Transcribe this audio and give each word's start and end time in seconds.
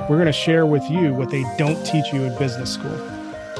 We're 0.00 0.16
going 0.16 0.26
to 0.26 0.32
share 0.32 0.66
with 0.66 0.88
you 0.88 1.12
what 1.14 1.30
they 1.30 1.42
don't 1.58 1.82
teach 1.84 2.12
you 2.12 2.22
in 2.22 2.38
business 2.38 2.72
school. 2.72 2.96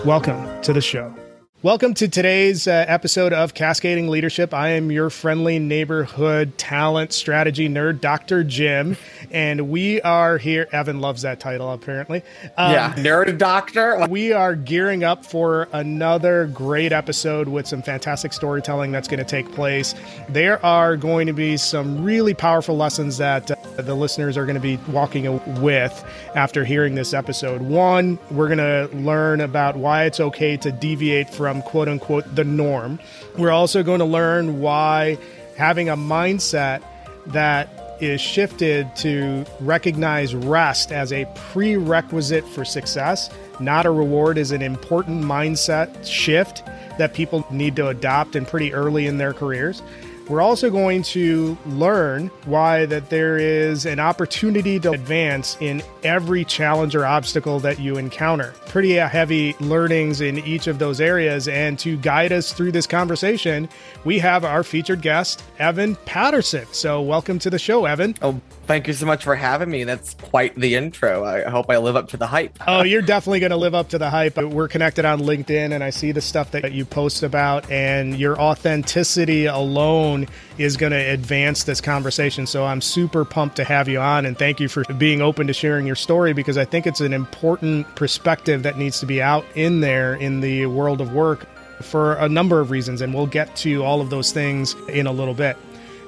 Welcome 0.04 0.62
to 0.62 0.72
the 0.72 0.80
show. 0.80 1.12
Welcome 1.62 1.94
to 1.94 2.06
today's 2.06 2.68
uh, 2.68 2.84
episode 2.86 3.32
of 3.32 3.54
Cascading 3.54 4.08
Leadership. 4.08 4.52
I 4.52 4.72
am 4.72 4.92
your 4.92 5.08
friendly 5.08 5.58
neighborhood 5.58 6.58
talent 6.58 7.14
strategy 7.14 7.66
nerd, 7.66 8.02
Dr. 8.02 8.44
Jim, 8.44 8.98
and 9.30 9.70
we 9.70 10.02
are 10.02 10.36
here. 10.36 10.68
Evan 10.70 11.00
loves 11.00 11.22
that 11.22 11.40
title, 11.40 11.72
apparently. 11.72 12.22
Um, 12.58 12.72
yeah, 12.72 12.92
nerd 12.96 13.38
doctor. 13.38 14.06
We 14.06 14.34
are 14.34 14.54
gearing 14.54 15.02
up 15.02 15.24
for 15.24 15.66
another 15.72 16.46
great 16.48 16.92
episode 16.92 17.48
with 17.48 17.66
some 17.66 17.80
fantastic 17.80 18.34
storytelling 18.34 18.92
that's 18.92 19.08
going 19.08 19.18
to 19.18 19.24
take 19.24 19.50
place. 19.52 19.94
There 20.28 20.64
are 20.64 20.94
going 20.94 21.26
to 21.26 21.32
be 21.32 21.56
some 21.56 22.04
really 22.04 22.34
powerful 22.34 22.76
lessons 22.76 23.16
that 23.16 23.50
uh, 23.50 23.56
the 23.80 23.94
listeners 23.94 24.36
are 24.36 24.44
going 24.44 24.56
to 24.56 24.60
be 24.60 24.76
walking 24.92 25.40
with 25.62 26.04
after 26.34 26.66
hearing 26.66 26.96
this 26.96 27.14
episode. 27.14 27.62
One, 27.62 28.18
we're 28.30 28.54
going 28.54 28.58
to 28.58 28.94
learn 28.98 29.40
about 29.40 29.76
why 29.76 30.04
it's 30.04 30.20
okay 30.20 30.58
to 30.58 30.70
deviate 30.70 31.30
from 31.30 31.45
from 31.46 31.62
quote 31.62 31.86
unquote 31.86 32.34
the 32.34 32.42
norm. 32.42 32.98
We're 33.38 33.52
also 33.52 33.84
going 33.84 34.00
to 34.00 34.04
learn 34.04 34.58
why 34.58 35.16
having 35.56 35.88
a 35.88 35.96
mindset 35.96 36.82
that 37.26 37.96
is 38.00 38.20
shifted 38.20 38.88
to 38.96 39.46
recognize 39.60 40.34
rest 40.34 40.90
as 40.90 41.12
a 41.12 41.24
prerequisite 41.52 42.44
for 42.48 42.64
success, 42.64 43.30
not 43.60 43.86
a 43.86 43.92
reward, 43.92 44.38
is 44.38 44.50
an 44.50 44.60
important 44.60 45.22
mindset 45.22 46.04
shift 46.04 46.64
that 46.98 47.14
people 47.14 47.46
need 47.52 47.76
to 47.76 47.86
adopt 47.86 48.34
and 48.34 48.48
pretty 48.48 48.74
early 48.74 49.06
in 49.06 49.18
their 49.18 49.32
careers. 49.32 49.82
We're 50.28 50.40
also 50.40 50.70
going 50.70 51.04
to 51.04 51.56
learn 51.66 52.32
why 52.46 52.84
that 52.86 53.10
there 53.10 53.36
is 53.36 53.86
an 53.86 54.00
opportunity 54.00 54.80
to 54.80 54.90
advance 54.90 55.56
in 55.60 55.82
every 56.02 56.44
challenge 56.44 56.96
or 56.96 57.06
obstacle 57.06 57.60
that 57.60 57.78
you 57.78 57.96
encounter. 57.96 58.52
Pretty 58.66 58.98
uh, 58.98 59.08
heavy 59.08 59.54
learnings 59.60 60.20
in 60.20 60.38
each 60.40 60.66
of 60.66 60.80
those 60.80 61.00
areas. 61.00 61.46
And 61.46 61.78
to 61.78 61.96
guide 61.98 62.32
us 62.32 62.52
through 62.52 62.72
this 62.72 62.88
conversation, 62.88 63.68
we 64.04 64.18
have 64.18 64.44
our 64.44 64.64
featured 64.64 65.00
guest, 65.00 65.44
Evan 65.60 65.94
Patterson. 66.06 66.66
So, 66.72 67.00
welcome 67.02 67.38
to 67.38 67.50
the 67.50 67.58
show, 67.58 67.84
Evan. 67.84 68.16
Oh, 68.20 68.40
thank 68.66 68.86
you 68.86 68.92
so 68.92 69.06
much 69.06 69.24
for 69.24 69.34
having 69.34 69.70
me. 69.70 69.84
That's 69.84 70.14
quite 70.14 70.54
the 70.56 70.74
intro. 70.74 71.24
I 71.24 71.48
hope 71.48 71.70
I 71.70 71.78
live 71.78 71.96
up 71.96 72.08
to 72.08 72.16
the 72.16 72.26
hype. 72.26 72.58
oh, 72.66 72.82
you're 72.82 73.02
definitely 73.02 73.40
going 73.40 73.50
to 73.50 73.56
live 73.56 73.74
up 73.74 73.88
to 73.90 73.98
the 73.98 74.10
hype. 74.10 74.36
We're 74.36 74.68
connected 74.68 75.04
on 75.04 75.20
LinkedIn, 75.20 75.72
and 75.72 75.82
I 75.82 75.90
see 75.90 76.12
the 76.12 76.20
stuff 76.20 76.50
that 76.50 76.72
you 76.72 76.84
post 76.84 77.22
about, 77.22 77.70
and 77.70 78.18
your 78.18 78.40
authenticity 78.40 79.46
alone 79.46 80.26
is 80.58 80.76
going 80.76 80.92
to 80.92 80.98
advance 80.98 81.64
this 81.64 81.80
conversation. 81.80 82.46
So 82.46 82.64
I'm 82.64 82.80
super 82.80 83.24
pumped 83.24 83.56
to 83.56 83.64
have 83.64 83.88
you 83.88 84.00
on 84.00 84.26
and 84.26 84.38
thank 84.38 84.60
you 84.60 84.68
for 84.68 84.84
being 84.94 85.20
open 85.20 85.46
to 85.46 85.52
sharing 85.52 85.86
your 85.86 85.96
story 85.96 86.32
because 86.32 86.56
I 86.56 86.64
think 86.64 86.86
it's 86.86 87.00
an 87.00 87.12
important 87.12 87.86
perspective 87.94 88.62
that 88.62 88.78
needs 88.78 89.00
to 89.00 89.06
be 89.06 89.20
out 89.20 89.44
in 89.54 89.80
there 89.80 90.14
in 90.14 90.40
the 90.40 90.66
world 90.66 91.00
of 91.00 91.12
work 91.12 91.46
for 91.82 92.14
a 92.14 92.28
number 92.28 92.60
of 92.60 92.70
reasons. 92.70 93.00
And 93.02 93.12
we'll 93.14 93.26
get 93.26 93.54
to 93.56 93.84
all 93.84 94.00
of 94.00 94.10
those 94.10 94.32
things 94.32 94.74
in 94.88 95.06
a 95.06 95.12
little 95.12 95.34
bit. 95.34 95.56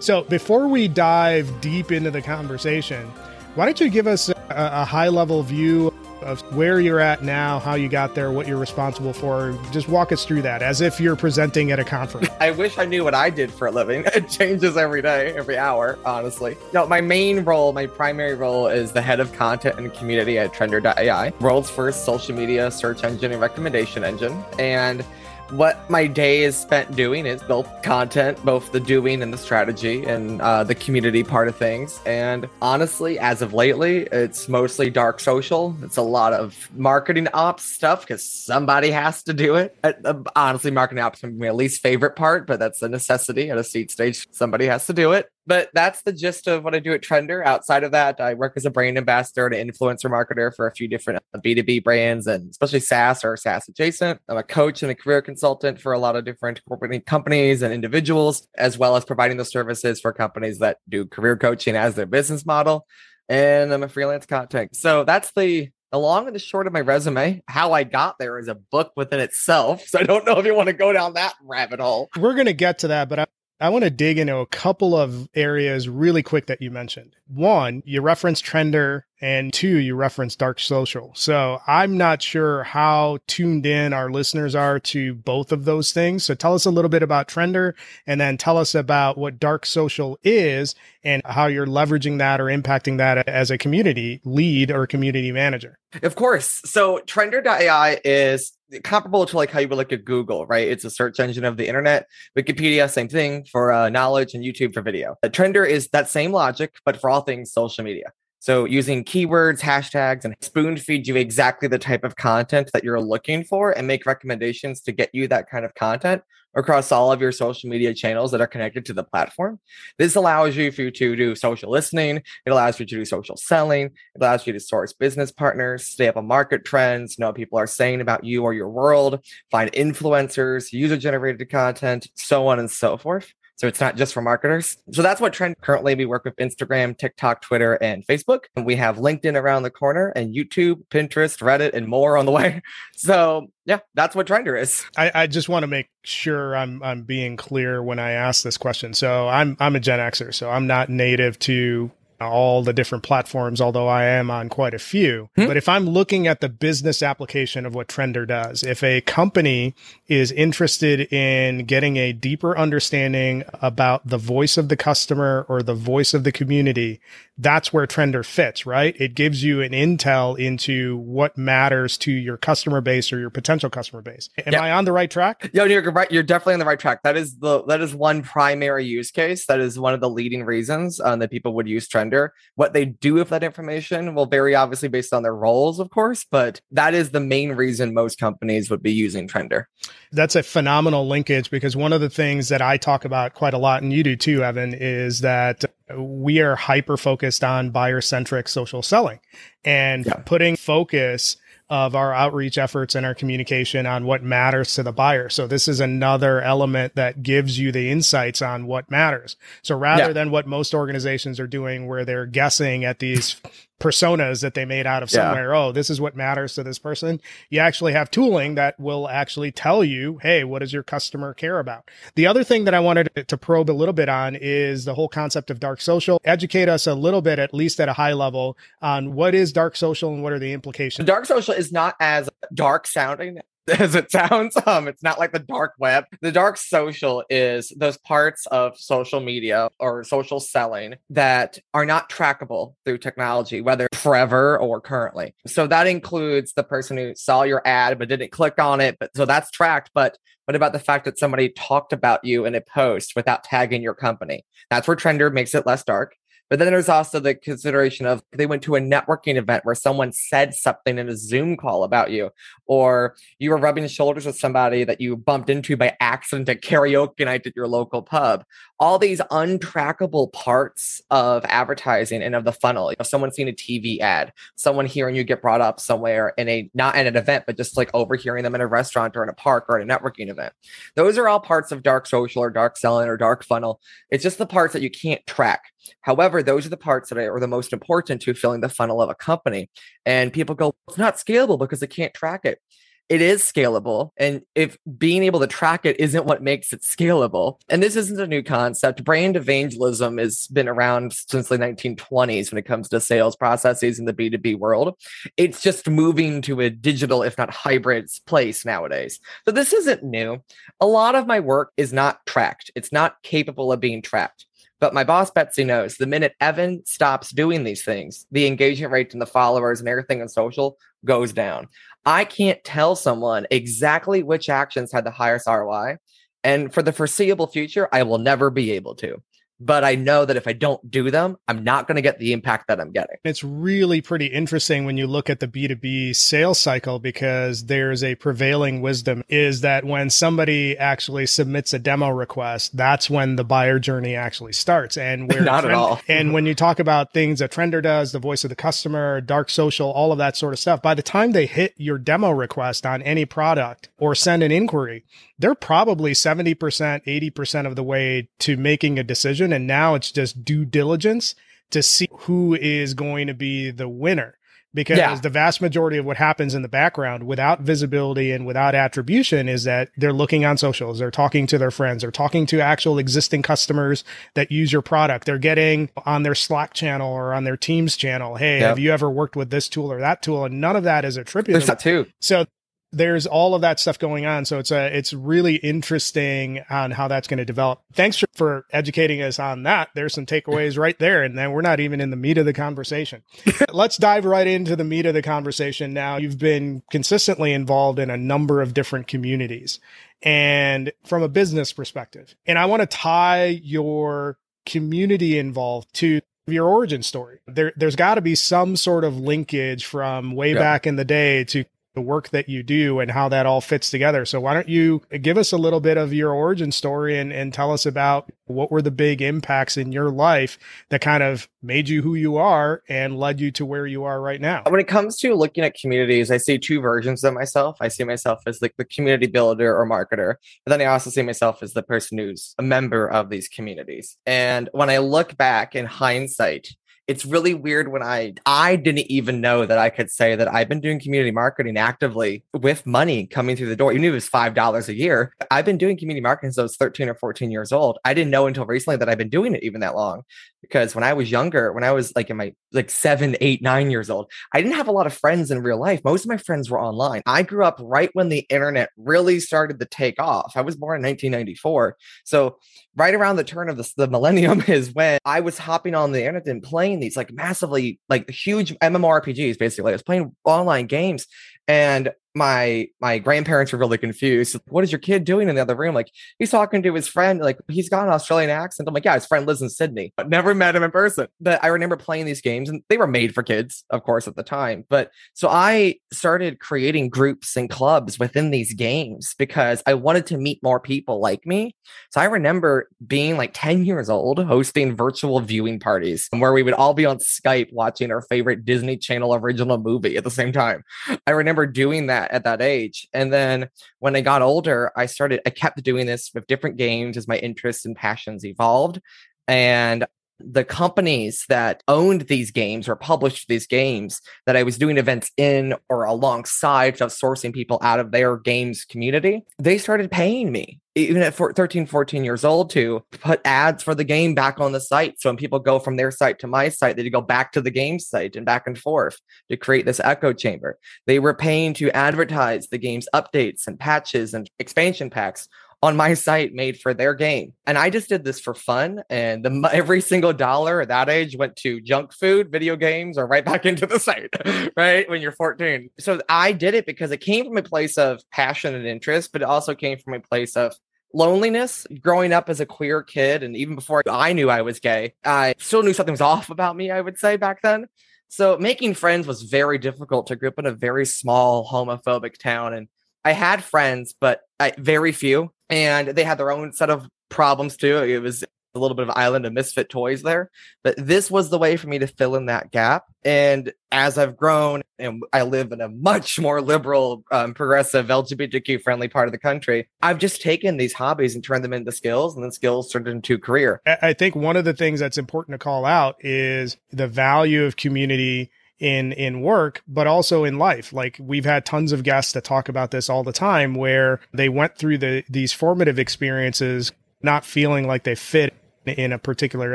So 0.01 0.23
before 0.23 0.69
we 0.69 0.87
dive 0.89 1.61
deep 1.61 1.91
into 1.91 2.11
the 2.11 2.23
conversation, 2.23 3.07
why 3.55 3.65
don't 3.65 3.81
you 3.81 3.91
give 3.91 4.07
us 4.07 4.29
a, 4.29 4.37
a 4.51 4.85
high 4.85 5.09
level 5.09 5.43
view 5.43 5.93
of 6.23 6.41
where 6.55 6.81
you're 6.81 7.01
at 7.01 7.23
now, 7.23 7.59
how 7.59 7.75
you 7.75 7.89
got 7.89 8.15
there, 8.15 8.31
what 8.31 8.47
you're 8.47 8.59
responsible 8.59 9.13
for. 9.13 9.59
Just 9.73 9.89
walk 9.89 10.13
us 10.13 10.25
through 10.25 10.43
that 10.43 10.63
as 10.63 10.81
if 10.81 11.01
you're 11.01 11.17
presenting 11.17 11.71
at 11.71 11.79
a 11.79 11.85
conference. 11.85 12.29
I 12.41 12.51
wish 12.51 12.79
I 12.79 12.85
knew 12.85 13.05
what 13.05 13.15
I 13.15 13.31
did 13.31 13.53
for 13.53 13.67
a 13.67 13.71
living. 13.71 14.05
It 14.19 14.29
changes 14.29 14.77
every 14.77 15.01
day, 15.01 15.33
every 15.37 15.57
hour, 15.57 15.97
honestly. 16.05 16.57
No, 16.73 16.87
my 16.87 17.01
main 17.01 17.45
role, 17.45 17.73
my 17.73 17.87
primary 17.87 18.35
role 18.35 18.67
is 18.67 18.91
the 18.91 19.03
head 19.03 19.21
of 19.21 19.33
content 19.33 19.79
and 19.79 19.95
community 19.95 20.39
at 20.39 20.53
Trender.ai, 20.53 21.33
world's 21.41 21.71
first 21.71 22.05
social 22.05 22.35
media 22.35 22.71
search 22.71 23.05
engine 23.05 23.31
and 23.31 23.41
recommendation 23.41 24.03
engine. 24.03 24.45
And 24.59 25.05
what 25.51 25.89
my 25.91 26.07
day 26.07 26.43
is 26.43 26.57
spent 26.57 26.95
doing 26.95 27.27
is 27.27 27.43
build 27.43 27.67
content, 27.83 28.43
both 28.45 28.73
the 28.73 28.81
doing 28.81 29.23
and 29.23 29.33
the 29.33 29.39
strategy 29.39 30.05
and 30.05 30.41
uh, 30.43 30.65
the 30.65 30.75
community 30.75 31.25
part 31.25 31.49
of 31.49 31.57
things. 31.57 32.01
And 32.05 32.49
honestly, 32.61 33.19
as 33.19 33.43
of 33.43 33.55
lately, 33.55 34.03
it's 34.13 34.49
mostly 34.49 34.91
dark 34.91 35.21
social. 35.21 35.77
It's 35.83 35.97
a 35.97 36.03
lot 36.03 36.33
of 36.33 36.71
marketing 36.75 37.29
ops 37.33 37.65
stuff 37.65 38.03
because 38.03 38.25
somebody 38.31 38.91
has 38.91 39.23
to 39.25 39.33
do 39.33 39.57
it. 39.57 39.77
Uh, 39.83 39.93
uh 40.05 40.23
honestly, 40.37 40.71
marketing 40.71 41.03
ops 41.03 41.25
is 41.25 41.33
my 41.33 41.51
least 41.51 41.81
favorite 41.81 42.17
part, 42.17 42.47
but 42.47 42.59
that's 42.59 42.83
a 42.83 42.89
necessity 42.89 43.51
at 43.51 43.59
a 43.59 43.65
seed 43.65 43.91
stage. 43.91 44.27
Somebody 44.31 44.67
has 44.67 44.87
to 44.87 44.93
do 44.93 45.13
it 45.13 45.31
but 45.49 45.71
that's 45.73 46.03
the 46.03 46.13
gist 46.13 46.47
of 46.47 46.63
what 46.63 46.75
I 46.75 46.79
do 46.79 46.93
at 46.93 47.01
Trender. 47.01 47.45
Outside 47.45 47.83
of 47.83 47.93
that, 47.93 48.21
I 48.21 48.35
work 48.35 48.53
as 48.57 48.67
a 48.67 48.71
brand 48.71 48.99
ambassador 48.99 49.47
and 49.47 49.73
influencer 49.73 50.11
marketer 50.11 50.55
for 50.55 50.67
a 50.67 50.73
few 50.75 50.87
different 50.87 51.23
uh, 51.35 51.39
B2B 51.39 51.83
brands 51.83 52.27
and 52.27 52.51
especially 52.51 52.81
SaaS 52.81 53.25
or 53.25 53.37
SaaS 53.37 53.67
adjacent. 53.67 54.21
I'm 54.29 54.37
a 54.37 54.43
coach 54.43 54.83
and 54.83 54.93
a 54.93 54.95
career 54.95 55.23
consultant 55.23 55.81
for 55.81 55.93
a 55.93 55.99
lot 55.99 56.17
of 56.17 56.27
different 56.27 56.63
corporate 56.69 57.07
companies 57.07 57.63
and 57.63 57.73
individuals, 57.73 58.47
as 58.59 58.77
well 58.77 58.95
as 58.95 59.07
providing 59.07 59.39
the 59.39 59.45
services 59.47 60.01
for 60.01 60.13
companies 60.13 60.59
that 60.59 60.77
do 60.89 61.07
career 61.07 61.37
coaching 61.37 61.75
as 61.75 61.95
their 61.95 62.07
business 62.07 62.45
model. 62.45 62.87
And 63.31 63.73
I'm 63.73 63.83
a 63.83 63.89
freelance 63.89 64.27
content. 64.27 64.77
So 64.77 65.05
that's 65.05 65.33
the 65.33 65.71
the 65.91 65.99
long 65.99 66.27
and 66.27 66.35
the 66.35 66.41
short 66.41 66.67
of 66.67 66.73
my 66.75 66.83
resume, 66.83 67.43
how 67.49 67.73
I 67.73 67.85
got 67.85 68.19
there 68.19 68.39
is 68.39 68.49
a 68.49 68.55
book 68.55 68.93
within 68.95 69.21
itself. 69.21 69.87
So 69.87 69.99
I 69.99 70.03
don't 70.03 70.27
know 70.27 70.39
if 70.39 70.45
you 70.45 70.55
want 70.55 70.67
to 70.67 70.75
go 70.75 70.93
down 70.93 71.15
that 71.15 71.35
rabbit 71.43 71.81
hole. 71.81 72.11
We're 72.19 72.35
going 72.35 72.47
to 72.47 72.53
get 72.53 72.81
to 72.81 72.89
that, 72.89 73.09
but 73.09 73.21
I, 73.21 73.27
I 73.61 73.71
want 73.71 73.85
to 73.85 73.91
dig 73.91 74.19
into 74.19 74.37
a 74.37 74.47
couple 74.47 74.97
of 74.97 75.29
areas 75.35 75.89
really 75.89 76.23
quick 76.23 76.47
that 76.47 76.63
you 76.63 76.71
mentioned. 76.71 77.17
One, 77.27 77.83
you 77.85 78.01
referenced 78.01 78.45
Trender, 78.45 79.03
and 79.21 79.53
two, 79.53 79.79
you 79.79 79.95
referenced 79.95 80.39
Dark 80.39 80.61
Social. 80.61 81.13
So 81.15 81.61
I'm 81.67 81.97
not 81.97 82.23
sure 82.23 82.63
how 82.63 83.19
tuned 83.27 83.67
in 83.67 83.93
our 83.93 84.11
listeners 84.11 84.55
are 84.55 84.79
to 84.81 85.15
both 85.15 85.53
of 85.53 85.65
those 85.65 85.93
things. 85.93 86.25
So 86.25 86.35
tell 86.35 86.55
us 86.55 86.67
a 86.67 86.71
little 86.71 86.89
bit 86.89 87.03
about 87.03 87.29
Trender, 87.29 87.75
and 88.07 88.21
then 88.21 88.37
tell 88.37 88.59
us 88.59 88.75
about 88.75 89.19
what 89.19 89.41
Dark 89.41 89.67
Social 89.67 90.19
is 90.23 90.75
and 91.03 91.23
how 91.25 91.47
you're 91.47 91.67
leveraging 91.67 92.19
that 92.19 92.41
or 92.41 92.47
impacting 92.47 92.99
that 92.99 93.29
as 93.29 93.51
a 93.51 93.59
community 93.59 94.21
lead 94.25 94.71
or 94.71 94.87
community 94.87 95.33
manager. 95.33 95.79
Of 96.03 96.17
course. 96.17 96.61
So 96.65 97.01
Trender.ai 97.07 98.01
is 98.05 98.53
comparable 98.85 99.25
to 99.27 99.37
like 99.37 99.51
how 99.51 99.61
you 99.61 99.69
would 99.69 99.79
look 99.79 99.93
at 99.93 100.05
Google, 100.05 100.47
right? 100.47 100.69
It's 100.69 100.85
a 100.85 100.91
search 100.91 101.19
engine 101.19 101.45
of 101.45 101.57
the 101.57 101.67
internet. 101.67 102.07
Wikipedia, 102.37 102.91
same 102.91 103.09
thing 103.09 103.47
for 103.51 103.73
uh, 103.73 103.89
knowledge, 103.89 104.35
and 104.35 104.45
YouTube 104.45 104.75
for 104.75 104.83
video. 104.83 105.17
Trender 105.25 105.67
is 105.67 105.89
that 105.89 106.09
same 106.09 106.33
logic, 106.33 106.75
but 106.85 107.01
for 107.01 107.09
all 107.11 107.23
things 107.23 107.53
social 107.53 107.85
media. 107.85 108.13
So 108.41 108.65
using 108.65 109.05
keywords, 109.05 109.61
hashtags, 109.61 110.25
and 110.25 110.35
spoon 110.41 110.77
feed 110.77 111.07
you 111.07 111.17
exactly 111.17 111.69
the 111.69 111.79
type 111.79 112.05
of 112.05 112.17
content 112.17 112.71
that 112.73 112.85
you're 112.85 113.01
looking 113.01 113.45
for 113.45 113.73
and 113.73 113.87
make 113.87 114.07
recommendations 114.07 114.81
to 114.83 114.93
get 114.93 115.11
you 115.13 115.27
that 115.29 115.51
kind 115.51 115.65
of 115.65 115.75
content 115.75 116.23
across 116.55 116.91
all 116.91 117.13
of 117.13 117.21
your 117.21 117.33
social 117.33 117.69
media 117.69 117.95
channels 117.95 118.31
that 118.31 118.41
are 118.41 118.47
connected 118.47 118.85
to 118.87 118.93
the 118.93 119.05
platform. 119.05 119.61
This 119.99 120.17
allows 120.17 120.57
you 120.57 120.73
for 120.73 120.83
you 120.83 120.91
to 120.91 121.17
do 121.17 121.35
social 121.35 121.71
listening. 121.71 122.17
It 122.17 122.51
allows 122.51 122.81
you 122.81 122.87
to 122.87 122.97
do 122.97 123.05
social 123.05 123.37
selling. 123.37 123.87
It 123.87 124.21
allows 124.21 124.47
you 124.47 124.53
to 124.53 124.61
source 124.61 124.93
business 124.93 125.31
partners, 125.31 125.87
stay 125.87 126.09
up 126.09 126.17
on 126.17 126.27
market 126.27 126.65
trends, 126.65 127.19
know 127.19 127.27
what 127.27 127.37
people 127.37 127.59
are 127.59 127.67
saying 127.67 128.01
about 128.01 128.25
you 128.25 128.45
or 128.45 128.55
your 128.55 128.71
world, 128.71 129.25
find 129.51 129.71
influencers, 129.73 130.73
user 130.73 130.97
generated 130.97 131.49
content, 131.51 132.09
so 132.15 132.49
on 132.49 132.59
and 132.59 132.71
so 132.71 132.97
forth. 132.97 133.33
So 133.59 133.67
it's 133.67 133.81
not 133.81 133.97
just 133.97 134.15
for 134.15 134.23
marketers. 134.23 134.77
So 134.93 135.03
that's 135.03 135.21
what 135.21 135.33
Trend 135.33 135.61
currently 135.61 135.97
we 135.97 136.07
work 136.07 136.25
with 136.25 136.37
Instagram, 136.37 136.97
TikTok, 136.97 137.43
Twitter, 137.43 137.75
and 137.75 138.07
Facebook. 138.07 138.45
And 138.55 138.65
we 138.65 138.77
have 138.77 138.99
LinkedIn 138.99 139.35
around 139.35 139.65
the 139.65 139.71
corner 139.71 140.09
and 140.15 140.33
YouTube, 140.33 140.87
Pinterest, 140.91 141.39
Reddit, 141.41 141.75
and 141.75 141.89
more 141.89 142.17
on 142.17 142.25
the 142.25 142.33
way. 142.33 142.63
So 143.01 143.47
yeah, 143.65 143.79
that's 143.95 144.17
what 144.17 144.27
Trender 144.27 144.61
is. 144.61 144.85
I, 144.97 145.13
I 145.15 145.27
just 145.29 145.49
want 145.49 145.63
to 145.63 145.69
make 145.69 145.89
sure 146.03 146.57
I'm 146.57 146.83
I'm 146.83 147.03
being 147.05 147.37
clear 147.37 147.81
when 147.81 148.01
I 148.01 148.11
ask 148.13 148.43
this 148.43 148.57
question. 148.57 148.93
So 148.93 149.29
I'm 149.29 149.57
I'm 149.61 149.77
a 149.77 149.81
Gen 149.81 150.01
Xer, 150.01 150.35
so 150.35 150.51
I'm 150.51 150.67
not 150.67 150.89
native 150.89 151.39
to 151.41 151.93
all 152.21 152.63
the 152.63 152.73
different 152.73 153.05
platforms, 153.05 153.61
although 153.61 153.89
I 153.89 154.05
am 154.05 154.31
on 154.31 154.49
quite 154.49 154.75
a 154.75 154.79
few. 154.79 155.29
Hmm? 155.37 155.47
But 155.47 155.57
if 155.57 155.69
I'm 155.69 155.87
looking 155.87 156.27
at 156.27 156.41
the 156.41 156.49
business 156.49 157.03
application 157.03 157.65
of 157.65 157.75
what 157.75 157.89
Trender 157.89 158.27
does, 158.27 158.63
if 158.63 158.83
a 158.83 159.01
company 159.03 159.75
is 160.09 160.33
interested 160.33 161.13
in 161.13 161.65
getting 161.65 161.97
a 161.97 162.13
deeper 162.13 162.57
understanding 162.57 163.45
about 163.63 164.07
the 164.07 164.19
voice 164.19 164.57
of 164.57 164.69
the 164.69 164.77
customer 164.77 165.47
or 165.49 165.63
the 165.63 165.75
voice 165.75 166.15
of 166.15 166.25
the 166.25 166.33
community, 166.33 167.01
that's 167.39 167.73
where 167.73 167.87
Trender 167.87 168.25
fits, 168.25 168.67
right? 168.67 168.97
It 168.99 169.15
gives 169.15 169.45
you 169.45 169.63
an 169.63 169.71
intel 169.71 170.37
into 170.39 170.97
what 170.97 171.39
matters 171.39 171.97
to 171.99 172.11
your 172.11 172.37
customer 172.37 172.81
base 172.81 173.13
or 173.13 173.21
your 173.21 173.31
potential 173.31 173.71
customer 173.71 174.03
base. 174.03 174.29
Am 174.45 174.55
I 174.57 174.73
on 174.73 174.85
the 174.85 174.93
right 174.93 175.11
track? 175.11 175.51
Yo, 175.53 175.65
you're 175.65 175.91
right. 175.93 176.11
You're 176.11 176.25
definitely 176.25 176.55
on 176.55 176.59
the 176.59 176.67
right 176.67 176.81
track. 176.81 177.03
That 177.05 177.17
is 177.17 177.37
the 177.39 177.63
that 177.65 177.81
is 177.81 177.95
one 177.95 178.23
primary 178.23 178.85
use 178.85 179.13
case. 179.13 179.47
That 179.47 179.61
is 179.61 179.79
one 179.79 179.95
of 179.95 180.01
the 180.01 180.11
leading 180.11 180.45
reasons 180.45 181.01
um, 181.01 181.21
that 181.21 181.31
people 181.31 181.55
would 181.55 181.69
use 181.69 181.89
Trender. 181.89 182.08
What 182.55 182.73
they 182.73 182.85
do 182.85 183.15
with 183.15 183.29
that 183.31 183.43
information 183.43 184.15
will 184.15 184.27
vary 184.27 184.55
obviously 184.55 184.89
based 184.89 185.13
on 185.13 185.23
their 185.23 185.35
roles, 185.35 185.81
of 185.81 185.91
course, 185.91 186.25
but 186.31 186.61
that 186.73 186.95
is 186.95 187.11
the 187.11 187.21
main 187.21 187.53
reason 187.53 187.95
most 187.95 188.19
companies 188.19 188.71
would 188.71 188.83
be 188.83 188.93
using 188.93 189.29
Trender. 189.29 189.65
That's 190.13 190.37
a 190.37 190.43
phenomenal 190.43 191.07
linkage 191.07 191.51
because 191.51 191.77
one 191.77 191.93
of 191.93 192.01
the 192.01 192.11
things 192.11 192.49
that 192.49 192.63
I 192.63 192.77
talk 192.77 193.05
about 193.05 193.35
quite 193.35 193.55
a 193.55 193.59
lot, 193.59 193.83
and 193.83 193.93
you 193.93 194.03
do 194.03 194.17
too, 194.17 194.43
Evan, 194.43 194.75
is 194.75 195.21
that 195.21 195.65
we 195.97 196.41
are 196.41 196.57
hyper 196.57 196.97
focused 196.97 197.45
on 197.45 197.71
buyer 197.71 198.01
centric 198.01 198.49
social 198.49 198.83
selling 198.83 199.21
and 199.65 200.07
yeah. 200.07 200.15
putting 200.25 200.57
focus 200.57 201.37
of 201.71 201.95
our 201.95 202.15
outreach 202.15 202.57
efforts 202.57 202.95
and 202.95 203.05
our 203.05 203.15
communication 203.15 203.85
on 203.85 204.07
what 204.07 204.23
matters 204.23 204.75
to 204.75 204.83
the 204.83 204.93
buyer. 204.93 205.29
So 205.29 205.47
this 205.47 205.69
is 205.69 205.81
another 205.81 206.41
element 206.41 206.95
that 206.95 207.23
gives 207.23 207.59
you 207.59 207.73
the 207.73 207.91
insights 207.91 208.41
on 208.41 208.67
what 208.67 208.91
matters. 208.91 209.37
So 209.63 209.77
rather 209.77 210.05
yeah. 210.05 210.13
than 210.13 210.31
what 210.31 210.47
most 210.47 210.75
organizations 210.75 211.39
are 211.39 211.47
doing 211.47 211.87
where 211.87 212.05
they're 212.05 212.27
guessing 212.27 212.85
at 212.85 213.01
these 213.01 213.41
personas 213.81 214.43
that 214.43 214.55
they 214.55 214.65
made 214.65 214.87
out 214.87 215.03
of 215.03 215.11
somewhere. 215.11 215.53
Yeah. 215.53 215.59
Oh, 215.59 215.73
this 215.73 215.91
is 215.91 216.01
what 216.01 216.17
matters 216.17 216.55
to 216.55 216.63
this 216.63 216.79
person. 216.79 217.21
You 217.51 217.61
actually 217.61 217.93
have 217.93 218.11
tooling 218.11 218.57
that 218.57 218.79
will 218.79 219.09
actually 219.09 219.53
tell 219.53 219.85
you, 219.85 220.19
hey, 220.23 220.45
what 220.45 220.61
does 220.61 220.73
your 220.73 220.83
customer 220.83 221.33
care 221.35 221.59
about? 221.59 221.89
The 222.15 222.27
other 222.27 222.43
thing 222.45 222.65
that 222.65 222.75
I 222.75 222.81
wanted 222.81 223.11
to 223.29 223.37
probe 223.37 223.71
a 223.71 223.73
little 223.73 223.93
bit 223.93 224.09
on 224.09 224.37
is 224.37 224.85
the 224.85 224.95
whole 224.95 225.09
concept 225.09 225.51
of 225.51 225.61
dark 225.61 225.81
social. 225.81 226.21
Educate 226.25 226.69
us 226.69 226.87
a 226.87 226.95
little 226.95 227.23
bit, 227.23 227.39
at 227.39 227.55
least 227.55 227.81
at 227.81 227.89
a 227.89 227.93
high 227.93 228.15
level, 228.15 228.57
on 228.83 229.15
what 229.15 229.35
is 229.35 229.53
dark 229.53 229.77
social 229.77 230.13
and 230.13 230.23
what 230.23 230.33
are 230.33 230.39
the 230.39 230.53
implications. 230.53 231.07
Dark 231.07 231.27
social 231.27 231.55
is 231.55 231.71
not 231.73 231.95
as 232.01 232.29
dark 232.53 232.87
sounding 232.87 233.41
as 233.69 233.95
it 233.95 234.11
sounds. 234.11 234.57
Um, 234.69 234.87
it's 234.87 235.03
not 235.03 235.19
like 235.19 235.33
the 235.33 235.39
dark 235.39 235.75
web. 235.79 236.05
The 236.21 236.31
dark 236.31 236.59
social 236.59 237.25
is 237.31 237.73
those 237.77 237.97
parts 237.97 238.47
of 238.49 238.79
social 238.79 239.21
media 239.21 239.69
or 239.79 240.05
social 240.05 240.41
selling 240.41 240.97
that 241.09 241.59
are 241.73 241.87
not 241.87 242.11
trackable 242.11 242.75
through 242.85 242.99
technology, 242.99 243.63
whether 243.63 243.89
forever 243.95 244.59
or 244.59 244.81
currently. 244.81 245.35
So 245.47 245.67
that 245.69 245.87
includes 245.87 246.53
the 246.53 246.65
person 246.65 246.99
who 246.99 247.15
saw 247.15 247.45
your 247.45 247.63
ad 247.67 247.99
but 247.99 248.09
didn't 248.09 248.31
click 248.31 248.61
on 248.61 248.81
it. 248.81 248.99
But 249.01 249.17
so 249.17 249.25
that's 249.25 249.51
tracked. 249.51 249.91
But 249.95 250.19
what 250.45 250.57
about 250.57 250.73
the 250.73 250.79
fact 250.79 251.05
that 251.07 251.19
somebody 251.19 251.51
talked 251.51 251.93
about 251.93 252.25
you 252.25 252.45
in 252.45 252.55
a 252.55 252.61
post 252.61 253.13
without 253.17 253.45
tagging 253.45 253.83
your 253.83 253.95
company? 253.95 254.45
That's 254.71 254.87
where 254.87 254.97
Trender 254.97 255.33
makes 255.33 255.55
it 255.55 255.67
less 255.67 255.85
dark. 255.85 256.15
But 256.51 256.59
then 256.59 256.69
there's 256.69 256.89
also 256.89 257.21
the 257.21 257.35
consideration 257.35 258.07
of 258.07 258.23
they 258.33 258.47
went 258.47 258.63
to 258.63 258.77
a 258.77 258.81
networking 258.81 259.37
event 259.37 259.65
where 259.65 259.75
someone 259.75 260.13
said 260.13 260.55
something 260.55 260.99
in 260.99 261.09
a 261.09 261.17
Zoom 261.17 261.57
call 261.57 261.85
about 261.85 262.11
you, 262.11 262.31
or 262.67 263.17
you 263.39 263.51
were 263.51 263.57
rubbing 263.57 263.87
shoulders 263.89 264.27
with 264.27 264.39
somebody 264.39 264.85
that 264.85 265.01
you 265.01 265.17
bumped 265.17 265.51
into 265.51 265.77
by 265.77 265.97
accident 266.01 266.49
at 266.49 266.63
karaoke 266.63 267.25
night 267.25 267.47
at 267.47 267.57
your 267.57 267.69
local 267.69 268.03
pub. 268.03 268.45
All 268.81 268.99
these 268.99 269.21
untrackable 269.21 270.33
parts 270.33 271.03
of 271.11 271.45
advertising 271.47 272.23
and 272.23 272.35
of 272.35 272.45
the 272.45 272.53
funnel. 272.53 272.91
You 272.91 272.97
know, 272.99 273.05
someone 273.05 273.33
seeing 273.33 273.49
a 273.49 273.53
TV 273.53 274.01
ad, 274.01 274.33
someone 274.57 274.87
hearing 274.87 275.17
you 275.17 275.25
get 275.25 275.43
brought 275.43 275.61
up 275.61 275.81
somewhere 275.81 276.33
in 276.39 276.49
a 276.49 276.71
not 276.75 276.97
in 276.97 277.07
an 277.07 277.17
event, 277.17 277.45
but 277.47 277.57
just 277.57 277.77
like 277.77 277.91
overhearing 277.93 278.45
them 278.45 278.55
in 278.55 278.61
a 278.61 278.67
restaurant 278.67 279.17
or 279.17 279.23
in 279.23 279.29
a 279.29 279.35
park 279.35 279.67
or 279.69 279.79
at 279.79 279.83
a 279.83 279.87
networking 279.87 280.31
event. 280.31 280.53
Those 280.95 281.19
are 281.19 281.29
all 281.29 281.41
parts 281.41 281.73
of 281.73 281.83
dark 281.83 282.07
social 282.07 282.43
or 282.43 282.51
dark 282.51 282.77
selling 282.77 283.09
or 283.09 283.17
dark 283.17 283.45
funnel. 283.45 283.81
It's 284.11 284.23
just 284.23 284.39
the 284.39 284.47
parts 284.47 284.73
that 284.73 284.83
you 284.83 284.91
can't 284.91 285.27
track. 285.27 285.63
However, 286.03 286.43
those 286.43 286.67
are 286.67 286.71
the 286.71 286.77
parts 286.77 287.11
that 287.11 287.19
are 287.19 287.41
the 287.41 287.47
most 287.47 287.73
important 287.73 288.23
to 288.23 288.35
filling 288.35 288.61
the 288.61 288.69
funnel 288.69 289.03
of 289.03 289.11
a 289.11 289.15
company. 289.15 289.71
And 290.07 290.33
people 290.33 290.55
go, 290.55 290.75
it's 290.89 290.99
not 290.99 291.17
scalable 291.17 291.59
because 291.59 291.81
they 291.81 291.87
can't 291.87 292.15
track 292.15 292.45
it. 292.45 292.61
It 293.09 293.23
is 293.23 293.43
scalable. 293.43 294.11
And 294.19 294.43
if 294.55 294.77
being 294.99 295.23
able 295.25 295.41
to 295.41 295.47
track 295.47 295.87
it 295.87 295.99
isn't 295.99 296.27
what 296.27 296.43
makes 296.43 296.75
it 296.75 296.83
scalable, 296.83 297.59
and 297.69 297.83
this 297.83 297.97
isn't 297.97 298.21
a 298.21 298.27
new 298.27 298.43
concept, 298.43 299.03
brand 299.03 299.35
evangelism 299.35 300.19
has 300.19 300.47
been 300.49 300.69
around 300.69 301.15
since 301.15 301.49
the 301.49 301.57
1920s 301.57 302.53
when 302.53 302.59
it 302.59 302.67
comes 302.67 302.89
to 302.91 303.01
sales 303.01 303.35
processes 303.35 303.99
in 303.99 304.05
the 304.05 304.13
B2B 304.13 304.59
world. 304.59 304.95
It's 305.39 305.63
just 305.63 305.89
moving 305.89 306.43
to 306.43 306.61
a 306.61 306.69
digital, 306.69 307.23
if 307.23 307.39
not 307.39 307.51
hybrid 307.51 308.11
place 308.27 308.67
nowadays. 308.67 309.21
So 309.47 309.53
this 309.53 309.73
isn't 309.73 310.05
new. 310.05 310.43
A 310.81 310.87
lot 310.87 311.15
of 311.15 311.27
my 311.27 311.41
work 311.41 311.73
is 311.79 311.95
not 311.95 312.27
tracked, 312.27 312.71
it's 312.75 312.93
not 312.93 313.23
capable 313.23 313.73
of 313.73 313.81
being 313.81 314.03
tracked. 314.03 314.45
But 314.81 314.95
my 314.95 315.05
boss, 315.05 315.31
Betsy, 315.31 315.65
knows 315.65 315.97
the 315.97 316.07
minute 316.07 316.35
Evan 316.41 316.85
stops 316.87 317.31
doing 317.31 317.65
these 317.65 317.85
things, 317.85 318.27
the 318.31 318.47
engagement 318.47 318.93
rate 318.93 319.13
and 319.13 319.21
the 319.21 319.27
followers 319.27 319.81
and 319.81 319.89
everything 319.89 320.23
on 320.23 320.29
social 320.29 320.79
goes 321.05 321.33
down. 321.33 321.69
I 322.05 322.25
can't 322.25 322.63
tell 322.65 322.95
someone 322.95 323.47
exactly 323.51 324.23
which 324.23 324.49
actions 324.49 324.93
had 324.93 325.05
the 325.05 325.11
highest 325.11 325.47
ROI. 325.47 325.97
And 326.45 326.73
for 326.73 326.83
the 326.83 326.93
foreseeable 326.93 327.49
future, 327.49 327.89
I 327.93 328.05
will 328.05 328.19
never 328.19 328.51
be 328.51 328.71
able 328.73 328.95
to 328.97 329.21
but 329.61 329.85
I 329.85 329.95
know 329.97 330.25
that 330.25 330.37
if 330.37 330.47
I 330.47 330.53
don't 330.53 330.91
do 330.91 331.11
them, 331.11 331.37
I'm 331.49 331.65
not 331.65 331.87
going 331.87 331.97
to 331.97 332.03
get 332.03 332.19
the 332.19 332.33
impact 332.33 332.69
that 332.69 332.81
I'm 332.81 332.93
getting. 332.93 333.17
It's 333.25 333.43
really 333.43 334.01
pretty 334.01 334.27
interesting 334.27 334.85
when 334.85 334.97
you 334.97 335.07
look 335.07 335.29
at 335.29 335.41
the 335.41 335.49
B2B 335.49 336.15
sales 336.15 336.61
cycle 336.61 336.99
because 336.99 337.67
there's 337.67 338.05
a 338.05 338.15
prevailing 338.15 338.81
wisdom 338.81 339.25
is 339.29 339.63
that 339.63 339.85
when 339.85 340.11
somebody 340.11 340.77
actually 340.79 341.27
submits 341.27 341.73
a 341.73 341.79
demo 341.79 342.09
request, 342.09 342.77
that's 342.77 343.11
when 343.11 343.37
the 343.37 343.45
buyer 343.45 343.79
journey 343.79 344.15
actually 344.15 344.53
starts. 344.53 344.97
And 344.97 345.29
we're 345.29 345.41
not 345.45 345.63
trend- 345.63 345.75
at 345.75 345.79
all. 345.79 346.01
and 346.07 346.33
when 346.33 346.47
you 346.47 346.55
talk 346.55 346.79
about 346.79 347.13
things 347.13 347.41
that 347.41 347.51
Trender 347.51 347.83
does, 347.83 348.13
the 348.13 348.19
voice 348.19 348.45
of 348.45 348.51
the 348.51 348.57
customer, 348.57 349.21
dark 349.21 349.51
social, 349.51 349.91
all 349.91 350.13
of 350.13 350.19
that 350.19 350.37
sort 350.37 350.53
of 350.53 350.59
stuff, 350.59 350.83
by 350.83 350.95
the 350.95 351.03
time 351.03 351.33
they 351.33 351.47
hit 351.47 351.75
your 351.77 351.99
demo 351.99 352.31
request 352.31 352.87
on 352.87 353.03
any 353.03 353.25
product 353.25 353.89
or 353.99 354.15
send 354.15 354.43
an 354.43 354.53
inquiry, 354.53 355.05
they're 355.39 355.55
probably 355.55 356.13
70%, 356.13 356.57
80% 356.57 357.67
of 357.67 357.77
the 357.77 357.83
way 357.83 358.29
to 358.41 358.57
making 358.57 358.99
a 358.99 359.05
decision. 359.05 359.53
And 359.53 359.67
now 359.67 359.95
it's 359.95 360.11
just 360.11 360.45
due 360.45 360.65
diligence 360.65 361.35
to 361.71 361.83
see 361.83 362.09
who 362.21 362.55
is 362.55 362.95
going 362.95 363.27
to 363.27 363.35
be 363.35 363.71
the 363.71 363.89
winner. 363.89 364.35
Because 364.75 364.99
yeah. 364.99 365.15
the 365.15 365.31
vast 365.31 365.63
majority 365.63 365.97
of 365.97 366.05
what 366.05 366.19
happens 366.19 366.55
in 366.55 366.61
the 366.61 366.69
background 366.69 367.27
without 367.27 367.63
visibility 367.63 368.33
and 368.33 368.47
without 368.47 368.75
attribution 368.75 369.49
is 369.49 369.65
that 369.65 369.89
they're 369.97 370.13
looking 370.13 370.45
on 370.45 370.59
socials, 370.59 370.99
they're 370.99 371.11
talking 371.11 371.47
to 371.47 371.57
their 371.57 371.71
friends, 371.71 372.03
they're 372.03 372.11
talking 372.11 372.45
to 372.47 372.61
actual 372.61 372.99
existing 372.99 373.41
customers 373.41 374.05
that 374.35 374.53
use 374.53 374.71
your 374.71 374.83
product. 374.83 375.25
They're 375.25 375.39
getting 375.39 375.89
on 376.05 376.23
their 376.23 376.35
Slack 376.35 376.75
channel 376.75 377.11
or 377.11 377.33
on 377.33 377.45
their 377.45 377.57
Teams 377.57 377.97
channel, 377.97 378.37
hey, 378.37 378.59
yep. 378.59 378.69
have 378.69 378.79
you 378.79 378.93
ever 378.93 379.09
worked 379.09 379.37
with 379.37 379.49
this 379.49 379.71
tool 379.71 379.91
or 379.91 380.01
that 380.01 380.21
tool? 380.21 380.45
And 380.45 380.61
none 380.61 380.77
of 380.77 380.85
that 380.85 381.07
is 381.07 381.17
attributed. 381.17 381.55
There's 381.55 381.67
that 381.67 381.81
too. 381.81 382.07
So 382.21 382.45
there's 382.93 383.27
all 383.27 383.55
of 383.55 383.61
that 383.61 383.79
stuff 383.79 383.99
going 383.99 384.25
on. 384.25 384.45
So 384.45 384.59
it's 384.59 384.71
a, 384.71 384.97
it's 384.97 385.13
really 385.13 385.57
interesting 385.57 386.63
on 386.71 386.91
how 386.91 387.09
that's 387.09 387.29
going 387.29 387.39
to 387.39 387.45
develop. 387.45 387.83
Thanks 387.93 388.19
for, 388.19 388.27
for 388.35 388.67
educating 388.73 389.21
us 389.21 389.39
on 389.39 389.65
that. 389.65 389.91
There's 389.95 390.15
some 390.15 390.27
takeaways 390.27 390.79
right 390.79 390.99
there. 390.99 391.23
And 391.23 391.37
then 391.37 391.53
we're 391.53 391.61
not 391.61 391.81
even 391.81 392.01
in 392.01 392.11
the 392.11 392.17
meat 392.17 392.39
of 392.39 392.47
the 392.47 392.53
conversation. 392.53 393.23
Let's 393.73 393.99
dive 393.99 394.25
right 394.25 394.47
into 394.47 394.75
the 394.75 394.85
meat 394.85 395.07
of 395.07 395.15
the 395.15 395.23
conversation 395.23 395.93
now. 395.93 396.17
You've 396.17 396.39
been 396.39 396.83
consistently 396.91 397.53
involved 397.53 397.99
in 397.99 398.11
a 398.11 398.17
number 398.17 398.63
of 398.63 398.75
different 398.75 399.07
communities 399.07 399.81
and 400.23 400.93
from 401.05 401.23
a 401.23 401.29
business 401.29 401.73
perspective. 401.73 402.35
And 402.47 402.59
I 402.59 402.67
want 402.67 402.81
to 402.81 402.87
tie 402.87 403.61
your 403.63 404.39
community 404.65 405.39
involved 405.39 405.93
to 405.95 406.21
your 406.47 406.67
origin 406.67 407.03
story. 407.03 407.41
There, 407.47 407.73
there's 407.77 407.97
got 407.97 408.15
to 408.15 408.21
be 408.23 408.35
some 408.35 408.77
sort 408.77 409.05
of 409.05 409.19
linkage 409.19 409.85
from 409.85 410.35
way 410.35 410.51
yep. 410.51 410.59
back 410.59 410.87
in 410.87 410.97
the 410.97 411.05
day 411.05 411.45
to 411.45 411.65
the 411.95 412.01
work 412.01 412.29
that 412.31 412.49
you 412.49 412.63
do 412.63 413.01
and 413.01 413.11
how 413.11 413.29
that 413.29 413.47
all 413.47 413.61
fits 413.61 413.91
together. 413.91 414.25
So 414.25 414.41
why 414.41 414.55
don't 414.55 414.69
you 414.69 415.03
give 415.21 415.39
us 415.39 415.53
a 415.53 415.57
little 415.57 415.81
bit 415.81 415.97
of 415.97 416.13
your 416.13 416.33
origin 416.33 416.71
story 416.71 417.19
and, 417.19 417.33
and 417.33 417.53
tell 417.53 417.73
us 417.73 417.87
about 417.87 418.31
what 418.47 418.71
were 418.71 418.83
the 418.83 418.91
big 418.91 419.21
impacts 419.21 419.77
in 419.77 419.93
your 419.93 420.11
life 420.11 420.59
that 420.91 421.01
kind 421.01 421.23
of 421.23 421.49
made 421.63 421.89
you 421.89 422.03
who 422.03 422.15
you 422.15 422.37
are 422.37 422.83
and 422.89 423.19
led 423.19 423.41
you 423.41 423.51
to 423.53 423.67
where 423.67 423.87
you 423.87 424.05
are 424.05 424.21
right 424.21 424.41
now? 424.41 424.63
When 424.69 424.81
it 424.81 424.89
comes 424.89 425.17
to 425.19 425.35
looking 425.35 425.65
at 425.65 425.75
communities, 425.75 426.31
I 426.31 426.37
see 426.37 426.59
two 426.59 426.81
versions 426.81 427.25
of 427.25 427.35
myself. 427.35 427.77
I 427.81 427.89
see 427.89 428.05
myself 428.05 428.41
as 428.47 428.63
like 428.63 428.75
the 428.77 428.85
community 428.85 429.27
builder 429.27 429.77
or 429.77 429.89
marketer, 429.89 430.37
but 430.65 430.71
then 430.71 430.81
I 430.81 430.93
also 430.93 431.11
see 431.11 431.23
myself 431.23 431.63
as 431.63 431.73
the 431.73 431.83
person 431.83 432.19
who's 432.19 432.55
a 432.59 432.63
member 432.63 433.09
of 433.09 433.29
these 433.29 433.49
communities. 433.49 434.17
And 434.25 434.69
when 434.73 434.91
I 434.91 434.99
look 434.99 435.37
back 435.37 435.75
in 435.75 435.87
hindsight, 435.87 436.69
it's 437.09 437.25
really 437.25 437.55
weird 437.55 437.91
when 437.91 438.03
I 438.03 438.35
I 438.45 438.77
didn't 438.77 439.11
even 439.11 439.41
know 439.41 439.65
that 439.65 439.79
I 439.79 439.89
could 439.89 440.11
say 440.11 440.37
that 440.37 440.53
I've 440.53 440.69
been 440.69 440.81
doing 440.81 441.01
community 441.01 441.31
marketing 441.31 441.79
actively 441.79 442.45
with 442.53 442.87
money 442.87 443.27
coming 443.27 443.57
through 443.57 443.71
the 443.71 443.77
door. 443.77 443.93
Even 443.93 444.05
if 444.05 444.11
it 444.11 444.15
was 444.15 444.29
five 444.29 444.53
dollars 444.53 444.91
a 444.91 444.95
year, 444.95 445.33
I've 445.51 445.65
been 445.65 445.79
doing 445.79 445.97
community 445.97 446.23
marketing 446.23 446.51
since 446.51 446.59
I 446.59 446.63
was 446.63 446.77
13 446.77 447.09
or 447.09 447.15
14 447.15 447.51
years 447.51 447.73
old. 447.73 447.99
I 448.05 448.13
didn't 448.13 448.31
know 448.31 448.47
until 448.47 448.67
recently 448.67 448.99
that 448.99 449.09
I've 449.09 449.19
been 449.19 449.31
doing 449.31 449.55
it 449.55 449.63
even 449.63 449.81
that 449.81 449.97
long. 449.97 450.23
Because 450.61 450.95
when 450.95 451.05
I 451.05 451.15
was 451.15 451.31
younger, 451.31 451.73
when 451.73 451.85
I 451.85 451.93
was 451.93 452.15
like 452.15 452.31
in 452.31 452.37
my 452.37 452.53
like 452.73 452.91
seven, 452.91 453.37
eight, 453.41 453.63
nine 453.63 453.91
years 453.91 454.11
old, 454.11 454.31
I 454.53 454.61
didn't 454.61 454.77
have 454.77 454.89
a 454.89 454.93
lot 454.93 455.07
of 455.07 455.15
friends 455.15 455.51
in 455.51 455.63
real 455.63 455.79
life. 455.79 456.03
Most 456.05 456.25
of 456.25 456.29
my 456.29 456.37
friends 456.37 456.69
were 456.69 456.81
online. 456.81 457.23
I 457.25 457.43
grew 457.43 457.65
up 457.65 457.79
right 457.81 458.11
when 458.13 458.29
the 458.29 458.45
internet 458.51 458.91
really 458.97 459.41
started 459.41 459.79
to 459.81 459.87
take 459.87 460.21
off. 460.21 460.53
I 460.57 460.61
was 460.61 460.77
born 460.77 460.97
in 460.97 461.09
1994. 461.09 461.97
So 462.25 462.59
right 462.97 463.15
around 463.15 463.37
the 463.37 463.45
turn 463.45 463.71
of 463.71 463.77
the, 463.77 463.91
the 463.97 464.09
millennium 464.09 464.63
is 464.67 464.93
when 464.93 465.19
I 465.25 465.41
was 465.41 465.57
hopping 465.57 465.95
on 465.95 466.13
the 466.13 466.21
internet 466.21 466.49
and 466.49 466.63
playing 466.63 466.98
these 467.01 467.17
like 467.17 467.33
massively 467.33 468.01
like 468.09 468.29
huge 468.31 468.75
MMORPGs. 468.79 469.59
Basically, 469.59 469.93
I 469.93 469.95
was 469.95 470.03
playing 470.03 470.35
online 470.45 470.87
games, 470.87 471.27
and 471.67 472.13
my 472.39 472.89
my 473.01 473.19
grandparents 473.19 473.73
were 473.73 473.79
really 473.79 473.99
confused. 473.99 474.57
What 474.69 474.85
is 474.85 474.93
your 474.93 475.01
kid 475.01 475.25
doing 475.25 475.49
in 475.49 475.57
the 475.57 475.61
other 475.61 475.77
room? 475.77 475.95
Like 475.95 476.11
he's 476.39 476.51
talking 476.51 476.83
to 476.85 476.95
his 476.95 477.09
friend. 477.09 477.41
Like 477.41 477.59
he's 477.69 477.89
got 477.91 478.07
an 478.07 478.15
Australian 478.15 478.51
accent. 478.51 478.89
I'm 478.89 478.95
like, 478.95 479.05
yeah, 479.05 479.15
his 479.15 479.27
friend 479.27 479.47
lives 479.47 479.61
in 479.61 479.69
Sydney, 479.69 480.13
but 480.17 480.31
never 480.31 480.55
met 480.55 480.77
him 480.77 480.83
in 480.83 480.91
person. 480.91 481.27
But 481.41 481.63
I 481.63 481.67
remember 481.67 481.97
playing 481.97 482.25
these 482.25 482.41
games, 482.41 482.71
and 482.71 482.83
they 482.89 482.97
were 482.97 483.07
made 483.07 483.35
for 483.35 483.43
kids, 483.43 483.85
of 483.91 484.03
course, 484.05 484.27
at 484.27 484.37
the 484.37 484.43
time. 484.43 484.85
But 484.89 485.11
so 485.35 485.49
I 485.49 485.97
started 486.13 486.61
creating 486.61 487.11
groups 487.11 487.57
and 487.57 487.69
clubs 487.69 488.19
within 488.19 488.51
these 488.51 488.73
games 488.73 489.35
because 489.39 489.83
I 489.87 489.95
wanted 489.95 490.27
to 490.27 490.39
meet 490.39 490.63
more 490.63 490.81
people 490.81 491.21
like 491.21 491.45
me. 491.45 491.75
So 492.11 492.21
I 492.21 492.25
remember 492.25 492.89
being 493.07 493.37
like 493.37 493.51
10 493.55 493.85
years 493.85 494.09
old, 494.09 494.39
hosting 494.45 494.97
virtual 494.97 495.41
viewing 495.41 495.81
parties 495.81 496.29
where 496.31 496.53
we 496.53 496.63
would 496.63 496.75
all 496.75 496.95
be 496.95 497.05
on 497.05 497.19
Skype 497.19 497.73
watching 497.73 498.11
our 498.11 498.23
favorite 498.23 498.65
Disney 498.65 498.97
Channel 498.97 499.35
original 499.35 499.79
movie 499.79 500.17
at 500.17 500.25
the 500.25 500.31
same 500.31 500.53
time. 500.53 500.85
I 501.27 501.33
remember 501.33 501.67
doing 501.67 502.07
that 502.07 502.28
at 502.31 502.45
that 502.45 502.63
age. 502.63 503.09
And 503.13 503.33
then 503.33 503.69
when 503.99 504.17
I 504.17 504.21
got 504.21 504.43
older, 504.43 504.93
I 504.97 505.07
started, 505.07 505.41
I 505.47 505.51
kept 505.51 505.83
doing 505.83 506.07
this 506.07 506.31
with 506.35 506.47
different 506.47 506.77
games 506.77 507.17
as 507.17 507.29
my 507.29 507.39
interests 507.39 507.85
and 507.85 507.97
passions 507.97 508.45
evolved. 508.45 509.01
And 509.47 510.07
the 510.41 510.65
companies 510.65 511.45
that 511.49 511.83
owned 511.89 512.23
these 512.23 512.51
games 512.51 512.89
or 512.89 512.97
published 512.97 513.49
these 513.49 513.67
games 513.67 514.21
that 514.47 514.57
I 514.57 514.63
was 514.63 514.79
doing 514.79 514.97
events 514.97 515.31
in 515.37 515.75
or 515.89 516.05
alongside 516.05 517.01
of 517.01 517.11
sourcing 517.11 517.53
people 517.53 517.79
out 517.83 518.01
of 518.01 518.13
their 518.13 518.37
games 518.37 518.85
community, 518.85 519.45
they 519.59 519.79
started 519.79 520.11
paying 520.11 520.53
me 520.53 520.81
even 520.99 521.23
at 521.23 521.35
13, 521.35 521.87
14 521.87 522.25
years 522.25 522.45
old 522.45 522.71
to 522.71 523.03
put 523.21 523.41
ads 523.45 523.83
for 523.83 523.95
the 523.95 524.05
game 524.05 524.35
back 524.35 524.61
on 524.61 524.73
the 524.73 524.81
site. 524.81 525.21
So 525.21 525.29
when 525.31 525.37
people 525.37 525.59
go 525.59 525.79
from 525.79 525.97
their 525.97 526.11
site 526.11 526.39
to 526.41 526.47
my 526.47 526.69
site, 526.69 526.97
they 526.97 527.09
go 527.11 527.21
back 527.21 527.53
to 527.53 527.61
the 527.61 527.71
game 527.71 527.99
site 527.99 528.37
and 528.37 528.45
back 528.45 528.67
and 528.67 528.79
forth 528.79 529.19
to 529.49 529.57
create 529.57 529.87
this 529.87 530.01
echo 530.01 530.33
chamber. 530.33 530.79
They 531.07 531.19
were 531.19 531.35
paying 531.35 531.75
to 531.75 531.91
advertise 531.91 532.69
the 532.69 532.79
game's 532.79 533.09
updates 533.15 533.67
and 533.67 533.79
patches 533.79 534.35
and 534.35 534.49
expansion 534.59 535.11
packs 535.11 535.49
on 535.83 535.97
my 535.97 536.15
site 536.15 536.53
made 536.53 536.81
for 536.81 536.93
their 536.93 537.15
game. 537.15 537.53
And 537.67 537.79
I 537.79 537.91
just 537.91 538.09
did 538.09 538.25
this 538.25 538.41
for 538.41 538.55
fun. 538.55 539.03
And 539.09 539.45
the, 539.45 539.71
every 539.73 540.01
single 540.01 540.33
dollar 540.33 540.81
at 540.81 540.89
that 540.89 541.09
age 541.09 541.37
went 541.37 541.55
to 541.57 541.81
junk 541.81 542.13
food, 542.13 542.51
video 542.51 542.75
games, 542.75 543.17
or 543.17 543.27
right 543.27 543.45
back 543.45 543.65
into 543.65 543.87
the 543.87 544.01
site, 544.01 544.31
right? 544.77 545.09
When 545.09 545.23
you're 545.23 545.33
14. 545.33 545.91
So 546.01 546.21
I 546.29 546.53
did 546.53 546.75
it 546.75 546.85
because 546.85 547.13
it 547.13 547.21
came 547.21 547.47
from 547.47 547.57
a 547.57 547.63
place 547.63 547.97
of 547.97 548.21
passion 548.33 548.75
and 548.75 548.87
interest, 548.87 549.33
but 549.33 549.43
it 549.43 549.47
also 549.47 549.75
came 549.75 549.99
from 549.99 550.15
a 550.15 550.21
place 550.21 550.57
of 550.57 550.75
loneliness 551.13 551.87
growing 552.01 552.33
up 552.33 552.49
as 552.49 552.61
a 552.61 552.67
queer 552.67 553.03
kid. 553.03 553.43
And 553.43 553.57
even 553.57 553.75
before 553.75 554.03
I 554.09 554.33
knew 554.33 554.51
I 554.51 554.63
was 554.63 554.81
gay, 554.81 555.15
I 555.25 555.55
still 555.59 555.83
knew 555.83 555.93
something 555.93 556.13
was 556.13 556.21
off 556.21 556.51
about 556.51 556.77
me, 556.77 556.91
I 556.91 557.01
would 557.01 557.19
say 557.19 557.37
back 557.37 557.63
then. 557.63 557.87
So 558.29 558.59
making 558.59 558.95
friends 558.95 559.27
was 559.27 559.43
very 559.43 559.79
difficult 559.79 560.27
to 560.27 560.37
grow 560.37 560.49
up 560.49 560.59
in 560.59 560.67
a 560.67 560.73
very 560.73 561.07
small 561.07 561.67
homophobic 561.67 562.37
town. 562.39 562.75
And 562.75 562.89
I 563.25 563.33
had 563.33 563.65
friends, 563.65 564.15
but 564.21 564.43
I, 564.61 564.75
very 564.77 565.13
few, 565.13 565.53
and 565.71 566.09
they 566.09 566.25
had 566.25 566.39
their 566.39 566.53
own 566.53 566.73
set 566.73 566.91
of 566.91 567.09
problems 567.31 567.77
too. 567.77 567.99
It 567.99 568.21
was 568.21 568.45
a 568.75 568.79
little 568.79 568.97
bit 568.97 569.09
of 569.09 569.17
island 569.17 569.47
of 569.47 569.53
misfit 569.53 569.89
toys 569.89 570.23
there, 570.23 570.51
but 570.83 570.95
this 570.99 571.31
was 571.31 571.51
the 571.51 571.59
way 571.59 571.77
for 571.77 571.89
me 571.89 571.99
to 571.99 572.07
fill 572.07 572.37
in 572.37 572.47
that 572.47 572.71
gap. 572.71 573.05
And 573.25 573.73
as 573.91 574.19
I've 574.19 574.37
grown 574.37 574.83
and 574.99 575.23
I 575.33 575.43
live 575.43 575.73
in 575.73 575.81
a 575.81 575.89
much 575.89 576.39
more 576.39 576.61
liberal, 576.61 577.25
um, 577.31 577.55
progressive, 577.55 578.07
LGBTQ 578.07 578.83
friendly 578.83 579.09
part 579.09 579.29
of 579.29 579.33
the 579.33 579.39
country, 579.39 579.89
I've 580.03 580.19
just 580.19 580.41
taken 580.43 580.77
these 580.77 580.93
hobbies 580.93 581.35
and 581.35 581.43
turned 581.43 581.65
them 581.65 581.73
into 581.73 581.93
skills, 581.93 582.35
and 582.35 582.45
then 582.45 582.53
skills 582.53 582.91
turned 582.91 583.09
into 583.09 583.39
career. 583.39 583.81
I 583.87 584.13
think 584.13 584.37
one 584.37 584.57
of 584.57 584.65
the 584.65 584.75
things 584.75 585.01
that's 585.01 585.19
important 585.19 585.55
to 585.55 585.59
call 585.59 585.85
out 585.85 586.17
is 586.21 586.77
the 586.91 587.09
value 587.09 587.65
of 587.65 587.77
community 587.77 588.51
in 588.79 589.13
in 589.13 589.41
work 589.41 589.83
but 589.89 590.07
also 590.07 590.45
in 590.45 590.57
life 590.57 590.93
like 590.93 591.17
we've 591.19 591.45
had 591.45 591.67
tons 591.67 591.91
of 591.91 592.05
guests 592.05 592.33
that 592.33 592.45
talk 592.45 592.69
about 592.69 592.93
this 592.93 593.11
all 593.11 593.25
the 593.25 593.33
time 593.33 593.75
where 593.75 594.21
they 594.33 594.49
went 594.49 594.77
through 594.77 594.97
the 594.97 595.25
these 595.29 595.53
formative 595.53 595.99
experiences 595.99 596.93
not 597.23 597.45
feeling 597.45 597.87
like 597.87 598.05
they 598.05 598.15
fit 598.15 598.55
in 598.87 599.13
a 599.13 599.19
particular 599.19 599.75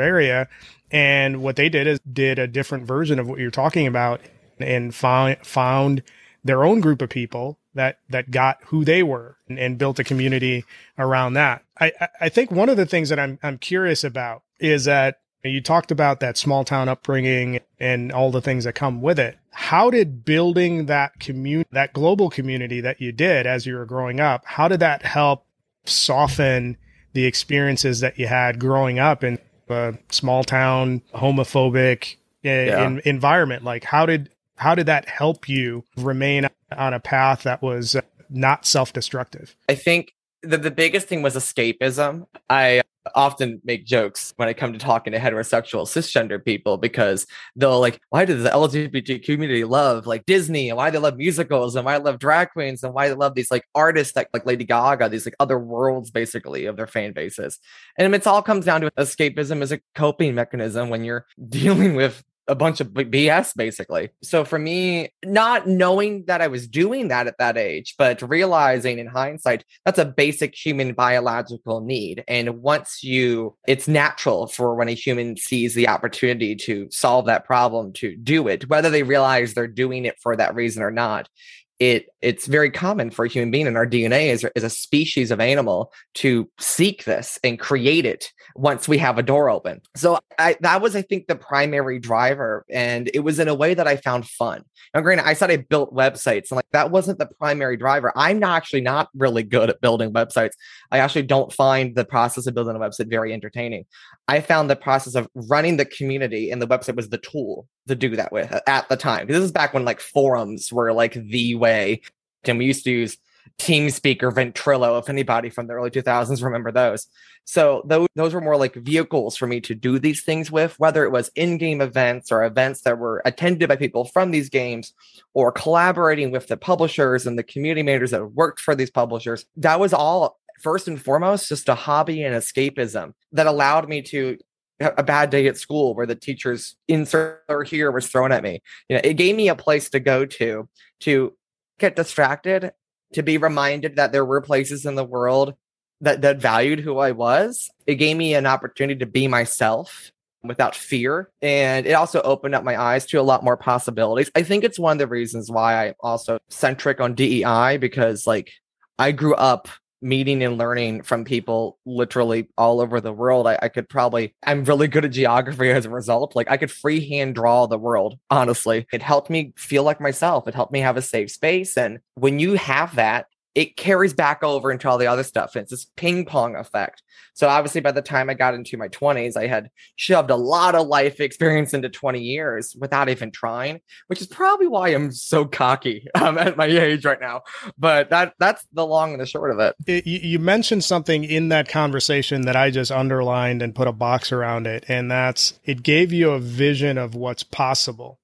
area 0.00 0.48
and 0.90 1.42
what 1.42 1.56
they 1.56 1.68
did 1.68 1.86
is 1.86 2.00
did 2.00 2.38
a 2.38 2.46
different 2.46 2.84
version 2.86 3.18
of 3.18 3.28
what 3.28 3.38
you're 3.38 3.50
talking 3.50 3.86
about 3.86 4.20
and 4.58 4.94
found 4.94 5.36
found 5.44 6.02
their 6.42 6.64
own 6.64 6.80
group 6.80 7.00
of 7.00 7.08
people 7.08 7.58
that 7.74 7.98
that 8.08 8.30
got 8.30 8.58
who 8.66 8.84
they 8.84 9.02
were 9.02 9.36
and, 9.48 9.58
and 9.58 9.78
built 9.78 9.98
a 9.98 10.04
community 10.04 10.64
around 10.98 11.34
that 11.34 11.62
I, 11.78 11.92
I 12.20 12.28
think 12.28 12.50
one 12.50 12.68
of 12.68 12.76
the 12.76 12.86
things 12.86 13.08
that 13.08 13.18
I'm 13.18 13.38
I'm 13.42 13.58
curious 13.58 14.04
about 14.04 14.42
is 14.58 14.84
that 14.84 15.20
you 15.44 15.60
talked 15.60 15.90
about 15.90 16.20
that 16.20 16.38
small 16.38 16.64
town 16.64 16.88
upbringing 16.88 17.60
and 17.78 18.10
all 18.12 18.30
the 18.30 18.40
things 18.40 18.64
that 18.64 18.74
come 18.74 19.02
with 19.02 19.18
it. 19.18 19.38
How 19.50 19.90
did 19.90 20.24
building 20.24 20.86
that 20.86 21.20
community, 21.20 21.68
that 21.72 21.92
global 21.92 22.30
community 22.30 22.80
that 22.80 23.00
you 23.00 23.12
did 23.12 23.46
as 23.46 23.66
you 23.66 23.76
were 23.76 23.84
growing 23.84 24.20
up, 24.20 24.42
how 24.46 24.68
did 24.68 24.80
that 24.80 25.02
help 25.02 25.44
soften 25.84 26.78
the 27.14 27.24
experiences 27.24 28.00
that 28.00 28.18
you 28.18 28.26
had 28.26 28.60
growing 28.60 28.98
up 28.98 29.24
in 29.24 29.38
a 29.68 29.94
small 30.10 30.44
town, 30.44 31.00
homophobic 31.14 32.16
eh, 32.44 32.66
yeah. 32.66 32.86
in, 32.86 33.00
environment? 33.04 33.64
Like, 33.64 33.84
how 33.84 34.04
did 34.04 34.30
how 34.56 34.74
did 34.74 34.86
that 34.86 35.08
help 35.08 35.48
you 35.48 35.84
remain 35.96 36.48
on 36.76 36.94
a 36.94 37.00
path 37.00 37.42
that 37.44 37.62
was 37.62 37.96
not 38.28 38.66
self 38.66 38.92
destructive? 38.92 39.56
I 39.68 39.74
think 39.74 40.14
the, 40.42 40.58
the 40.58 40.70
biggest 40.70 41.08
thing 41.08 41.22
was 41.22 41.34
escapism. 41.34 42.26
I 42.50 42.82
often 43.14 43.60
make 43.64 43.84
jokes 43.86 44.32
when 44.36 44.48
I 44.48 44.52
come 44.52 44.72
to 44.72 44.78
talking 44.78 45.12
to 45.12 45.18
heterosexual 45.18 45.84
cisgender 45.86 46.42
people 46.42 46.76
because 46.76 47.26
they'll 47.56 47.80
like, 47.80 48.00
why 48.10 48.24
does 48.24 48.42
the 48.42 48.50
LGBT 48.50 49.24
community 49.24 49.64
love 49.64 50.06
like 50.06 50.26
Disney? 50.26 50.68
And 50.70 50.76
why 50.76 50.90
they 50.90 50.98
love 50.98 51.16
musicals? 51.16 51.76
And 51.76 51.84
why 51.84 51.98
they 51.98 52.04
love 52.04 52.18
drag 52.18 52.50
queens? 52.50 52.82
And 52.82 52.94
why 52.94 53.08
they 53.08 53.14
love 53.14 53.34
these 53.34 53.50
like 53.50 53.64
artists 53.74 54.14
that 54.14 54.28
like 54.32 54.46
Lady 54.46 54.64
Gaga, 54.64 55.08
these 55.08 55.26
like 55.26 55.36
other 55.40 55.58
worlds 55.58 56.10
basically 56.10 56.66
of 56.66 56.76
their 56.76 56.86
fan 56.86 57.12
bases. 57.12 57.58
And 57.98 58.14
it's 58.14 58.26
all 58.26 58.42
comes 58.42 58.64
down 58.64 58.80
to 58.82 58.90
escapism 58.92 59.62
as 59.62 59.72
a 59.72 59.80
coping 59.94 60.34
mechanism 60.34 60.88
when 60.88 61.04
you're 61.04 61.26
dealing 61.48 61.94
with 61.94 62.22
a 62.48 62.54
bunch 62.54 62.80
of 62.80 62.88
BS 62.88 63.54
basically. 63.56 64.10
So 64.22 64.44
for 64.44 64.58
me, 64.58 65.10
not 65.24 65.66
knowing 65.66 66.24
that 66.26 66.40
I 66.40 66.48
was 66.48 66.68
doing 66.68 67.08
that 67.08 67.26
at 67.26 67.38
that 67.38 67.56
age, 67.56 67.94
but 67.96 68.20
realizing 68.22 68.98
in 68.98 69.06
hindsight, 69.06 69.64
that's 69.84 69.98
a 69.98 70.04
basic 70.04 70.54
human 70.54 70.92
biological 70.92 71.80
need. 71.80 72.24
And 72.28 72.62
once 72.62 73.02
you, 73.02 73.56
it's 73.66 73.88
natural 73.88 74.46
for 74.46 74.74
when 74.74 74.88
a 74.88 74.94
human 74.94 75.36
sees 75.36 75.74
the 75.74 75.88
opportunity 75.88 76.54
to 76.56 76.88
solve 76.90 77.26
that 77.26 77.44
problem 77.44 77.92
to 77.94 78.16
do 78.16 78.48
it, 78.48 78.68
whether 78.68 78.90
they 78.90 79.02
realize 79.02 79.54
they're 79.54 79.66
doing 79.66 80.04
it 80.04 80.16
for 80.20 80.36
that 80.36 80.54
reason 80.54 80.82
or 80.82 80.90
not 80.90 81.28
it 81.78 82.06
it's 82.22 82.46
very 82.46 82.70
common 82.70 83.10
for 83.10 83.24
a 83.24 83.28
human 83.28 83.50
being 83.50 83.66
in 83.66 83.76
our 83.76 83.86
DNA 83.86 84.30
as, 84.30 84.44
as 84.56 84.62
a 84.62 84.70
species 84.70 85.30
of 85.30 85.40
animal 85.40 85.92
to 86.14 86.48
seek 86.58 87.04
this 87.04 87.38
and 87.44 87.58
create 87.58 88.06
it 88.06 88.32
once 88.56 88.88
we 88.88 88.96
have 88.96 89.18
a 89.18 89.22
door 89.22 89.50
open. 89.50 89.80
So 89.94 90.18
I, 90.38 90.56
that 90.60 90.80
was, 90.80 90.96
I 90.96 91.02
think, 91.02 91.26
the 91.26 91.36
primary 91.36 91.98
driver, 91.98 92.64
and 92.70 93.10
it 93.12 93.20
was 93.20 93.38
in 93.38 93.48
a 93.48 93.54
way 93.54 93.74
that 93.74 93.86
I 93.86 93.96
found 93.96 94.26
fun. 94.26 94.64
Now, 94.94 95.00
granted, 95.00 95.26
I 95.26 95.34
said 95.34 95.50
I 95.50 95.56
built 95.56 95.94
websites, 95.94 96.50
and 96.50 96.56
like 96.56 96.70
that 96.72 96.90
wasn't 96.90 97.18
the 97.18 97.28
primary 97.38 97.76
driver. 97.76 98.12
I'm 98.16 98.38
not 98.38 98.56
actually 98.56 98.80
not 98.80 99.08
really 99.14 99.42
good 99.42 99.68
at 99.68 99.80
building 99.80 100.12
websites. 100.12 100.52
I 100.90 100.98
actually 100.98 101.24
don't 101.24 101.52
find 101.52 101.94
the 101.94 102.04
process 102.04 102.46
of 102.46 102.54
building 102.54 102.76
a 102.76 102.78
website 102.78 103.10
very 103.10 103.32
entertaining. 103.32 103.84
I 104.28 104.40
found 104.40 104.70
the 104.70 104.76
process 104.76 105.14
of 105.14 105.28
running 105.34 105.76
the 105.76 105.84
community 105.84 106.50
and 106.50 106.62
the 106.62 106.66
website 106.66 106.96
was 106.96 107.10
the 107.10 107.18
tool 107.18 107.68
to 107.88 107.94
do 107.94 108.16
that 108.16 108.32
with 108.32 108.50
uh, 108.52 108.60
at 108.66 108.88
the 108.88 108.96
time. 108.96 109.26
This 109.26 109.38
is 109.38 109.52
back 109.52 109.74
when 109.74 109.84
like 109.84 110.00
forums 110.00 110.72
were 110.72 110.92
like 110.92 111.12
the 111.12 111.54
way. 111.64 112.02
And 112.44 112.58
we 112.58 112.66
used 112.66 112.84
to 112.84 112.90
use 112.90 113.16
TeamSpeak 113.58 114.22
or 114.22 114.32
Ventrilo, 114.32 114.98
if 115.00 115.08
anybody 115.08 115.50
from 115.50 115.66
the 115.66 115.74
early 115.74 115.90
2000s 115.90 116.42
remember 116.42 116.72
those. 116.72 117.06
So 117.44 117.82
those, 117.86 118.08
those 118.16 118.34
were 118.34 118.40
more 118.40 118.56
like 118.56 118.74
vehicles 118.74 119.36
for 119.36 119.46
me 119.46 119.60
to 119.62 119.74
do 119.74 119.98
these 119.98 120.22
things 120.22 120.50
with, 120.50 120.78
whether 120.78 121.04
it 121.04 121.12
was 121.12 121.30
in-game 121.34 121.80
events 121.80 122.32
or 122.32 122.44
events 122.44 122.80
that 122.82 122.98
were 122.98 123.22
attended 123.24 123.68
by 123.68 123.76
people 123.76 124.06
from 124.06 124.30
these 124.30 124.48
games 124.48 124.94
or 125.34 125.52
collaborating 125.52 126.30
with 126.30 126.48
the 126.48 126.56
publishers 126.56 127.26
and 127.26 127.38
the 127.38 127.42
community 127.42 127.82
managers 127.82 128.12
that 128.12 128.32
worked 128.32 128.60
for 128.60 128.74
these 128.74 128.90
publishers. 128.90 129.44
That 129.56 129.78
was 129.78 129.92
all 129.92 130.38
first 130.62 130.88
and 130.88 131.00
foremost 131.00 131.48
just 131.48 131.68
a 131.68 131.74
hobby 131.74 132.22
and 132.22 132.34
escapism 132.34 133.12
that 133.32 133.46
allowed 133.46 133.88
me 133.88 134.02
to 134.02 134.38
a 134.80 135.02
bad 135.02 135.30
day 135.30 135.46
at 135.46 135.56
school 135.56 135.94
where 135.94 136.06
the 136.06 136.16
teacher's 136.16 136.76
insert 136.88 137.42
or 137.48 137.62
here 137.62 137.90
was 137.92 138.08
thrown 138.08 138.32
at 138.32 138.42
me. 138.42 138.62
You 138.88 138.96
know, 138.96 139.02
it 139.04 139.14
gave 139.14 139.36
me 139.36 139.48
a 139.48 139.54
place 139.54 139.90
to 139.90 140.00
go 140.00 140.26
to 140.26 140.68
to 141.00 141.32
get 141.78 141.96
distracted, 141.96 142.72
to 143.12 143.22
be 143.22 143.38
reminded 143.38 143.96
that 143.96 144.12
there 144.12 144.24
were 144.24 144.40
places 144.40 144.86
in 144.86 144.94
the 144.94 145.04
world 145.04 145.54
that 146.00 146.22
that 146.22 146.38
valued 146.38 146.80
who 146.80 146.98
I 146.98 147.12
was. 147.12 147.70
It 147.86 147.96
gave 147.96 148.16
me 148.16 148.34
an 148.34 148.46
opportunity 148.46 148.98
to 148.98 149.06
be 149.06 149.28
myself 149.28 150.10
without 150.42 150.74
fear. 150.74 151.30
And 151.40 151.86
it 151.86 151.92
also 151.92 152.20
opened 152.20 152.54
up 152.54 152.64
my 152.64 152.80
eyes 152.80 153.06
to 153.06 153.20
a 153.20 153.22
lot 153.22 153.42
more 153.42 153.56
possibilities. 153.56 154.30
I 154.34 154.42
think 154.42 154.62
it's 154.62 154.78
one 154.78 154.92
of 154.92 154.98
the 154.98 155.06
reasons 155.06 155.50
why 155.50 155.88
I'm 155.88 155.94
also 156.00 156.38
centric 156.50 157.00
on 157.00 157.14
DEI 157.14 157.78
because 157.78 158.26
like 158.26 158.52
I 158.98 159.12
grew 159.12 159.34
up 159.34 159.68
meeting 160.04 160.44
and 160.44 160.58
learning 160.58 161.02
from 161.02 161.24
people 161.24 161.78
literally 161.86 162.48
all 162.58 162.80
over 162.80 163.00
the 163.00 163.12
world. 163.12 163.46
I, 163.46 163.58
I, 163.62 163.68
could 163.68 163.88
probably, 163.88 164.34
I'm 164.44 164.64
really 164.64 164.86
good 164.86 165.04
at 165.06 165.12
geography 165.12 165.70
as 165.70 165.86
a 165.86 165.90
result. 165.90 166.36
Like 166.36 166.50
I 166.50 166.58
could 166.58 166.70
freehand 166.70 167.34
draw 167.34 167.66
the 167.66 167.78
world, 167.78 168.18
honestly. 168.30 168.86
It 168.92 169.02
helped 169.02 169.30
me 169.30 169.54
feel 169.56 169.82
like 169.82 170.00
myself. 170.00 170.46
It 170.46 170.54
helped 170.54 170.72
me 170.72 170.80
have 170.80 170.98
a 170.98 171.02
safe 171.02 171.30
space. 171.30 171.76
And 171.78 172.00
when 172.14 172.38
you 172.38 172.54
have 172.54 172.94
that, 172.96 173.26
it 173.54 173.76
carries 173.76 174.12
back 174.12 174.42
over 174.42 174.72
into 174.72 174.88
all 174.88 174.98
the 174.98 175.06
other 175.06 175.22
stuff. 175.22 175.54
And 175.54 175.62
It's 175.62 175.70
this 175.70 175.86
ping 175.96 176.24
pong 176.24 176.56
effect. 176.56 177.02
So 177.34 177.48
obviously, 177.48 177.80
by 177.80 177.92
the 177.92 178.02
time 178.02 178.30
I 178.30 178.34
got 178.34 178.54
into 178.54 178.76
my 178.76 178.88
20s, 178.88 179.36
I 179.36 179.46
had 179.46 179.70
shoved 179.96 180.30
a 180.30 180.36
lot 180.36 180.74
of 180.74 180.86
life 180.86 181.20
experience 181.20 181.74
into 181.74 181.88
20 181.88 182.20
years 182.20 182.76
without 182.78 183.08
even 183.08 183.30
trying, 183.30 183.80
which 184.06 184.20
is 184.20 184.26
probably 184.26 184.68
why 184.68 184.88
I'm 184.88 185.10
so 185.10 185.44
cocky 185.44 186.06
um, 186.14 186.38
at 186.38 186.56
my 186.56 186.66
age 186.66 187.04
right 187.04 187.20
now. 187.20 187.42
But 187.78 188.10
that 188.10 188.34
that's 188.38 188.64
the 188.72 188.86
long 188.86 189.12
and 189.12 189.20
the 189.20 189.26
short 189.26 189.50
of 189.52 189.58
it. 189.60 189.76
it. 189.86 190.06
You 190.06 190.38
mentioned 190.38 190.84
something 190.84 191.24
in 191.24 191.48
that 191.48 191.68
conversation 191.68 192.42
that 192.42 192.56
I 192.56 192.70
just 192.70 192.92
underlined 192.92 193.62
and 193.62 193.74
put 193.74 193.88
a 193.88 193.92
box 193.92 194.32
around 194.32 194.66
it, 194.66 194.84
and 194.88 195.10
that's 195.10 195.58
it 195.64 195.82
gave 195.82 196.12
you 196.12 196.30
a 196.30 196.40
vision 196.40 196.98
of 196.98 197.14
what's 197.14 197.42
possible. 197.42 198.20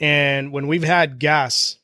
And 0.00 0.52
when 0.52 0.68
we've 0.68 0.84
had 0.84 1.18
guests 1.18 1.78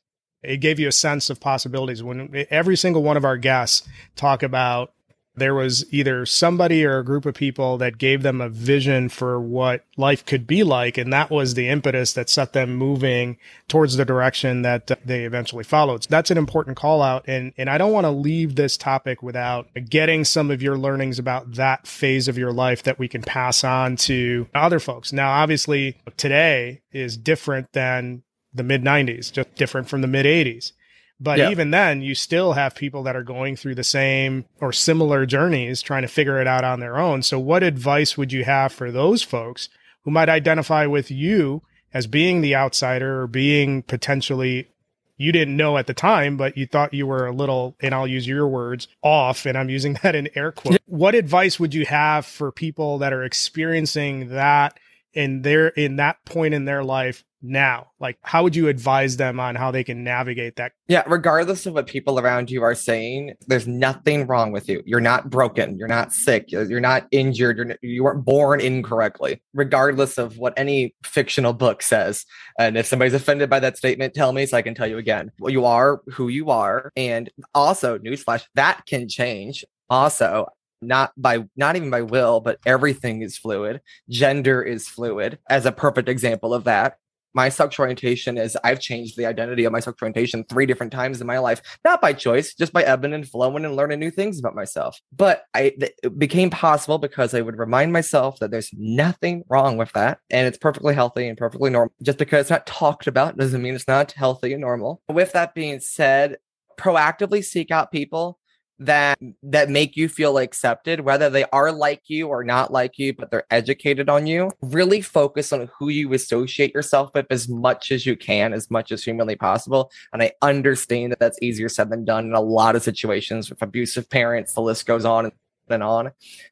it 0.45 0.59
gave 0.59 0.79
you 0.79 0.89
a 0.89 0.93
sense 0.93 1.31
of 1.31 1.41
possibilities. 1.41 2.03
When 2.03 2.47
every 2.51 2.77
single 2.77 3.03
one 3.03 3.17
of 3.17 3.25
our 3.25 3.37
guests 3.37 3.87
talk 4.17 4.43
about 4.43 4.95
there 5.37 5.55
was 5.55 5.93
either 5.93 6.25
somebody 6.25 6.85
or 6.85 6.99
a 6.99 7.05
group 7.05 7.27
of 7.27 7.35
people 7.35 7.77
that 7.79 7.99
gave 7.99 8.23
them 8.23 8.41
a 8.41 8.49
vision 8.49 9.09
for 9.09 9.41
what 9.41 9.85
life 9.97 10.25
could 10.25 10.47
be 10.47 10.63
like 10.63 10.97
and 10.97 11.13
that 11.13 11.31
was 11.31 11.55
the 11.55 11.69
impetus 11.69 12.13
that 12.13 12.31
set 12.31 12.53
them 12.53 12.75
moving 12.75 13.37
towards 13.69 13.97
the 13.97 14.05
direction 14.05 14.63
that 14.63 14.91
uh, 14.91 14.97
they 15.05 15.25
eventually 15.25 15.65
followed. 15.65 16.05
So 16.05 16.09
that's 16.11 16.31
an 16.31 16.39
important 16.39 16.77
call 16.77 17.03
out 17.03 17.25
and 17.27 17.53
and 17.57 17.69
I 17.69 17.79
don't 17.79 17.93
want 17.93 18.05
to 18.05 18.11
leave 18.11 18.55
this 18.55 18.77
topic 18.77 19.23
without 19.23 19.69
getting 19.89 20.25
some 20.25 20.51
of 20.51 20.63
your 20.63 20.79
learnings 20.79 21.19
about 21.19 21.53
that 21.55 21.87
phase 21.87 22.29
of 22.29 22.39
your 22.39 22.53
life 22.53 22.85
that 22.85 22.99
we 22.99 23.09
can 23.09 23.23
pass 23.23 23.65
on 23.65 23.97
to 23.97 24.47
other 24.55 24.79
folks. 24.79 25.13
Now 25.13 25.33
obviously 25.33 25.97
today 26.17 26.83
is 26.93 27.17
different 27.17 27.73
than 27.73 28.23
the 28.55 28.63
mid 28.63 28.83
90s, 28.83 29.33
just 29.33 29.55
different 29.57 29.89
from 29.89 30.01
the 30.01 30.07
mid 30.07 30.27
80s. 30.27 30.73
But 31.21 31.39
yeah. 31.39 31.51
even 31.51 31.71
then, 31.71 32.03
you 32.03 32.15
still 32.15 32.55
have 32.55 32.75
people 32.75 33.03
that 33.05 33.17
are 33.17 33.23
going 33.23 33.57
through 33.57 33.77
the 33.77 33.85
same 33.85 34.47
or 34.61 34.73
similar 34.73 35.27
journeys 35.27 35.81
trying 35.81 36.03
to 36.03 36.09
figure 36.09 36.41
it 36.41 36.47
out 36.47 36.65
on 36.65 36.81
their 36.81 36.99
own. 36.99 37.23
So, 37.23 37.39
what 37.39 37.63
advice 37.63 38.19
would 38.19 38.33
you 38.33 38.45
have 38.45 38.73
for 38.73 38.91
those 38.91 39.23
folks 39.23 39.69
who 40.03 40.11
might 40.11 40.29
identify 40.29 40.87
with 40.87 41.11
you 41.11 41.63
as 41.93 42.07
being 42.07 42.41
the 42.41 42.57
outsider 42.57 43.23
or 43.23 43.27
being 43.27 43.83
potentially 43.83 44.69
you 45.17 45.31
didn't 45.31 45.57
know 45.57 45.79
at 45.79 45.87
the 45.87 45.95
time, 45.95 46.37
but 46.37 46.57
you 46.57 46.67
thought 46.67 46.93
you 46.93 47.07
were 47.07 47.27
a 47.27 47.33
little, 47.33 47.77
and 47.81 47.95
I'll 47.95 48.07
use 48.07 48.27
your 48.27 48.49
words, 48.49 48.89
off, 49.01 49.47
and 49.47 49.57
I'm 49.57 49.71
using 49.71 49.95
that 50.03 50.15
in 50.15 50.29
air 50.35 50.53
quotes. 50.53 50.79
What 50.87 51.15
advice 51.15 51.61
would 51.61 51.75
you 51.75 51.87
have 51.87 52.27
for 52.27 52.51
people 52.51 52.99
that 52.99 53.13
are 53.13 53.23
experiencing 53.23 54.31
that 54.31 54.79
in 55.13 55.43
their 55.43 55.69
in 55.69 55.97
that 55.97 56.25
point 56.25 56.55
in 56.55 56.65
their 56.65 56.83
life 56.83 57.25
now? 57.45 57.89
Like, 58.01 58.19
how 58.23 58.43
would 58.43 58.57
you 58.57 58.69
advise 58.69 59.17
them 59.17 59.39
on 59.39 59.55
how 59.55 59.71
they 59.71 59.85
can 59.85 60.03
navigate 60.03 60.57
that? 60.57 60.73
Yeah, 60.89 61.03
regardless 61.07 61.67
of 61.67 61.75
what 61.75 61.87
people 61.87 62.19
around 62.19 62.51
you 62.51 62.63
are 62.63 62.75
saying, 62.75 63.35
there's 63.47 63.69
nothing 63.69 64.27
wrong 64.27 64.51
with 64.51 64.69
you. 64.69 64.83
You're 64.87 65.01
not 65.01 65.31
broken. 65.31 65.79
You're 65.79 65.89
not 65.89 66.13
sick. 66.13 66.51
You're 66.51 66.81
not 66.81 67.07
injured. 67.11 67.59
You're, 67.59 67.77
you 67.83 68.03
weren't 68.03 68.25
born 68.25 68.61
incorrectly, 68.61 69.43
regardless 69.53 70.19
of 70.19 70.39
what 70.39 70.55
any 70.57 70.95
fictional 71.05 71.53
book 71.53 71.83
says. 71.83 72.25
And 72.59 72.77
if 72.77 72.87
somebody's 72.87 73.15
offended 73.15 73.51
by 73.51 73.61
that 73.61 73.77
statement, 73.77 74.15
tell 74.15 74.33
me 74.33 74.47
so 74.47 74.57
I 74.57 74.63
can 74.63 74.75
tell 74.75 74.87
you 74.87 74.99
again. 74.99 75.31
Well, 75.39 75.53
you 75.53 75.67
are 75.67 76.01
who 76.13 76.29
you 76.29 76.51
are. 76.51 76.91
And 76.97 77.31
also, 77.55 77.99
newsflash, 77.99 78.45
that 78.55 78.87
can 78.87 79.09
change. 79.09 79.65
Also, 79.91 80.47
not 80.81 81.13
by 81.17 81.45
not 81.57 81.77
even 81.77 81.89
by 81.89 82.03
will 82.03 82.41
but 82.41 82.59
everything 82.67 83.23
is 83.23 83.39
fluid 83.39 83.81
gender 84.11 84.63
is 84.63 84.87
fluid 84.87 85.39
as 85.49 85.65
a 85.65 85.73
perfect 85.73 86.09
example 86.09 86.53
of 86.53 86.65
that 86.65 86.99
my 87.35 87.49
sexual 87.49 87.85
orientation 87.85 88.38
is 88.38 88.57
I've 88.64 88.81
changed 88.81 89.17
the 89.17 89.26
identity 89.26 89.64
of 89.64 89.73
my 89.73 89.81
sexual 89.81 90.07
orientation 90.07 90.45
three 90.45 90.67
different 90.67 90.93
times 90.93 91.21
in 91.21 91.26
my 91.26 91.38
life, 91.38 91.61
not 91.85 92.00
by 92.00 92.12
choice, 92.12 92.55
just 92.55 92.73
by 92.73 92.83
ebbing 92.83 93.12
and 93.12 93.29
flowing 93.29 93.64
and 93.64 93.76
learning 93.76 94.00
new 94.00 94.11
things 94.11 94.38
about 94.38 94.55
myself. 94.55 95.00
But 95.14 95.45
I 95.55 95.73
it 95.79 96.18
became 96.18 96.51
possible 96.51 96.99
because 96.99 97.35
I 97.35 97.40
would 97.40 97.59
remind 97.59 97.92
myself 97.92 98.38
that 98.38 98.51
there's 98.51 98.70
nothing 98.73 99.44
wrong 99.49 99.77
with 99.77 99.92
that, 99.92 100.18
and 100.31 100.47
it's 100.47 100.59
perfectly 100.59 100.94
healthy 100.94 101.29
and 101.29 101.37
perfectly 101.37 101.70
normal. 101.70 101.92
Just 102.03 102.18
because 102.18 102.42
it's 102.42 102.51
not 102.51 102.66
talked 102.66 103.07
about 103.07 103.37
doesn't 103.37 103.62
mean 103.62 103.75
it's 103.75 103.88
not 103.88 104.12
healthy 104.12 104.53
and 104.53 104.61
normal. 104.61 105.03
With 105.09 105.33
that 105.33 105.55
being 105.55 105.81
said, 105.81 106.37
proactively 106.79 107.44
seek 107.44 107.70
out 107.70 107.92
people 107.92 108.38
that 108.79 109.19
that 109.43 109.71
make 109.71 109.97
you 109.97 110.09
feel 110.09 110.39
accepted 110.39 111.01
whether 111.01 111.31
they 111.31 111.45
are 111.53 111.71
like 111.71 112.03
you 112.09 112.27
or 112.29 112.43
not 112.43 112.73
like 112.73 112.99
you 112.99 113.13
but 113.13 113.31
they're 113.31 113.47
educated 113.51 114.09
on 114.09 114.27
you 114.27 114.51
really 114.63 115.01
focus 115.01 115.53
on 115.53 115.69
who 115.79 115.89
you 115.89 116.13
associate 116.13 116.75
yourself 116.75 117.11
with 117.15 117.27
as 117.31 117.49
much 117.49 117.93
as 117.93 118.05
you 118.05 118.17
can 118.17 118.53
as 118.53 118.71
much 118.71 118.91
as 118.91 119.05
humanly 119.05 119.37
possible. 119.37 119.91
And 120.13 120.23
i 120.23 120.33
understand 120.43 121.13
that 121.13 121.21
that's 121.21 121.39
easier 121.41 121.69
said 121.69 121.91
than 121.91 122.05
done 122.05 122.27
in 122.27 122.35
a 122.35 122.41
lot 122.41 122.75
of 122.75 122.83
situations 122.83 123.49
with 123.49 123.63
abusive 123.63 124.11
parents 124.11 124.55
the 124.55 124.61
list 124.61 124.87
goes 124.87 125.05
on 125.05 125.27
and 125.71 125.83
on. 125.83 126.11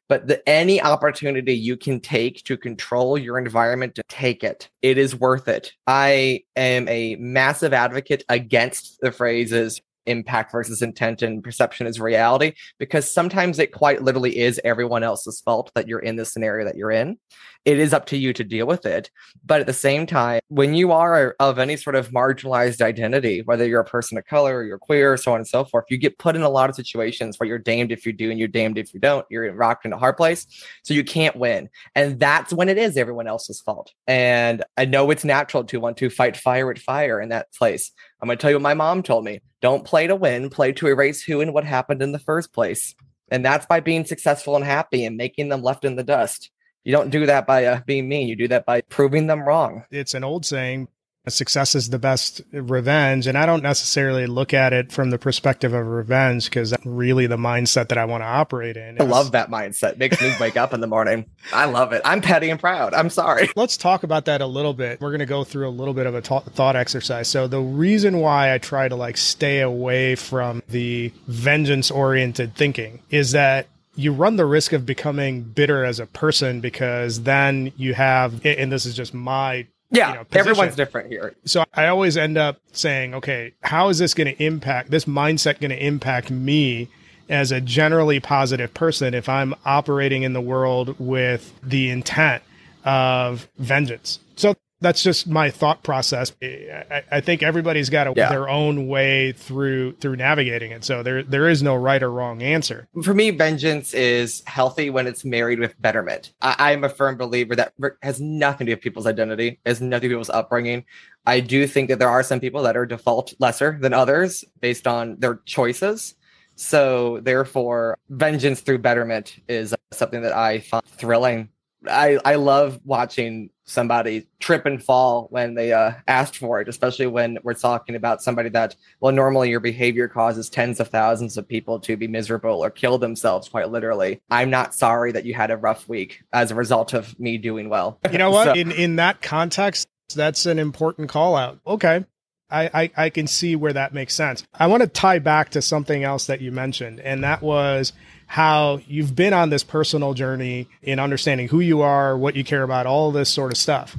But 0.09 0.27
the, 0.27 0.47
any 0.47 0.81
opportunity 0.81 1.53
you 1.53 1.77
can 1.77 1.99
take 1.99 2.43
to 2.45 2.57
control 2.57 3.17
your 3.17 3.37
environment 3.37 3.95
to 3.95 4.03
take 4.09 4.43
it. 4.43 4.69
It 4.81 4.97
is 4.97 5.15
worth 5.15 5.47
it. 5.47 5.71
I 5.87 6.43
am 6.55 6.87
a 6.87 7.15
massive 7.17 7.73
advocate 7.73 8.23
against 8.29 8.99
the 9.01 9.11
phrases 9.11 9.81
impact 10.05 10.51
versus 10.51 10.81
intent 10.81 11.21
and 11.21 11.43
perception 11.43 11.87
is 11.87 11.99
reality 11.99 12.53
because 12.77 13.11
sometimes 13.11 13.59
it 13.59 13.71
quite 13.71 14.03
literally 14.03 14.37
is 14.37 14.59
everyone 14.63 15.03
else's 15.03 15.41
fault 15.41 15.71
that 15.75 15.87
you're 15.87 15.99
in 15.99 16.15
the 16.15 16.25
scenario 16.25 16.65
that 16.65 16.75
you're 16.75 16.91
in 16.91 17.17
it 17.65 17.79
is 17.79 17.93
up 17.93 18.05
to 18.07 18.17
you 18.17 18.33
to 18.33 18.43
deal 18.43 18.67
with 18.67 18.85
it. 18.85 19.09
But 19.45 19.61
at 19.61 19.67
the 19.67 19.73
same 19.73 20.05
time, 20.05 20.41
when 20.49 20.73
you 20.73 20.91
are 20.91 21.35
of 21.39 21.59
any 21.59 21.77
sort 21.77 21.95
of 21.95 22.11
marginalized 22.11 22.81
identity, 22.81 23.41
whether 23.41 23.65
you're 23.65 23.81
a 23.81 23.85
person 23.85 24.17
of 24.17 24.25
color 24.25 24.57
or 24.57 24.63
you're 24.63 24.77
queer, 24.77 25.15
so 25.15 25.31
on 25.33 25.39
and 25.39 25.47
so 25.47 25.63
forth, 25.63 25.85
you 25.89 25.97
get 25.97 26.17
put 26.17 26.35
in 26.35 26.41
a 26.41 26.49
lot 26.49 26.69
of 26.69 26.75
situations 26.75 27.39
where 27.39 27.47
you're 27.47 27.57
damned 27.57 27.91
if 27.91 28.05
you 28.05 28.11
do 28.13 28.29
and 28.29 28.39
you're 28.39 28.47
damned 28.47 28.77
if 28.77 28.93
you 28.93 28.99
don't. 28.99 29.25
You're 29.29 29.53
rocked 29.53 29.85
in 29.85 29.93
a 29.93 29.97
hard 29.97 30.17
place. 30.17 30.45
So 30.83 30.93
you 30.93 31.03
can't 31.03 31.35
win. 31.35 31.69
And 31.95 32.19
that's 32.19 32.51
when 32.53 32.69
it 32.69 32.77
is 32.77 32.97
everyone 32.97 33.27
else's 33.27 33.61
fault. 33.61 33.93
And 34.07 34.63
I 34.77 34.85
know 34.85 35.09
it's 35.11 35.23
natural 35.23 35.63
to 35.65 35.79
want 35.79 35.97
to 35.97 36.09
fight 36.09 36.35
fire 36.35 36.67
with 36.67 36.79
fire 36.79 37.21
in 37.21 37.29
that 37.29 37.53
place. 37.53 37.91
I'm 38.23 38.27
going 38.27 38.37
to 38.37 38.41
tell 38.41 38.51
you 38.51 38.55
what 38.55 38.61
my 38.61 38.73
mom 38.73 39.03
told 39.03 39.25
me. 39.25 39.41
Don't 39.59 39.83
play 39.83 40.07
to 40.07 40.15
win, 40.15 40.49
play 40.49 40.71
to 40.71 40.87
erase 40.87 41.21
who 41.21 41.41
and 41.41 41.53
what 41.53 41.65
happened 41.65 42.01
in 42.01 42.13
the 42.13 42.19
first 42.19 42.53
place. 42.53 42.95
And 43.27 43.43
that's 43.43 43.65
by 43.65 43.81
being 43.81 44.05
successful 44.05 44.55
and 44.55 44.63
happy 44.63 45.03
and 45.03 45.17
making 45.17 45.49
them 45.49 45.61
left 45.61 45.83
in 45.83 45.97
the 45.97 46.05
dust. 46.05 46.49
You 46.85 46.93
don't 46.93 47.09
do 47.09 47.25
that 47.25 47.45
by 47.45 47.65
uh, 47.65 47.81
being 47.85 48.07
mean. 48.07 48.29
You 48.29 48.37
do 48.37 48.47
that 48.47 48.65
by 48.65 48.79
proving 48.79 49.27
them 49.27 49.45
wrong. 49.45 49.83
It's 49.91 50.13
an 50.13 50.23
old 50.23 50.45
saying, 50.45 50.87
success 51.27 51.75
is 51.75 51.89
the 51.89 51.99
best 51.99 52.41
revenge. 52.51 53.27
And 53.27 53.37
I 53.37 53.45
don't 53.45 53.63
necessarily 53.63 54.27
look 54.27 54.53
at 54.53 54.73
it 54.73 54.91
from 54.91 55.09
the 55.09 55.17
perspective 55.17 55.73
of 55.73 55.87
revenge 55.87 56.45
because 56.45 56.71
that's 56.71 56.85
really 56.85 57.27
the 57.27 57.37
mindset 57.37 57.89
that 57.89 57.97
I 57.97 58.05
want 58.05 58.21
to 58.21 58.27
operate 58.27 58.75
in. 58.75 59.01
I 59.01 59.05
love 59.05 59.31
that 59.31 59.49
mindset. 59.49 59.97
Makes 59.97 60.21
me 60.21 60.33
wake 60.39 60.57
up 60.57 60.73
in 60.73 60.81
the 60.81 60.87
morning. 60.87 61.25
I 61.53 61.65
love 61.65 61.93
it. 61.93 62.01
I'm 62.03 62.21
petty 62.21 62.49
and 62.49 62.59
proud. 62.59 62.93
I'm 62.93 63.09
sorry. 63.09 63.49
Let's 63.55 63.77
talk 63.77 64.03
about 64.03 64.25
that 64.25 64.41
a 64.41 64.47
little 64.47 64.73
bit. 64.73 64.99
We're 64.99 65.11
going 65.11 65.19
to 65.19 65.25
go 65.25 65.43
through 65.43 65.67
a 65.67 65.71
little 65.71 65.93
bit 65.93 66.05
of 66.05 66.15
a 66.15 66.21
thought 66.21 66.75
exercise. 66.75 67.27
So 67.27 67.47
the 67.47 67.61
reason 67.61 68.19
why 68.19 68.53
I 68.53 68.57
try 68.57 68.87
to 68.87 68.95
like 68.95 69.17
stay 69.17 69.61
away 69.61 70.15
from 70.15 70.61
the 70.69 71.13
vengeance 71.27 71.89
oriented 71.89 72.55
thinking 72.55 73.01
is 73.09 73.31
that 73.31 73.67
you 73.95 74.11
run 74.11 74.37
the 74.37 74.45
risk 74.45 74.73
of 74.73 74.85
becoming 74.87 75.43
bitter 75.43 75.85
as 75.85 75.99
a 75.99 76.07
person 76.07 76.61
because 76.61 77.21
then 77.23 77.71
you 77.77 77.93
have, 77.93 78.43
and 78.43 78.71
this 78.71 78.87
is 78.87 78.95
just 78.95 79.13
my 79.13 79.67
yeah, 79.93 80.09
you 80.09 80.15
know, 80.15 80.25
everyone's 80.33 80.75
different 80.75 81.09
here. 81.09 81.35
So 81.45 81.63
I 81.73 81.87
always 81.87 82.17
end 82.17 82.37
up 82.37 82.59
saying, 82.71 83.13
okay, 83.13 83.53
how 83.61 83.89
is 83.89 83.99
this 83.99 84.13
going 84.13 84.33
to 84.33 84.43
impact 84.43 84.91
this 84.91 85.05
mindset 85.05 85.59
going 85.59 85.71
to 85.71 85.85
impact 85.85 86.31
me 86.31 86.89
as 87.29 87.51
a 87.51 87.61
generally 87.61 88.19
positive 88.19 88.73
person 88.73 89.13
if 89.13 89.29
I'm 89.29 89.53
operating 89.65 90.23
in 90.23 90.33
the 90.33 90.41
world 90.41 90.95
with 90.99 91.53
the 91.61 91.89
intent 91.89 92.43
of 92.83 93.47
vengeance? 93.57 94.19
So 94.35 94.55
that's 94.83 95.01
just 95.01 95.27
my 95.27 95.49
thought 95.49 95.81
process. 95.81 96.31
I, 96.41 97.03
I 97.11 97.21
think 97.21 97.41
everybody's 97.41 97.89
got 97.89 98.05
a, 98.05 98.13
Yeah. 98.15 98.29
their 98.29 98.47
own 98.47 98.87
way 98.87 99.31
through 99.31 99.93
through 99.93 100.17
navigating 100.17 100.71
it. 100.71 100.83
So 100.83 101.01
there 101.01 101.23
there 101.23 101.49
is 101.49 101.63
no 101.63 101.75
right 101.75 102.03
or 102.03 102.11
wrong 102.11 102.43
answer. 102.43 102.87
For 103.01 103.13
me, 103.13 103.31
vengeance 103.31 103.93
is 103.93 104.43
healthy 104.45 104.89
when 104.91 105.07
it's 105.07 105.25
married 105.25 105.59
with 105.59 105.73
betterment. 105.81 106.33
I, 106.41 106.55
I'm 106.71 106.83
a 106.83 106.89
firm 106.89 107.17
believer 107.17 107.55
that 107.55 107.73
has 108.03 108.21
nothing 108.21 108.67
to 108.67 108.71
do 108.71 108.75
with 108.75 108.83
people's 108.83 109.07
identity, 109.07 109.59
has 109.65 109.81
nothing 109.81 110.09
to 110.09 110.09
do 110.09 110.17
with 110.19 110.27
people's 110.27 110.35
upbringing. 110.37 110.85
I 111.25 111.39
do 111.39 111.65
think 111.65 111.89
that 111.89 111.99
there 111.99 112.09
are 112.09 112.21
some 112.21 112.39
people 112.39 112.61
that 112.63 112.77
are 112.77 112.85
default 112.85 113.33
lesser 113.39 113.77
than 113.81 113.93
others 113.93 114.43
based 114.59 114.85
on 114.85 115.17
their 115.19 115.39
choices. 115.45 116.15
So, 116.55 117.19
therefore, 117.23 117.97
vengeance 118.09 118.61
through 118.61 118.77
betterment 118.79 119.39
is 119.47 119.73
something 119.91 120.21
that 120.21 120.33
I 120.33 120.59
find 120.59 120.85
thrilling. 120.85 121.49
I, 121.87 122.19
I 122.23 122.35
love 122.35 122.79
watching 122.85 123.49
somebody 123.65 124.27
trip 124.39 124.65
and 124.65 124.83
fall 124.83 125.27
when 125.29 125.53
they 125.53 125.71
uh, 125.71 125.93
asked 126.07 126.37
for 126.37 126.59
it, 126.59 126.67
especially 126.67 127.07
when 127.07 127.37
we're 127.43 127.53
talking 127.53 127.95
about 127.95 128.21
somebody 128.21 128.49
that, 128.49 128.75
well, 128.99 129.13
normally 129.13 129.49
your 129.49 129.59
behavior 129.59 130.07
causes 130.07 130.49
tens 130.49 130.79
of 130.79 130.89
thousands 130.89 131.37
of 131.37 131.47
people 131.47 131.79
to 131.79 131.95
be 131.95 132.07
miserable 132.07 132.63
or 132.63 132.69
kill 132.69 132.97
themselves, 132.97 133.47
quite 133.47 133.69
literally. 133.69 134.21
I'm 134.29 134.49
not 134.49 134.75
sorry 134.75 135.11
that 135.13 135.25
you 135.25 135.33
had 135.33 135.51
a 135.51 135.57
rough 135.57 135.87
week 135.87 136.23
as 136.33 136.51
a 136.51 136.55
result 136.55 136.93
of 136.93 137.17
me 137.19 137.37
doing 137.37 137.69
well. 137.69 137.99
You 138.11 138.17
know 138.17 138.31
what? 138.31 138.43
So- 138.53 138.53
in 138.53 138.71
in 138.71 138.95
that 138.97 139.21
context, 139.21 139.87
that's 140.13 140.45
an 140.45 140.59
important 140.59 141.09
call 141.09 141.35
out. 141.35 141.59
Okay. 141.65 142.05
I, 142.49 142.69
I, 142.73 142.91
I 143.05 143.09
can 143.09 143.25
see 143.25 143.55
where 143.55 143.73
that 143.73 143.93
makes 143.93 144.13
sense. 144.13 144.45
I 144.53 144.67
want 144.67 144.81
to 144.83 144.87
tie 144.87 145.19
back 145.19 145.51
to 145.51 145.61
something 145.61 146.03
else 146.03 146.27
that 146.27 146.39
you 146.39 146.51
mentioned, 146.51 146.99
and 146.99 147.23
that 147.23 147.41
was 147.41 147.93
how 148.27 148.79
you've 148.87 149.15
been 149.15 149.33
on 149.33 149.49
this 149.49 149.63
personal 149.63 150.13
journey 150.13 150.67
in 150.81 150.99
understanding 150.99 151.47
who 151.47 151.59
you 151.59 151.81
are, 151.81 152.17
what 152.17 152.35
you 152.35 152.43
care 152.43 152.63
about, 152.63 152.85
all 152.85 153.11
this 153.11 153.29
sort 153.29 153.51
of 153.51 153.57
stuff. 153.57 153.95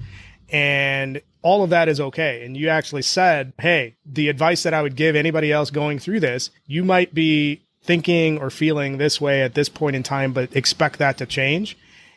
And 0.51 1.21
all 1.43 1.63
of 1.63 1.71
that 1.71 1.89
is 1.89 2.01
okay. 2.01 2.45
And 2.45 2.57
you 2.57 2.69
actually 2.69 3.03
said, 3.03 3.53
hey, 3.59 3.97
the 4.07 4.29
advice 4.29 4.63
that 4.63 4.75
I 4.75 4.83
would 4.83 4.97
give 4.97 5.15
anybody 5.15 5.53
else 5.53 5.71
going 5.71 5.99
through 5.99 6.21
this, 6.21 6.51
you 6.67 6.85
might 6.85 7.15
be 7.15 7.61
thinking 7.83 8.39
or 8.39 8.51
feeling 8.51 8.97
this 8.97 9.21
way 9.21 9.43
at 9.43 9.55
this 9.55 9.69
point 9.69 9.95
in 9.95 10.03
time, 10.03 10.33
but 10.33 10.57
expect 10.57 10.99
that 10.99 11.19
to 11.19 11.27
change. 11.27 11.77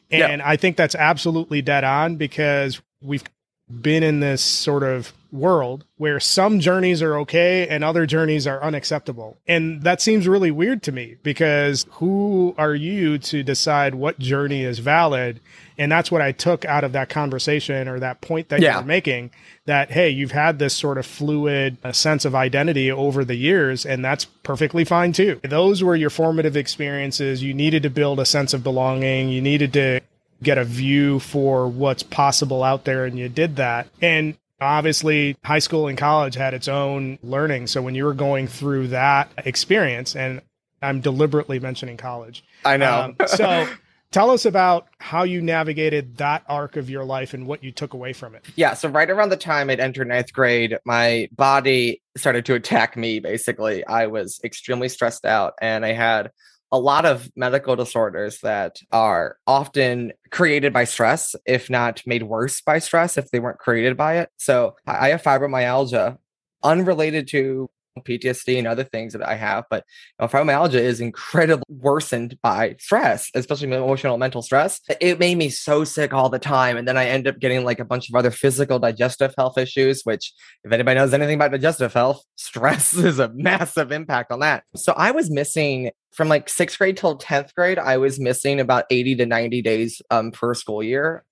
Yeah. 0.10 0.28
And 0.28 0.42
I 0.42 0.56
think 0.56 0.78
that's 0.78 0.96
absolutely 0.96 1.62
dead 1.62 1.84
on 1.84 2.16
because 2.16 2.82
we've 3.02 3.24
been 3.70 4.02
in 4.04 4.22
this 4.22 4.42
sort 4.42 4.84
of 4.84 5.12
world 5.32 5.86
where 5.98 6.20
some 6.20 6.60
journeys 6.60 7.02
are 7.02 7.18
okay 7.20 7.68
and 7.68 7.84
other 7.84 8.06
journeys 8.06 8.46
are 8.48 8.62
unacceptable. 8.64 9.38
And 9.48 9.82
that 9.84 10.02
seems 10.02 10.28
really 10.28 10.52
weird 10.52 10.84
to 10.84 10.92
me 10.92 11.16
because 11.24 11.86
who 11.92 12.56
are 12.58 12.76
you 12.76 13.18
to 13.20 13.44
decide 13.44 13.96
what 13.96 14.20
journey 14.20 14.64
is 14.64 14.80
valid? 14.80 15.40
And 15.78 15.92
that's 15.92 16.12
what 16.12 16.22
I 16.22 16.32
took 16.32 16.66
out 16.66 16.84
of 16.84 16.92
that 16.94 17.10
conversation 17.10 17.88
or 17.88 18.00
that 18.00 18.22
point 18.22 18.50
that 18.50 18.62
Yeah. 18.62 18.76
you 18.76 18.82
were 18.82 18.88
making 18.88 19.32
that, 19.66 19.92
hey, 19.92 20.10
you've 20.10 20.32
had 20.32 20.60
this 20.60 20.74
sort 20.74 20.98
of 20.98 21.06
fluid 21.06 21.78
uh, 21.84 21.92
sense 21.92 22.26
of 22.26 22.34
identity 22.34 22.92
over 22.92 23.24
the 23.26 23.36
years, 23.36 23.86
and 23.86 24.04
that's 24.04 24.26
perfectly 24.26 24.86
fine 24.86 25.12
too. 25.12 25.40
Those 25.44 25.84
were 25.84 25.96
your 25.96 26.10
formative 26.10 26.56
experiences. 26.58 27.44
You 27.44 27.54
needed 27.54 27.84
to 27.84 27.90
build 27.90 28.20
a 28.20 28.26
sense 28.26 28.54
of 28.54 28.64
belonging. 28.64 29.30
You 29.30 29.42
needed 29.42 29.74
to 29.74 30.00
get 30.44 30.58
a 30.58 30.64
view 30.64 31.20
for 31.20 31.68
what's 31.68 32.04
possible 32.04 32.64
out 32.64 32.86
there 32.86 33.06
and 33.06 33.18
you 33.18 33.28
did 33.28 33.56
that 33.56 33.88
and 34.04 34.36
obviously 34.60 35.38
high 35.44 35.60
school 35.60 35.88
and 35.88 35.98
college 35.98 36.36
had 36.36 36.54
its 36.54 36.68
own 36.68 37.20
learning 37.22 37.68
so 37.68 37.82
when 37.82 37.96
you 37.96 38.06
were 38.06 38.14
going 38.14 38.48
through 38.48 38.88
that 38.88 39.32
experience 39.46 40.16
and 40.16 40.42
i'm 40.82 41.00
deliberately 41.02 41.60
mentioning 41.60 41.98
college 41.98 42.44
I 42.66 42.78
know. 42.78 43.14
um, 43.20 43.28
so 43.28 43.68
tell 44.12 44.30
us 44.32 44.46
about 44.46 44.88
how 45.00 45.24
you 45.24 45.42
navigated 45.42 46.18
that 46.18 46.44
arc 46.48 46.76
of 46.76 46.90
your 46.90 47.04
life 47.04 47.34
and 47.34 47.46
what 47.46 47.64
you 47.64 47.72
took 47.72 47.94
away 47.94 48.14
from 48.14 48.36
it 48.36 48.46
Yeah, 48.56 48.74
so 48.74 48.90
right 48.90 49.10
around 49.10 49.30
the 49.30 49.38
time 49.38 49.70
I'd 49.70 49.80
entered 49.80 50.08
ninth 50.08 50.34
grade, 50.34 50.78
my 50.86 51.30
body 51.34 52.02
started 52.16 52.46
to 52.46 52.56
attack 52.56 52.96
me. 52.98 53.20
Basically, 53.20 53.86
I 53.86 54.08
was 54.08 54.40
extremely 54.44 54.90
stressed 54.90 55.26
out, 55.26 55.54
and 55.62 55.86
I 55.86 55.92
had 55.94 56.32
a 56.72 56.80
lot 56.80 57.06
of 57.06 57.30
medical 57.36 57.76
disorders 57.76 58.40
that 58.42 58.80
are 58.92 59.38
often 59.48 60.12
created 60.32 60.74
by 60.74 60.84
stress, 60.84 61.36
if 61.46 61.70
not 61.70 62.02
made 62.06 62.24
worse 62.24 62.62
by 62.62 62.80
stress, 62.80 63.18
if 63.18 63.32
they 63.32 63.40
weren't 63.40 63.60
created 63.60 63.96
by 63.96 64.18
it. 64.18 64.30
So 64.38 64.76
I 64.86 65.10
have 65.10 65.24
fibromyalgia, 65.24 66.18
unrelated 66.64 67.28
to 67.30 67.70
PTSD 68.02 68.58
and 68.58 68.68
other 68.68 68.84
things 68.84 69.14
that 69.14 69.28
I 69.28 69.36
have, 69.36 69.66
but 69.70 69.84
you 70.20 70.24
know, 70.24 70.28
fibromyalgia 70.28 70.80
is 70.80 71.00
incredibly 71.02 71.64
worsened 71.70 72.38
by 72.42 72.76
stress, 72.80 73.30
especially 73.36 73.72
emotional 73.72 74.18
mental 74.18 74.42
stress. 74.42 74.82
It 75.02 75.20
made 75.20 75.38
me 75.38 75.50
so 75.50 75.84
sick 75.84 76.14
all 76.14 76.30
the 76.30 76.40
time. 76.40 76.78
And 76.78 76.88
then 76.88 76.98
I 76.98 77.06
end 77.06 77.28
up 77.28 77.40
getting 77.40 77.64
like 77.64 77.80
a 77.80 77.86
bunch 77.86 78.10
of 78.10 78.16
other 78.16 78.32
physical 78.32 78.80
digestive 78.80 79.34
health 79.38 79.58
issues, 79.58 80.04
which 80.04 80.34
if 80.64 80.72
anybody 80.72 81.00
knows 81.00 81.14
anything 81.14 81.36
about 81.36 81.52
digestive 81.52 81.94
health, 81.94 82.24
stress 82.36 82.94
is 82.94 83.20
a 83.20 83.30
massive 83.34 83.92
impact 83.92 84.32
on 84.32 84.40
that. 84.40 84.64
So 84.76 84.94
I 84.94 85.12
was 85.12 85.30
missing 85.30 85.92
from 86.18 86.30
like 86.30 86.50
sixth 86.50 86.80
grade 86.80 86.98
till 86.98 87.18
10th 87.18 87.54
grade, 87.54 87.78
I 87.78 87.98
was 87.98 88.20
missing 88.20 88.60
about 88.60 88.86
80 88.90 89.18
to 89.18 89.26
90 89.28 89.62
days 89.62 90.02
um, 90.10 90.32
per 90.32 90.56
school 90.56 90.82
year. 90.82 91.24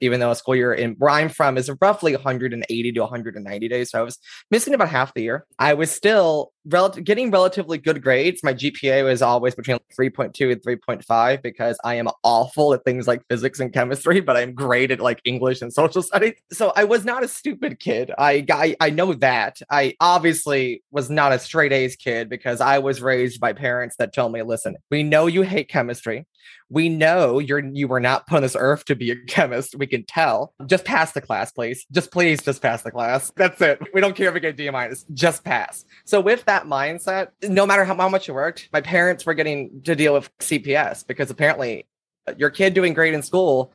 Even 0.00 0.20
though 0.20 0.30
a 0.30 0.36
school 0.36 0.56
year 0.56 0.72
in 0.72 0.94
where 0.98 1.10
I'm 1.10 1.28
from 1.28 1.58
is 1.58 1.70
roughly 1.80 2.14
180 2.14 2.92
to 2.92 3.00
190 3.00 3.68
days. 3.68 3.90
So 3.90 3.98
I 3.98 4.02
was 4.02 4.18
missing 4.50 4.74
about 4.74 4.88
half 4.88 5.14
the 5.14 5.22
year. 5.22 5.46
I 5.58 5.74
was 5.74 5.90
still 5.90 6.52
rel- 6.66 6.90
getting 6.90 7.30
relatively 7.30 7.78
good 7.78 8.02
grades. 8.02 8.42
My 8.42 8.54
GPA 8.54 9.04
was 9.04 9.22
always 9.22 9.54
between 9.54 9.78
3.2 9.98 10.52
and 10.52 10.62
3.5 10.62 11.42
because 11.42 11.78
I 11.84 11.94
am 11.94 12.08
awful 12.22 12.74
at 12.74 12.84
things 12.84 13.06
like 13.06 13.22
physics 13.28 13.60
and 13.60 13.72
chemistry, 13.72 14.20
but 14.20 14.36
I'm 14.36 14.54
great 14.54 14.90
at 14.90 15.00
like 15.00 15.20
English 15.24 15.62
and 15.62 15.72
social 15.72 16.02
studies. 16.02 16.34
So 16.52 16.72
I 16.76 16.84
was 16.84 17.04
not 17.04 17.22
a 17.22 17.28
stupid 17.28 17.78
kid. 17.78 18.12
I 18.18 18.44
I, 18.50 18.76
I 18.80 18.90
know 18.90 19.12
that. 19.14 19.60
I 19.70 19.94
obviously 20.00 20.82
was 20.90 21.10
not 21.10 21.32
a 21.32 21.38
straight 21.38 21.72
A's 21.72 21.96
kid 21.96 22.28
because 22.28 22.60
I 22.60 22.78
was 22.78 23.02
raised 23.02 23.40
by 23.40 23.52
parents 23.52 23.96
that 23.96 24.14
told 24.14 24.32
me, 24.32 24.42
listen, 24.42 24.76
we 24.90 25.02
know 25.02 25.26
you 25.26 25.42
hate 25.42 25.68
chemistry. 25.68 26.26
We 26.70 26.88
know 26.88 27.38
you're 27.38 27.64
you 27.64 27.88
were 27.88 28.00
not 28.00 28.26
put 28.26 28.36
on 28.36 28.42
this 28.42 28.56
earth 28.58 28.84
to 28.86 28.96
be 28.96 29.10
a 29.10 29.16
chemist. 29.26 29.76
We 29.76 29.86
can 29.86 30.04
tell. 30.04 30.54
Just 30.66 30.84
pass 30.84 31.12
the 31.12 31.20
class, 31.20 31.52
please. 31.52 31.86
Just 31.92 32.10
please, 32.10 32.42
just 32.42 32.62
pass 32.62 32.82
the 32.82 32.90
class. 32.90 33.32
That's 33.36 33.60
it. 33.60 33.80
We 33.92 34.00
don't 34.00 34.16
care 34.16 34.28
if 34.28 34.34
we 34.34 34.40
get 34.40 34.56
D 34.56 34.68
minus. 34.70 35.04
Just 35.14 35.44
pass. 35.44 35.84
So 36.04 36.20
with 36.20 36.44
that 36.46 36.53
mindset, 36.62 37.28
no 37.42 37.66
matter 37.66 37.84
how, 37.84 37.96
how 37.96 38.08
much 38.08 38.28
you 38.28 38.34
worked, 38.34 38.68
my 38.72 38.80
parents 38.80 39.26
were 39.26 39.34
getting 39.34 39.82
to 39.82 39.94
deal 39.96 40.14
with 40.14 40.30
CPS 40.38 41.06
because 41.06 41.30
apparently 41.30 41.86
uh, 42.26 42.34
your 42.38 42.50
kid 42.50 42.72
doing 42.72 42.94
great 42.94 43.12
in 43.12 43.22
school 43.22 43.74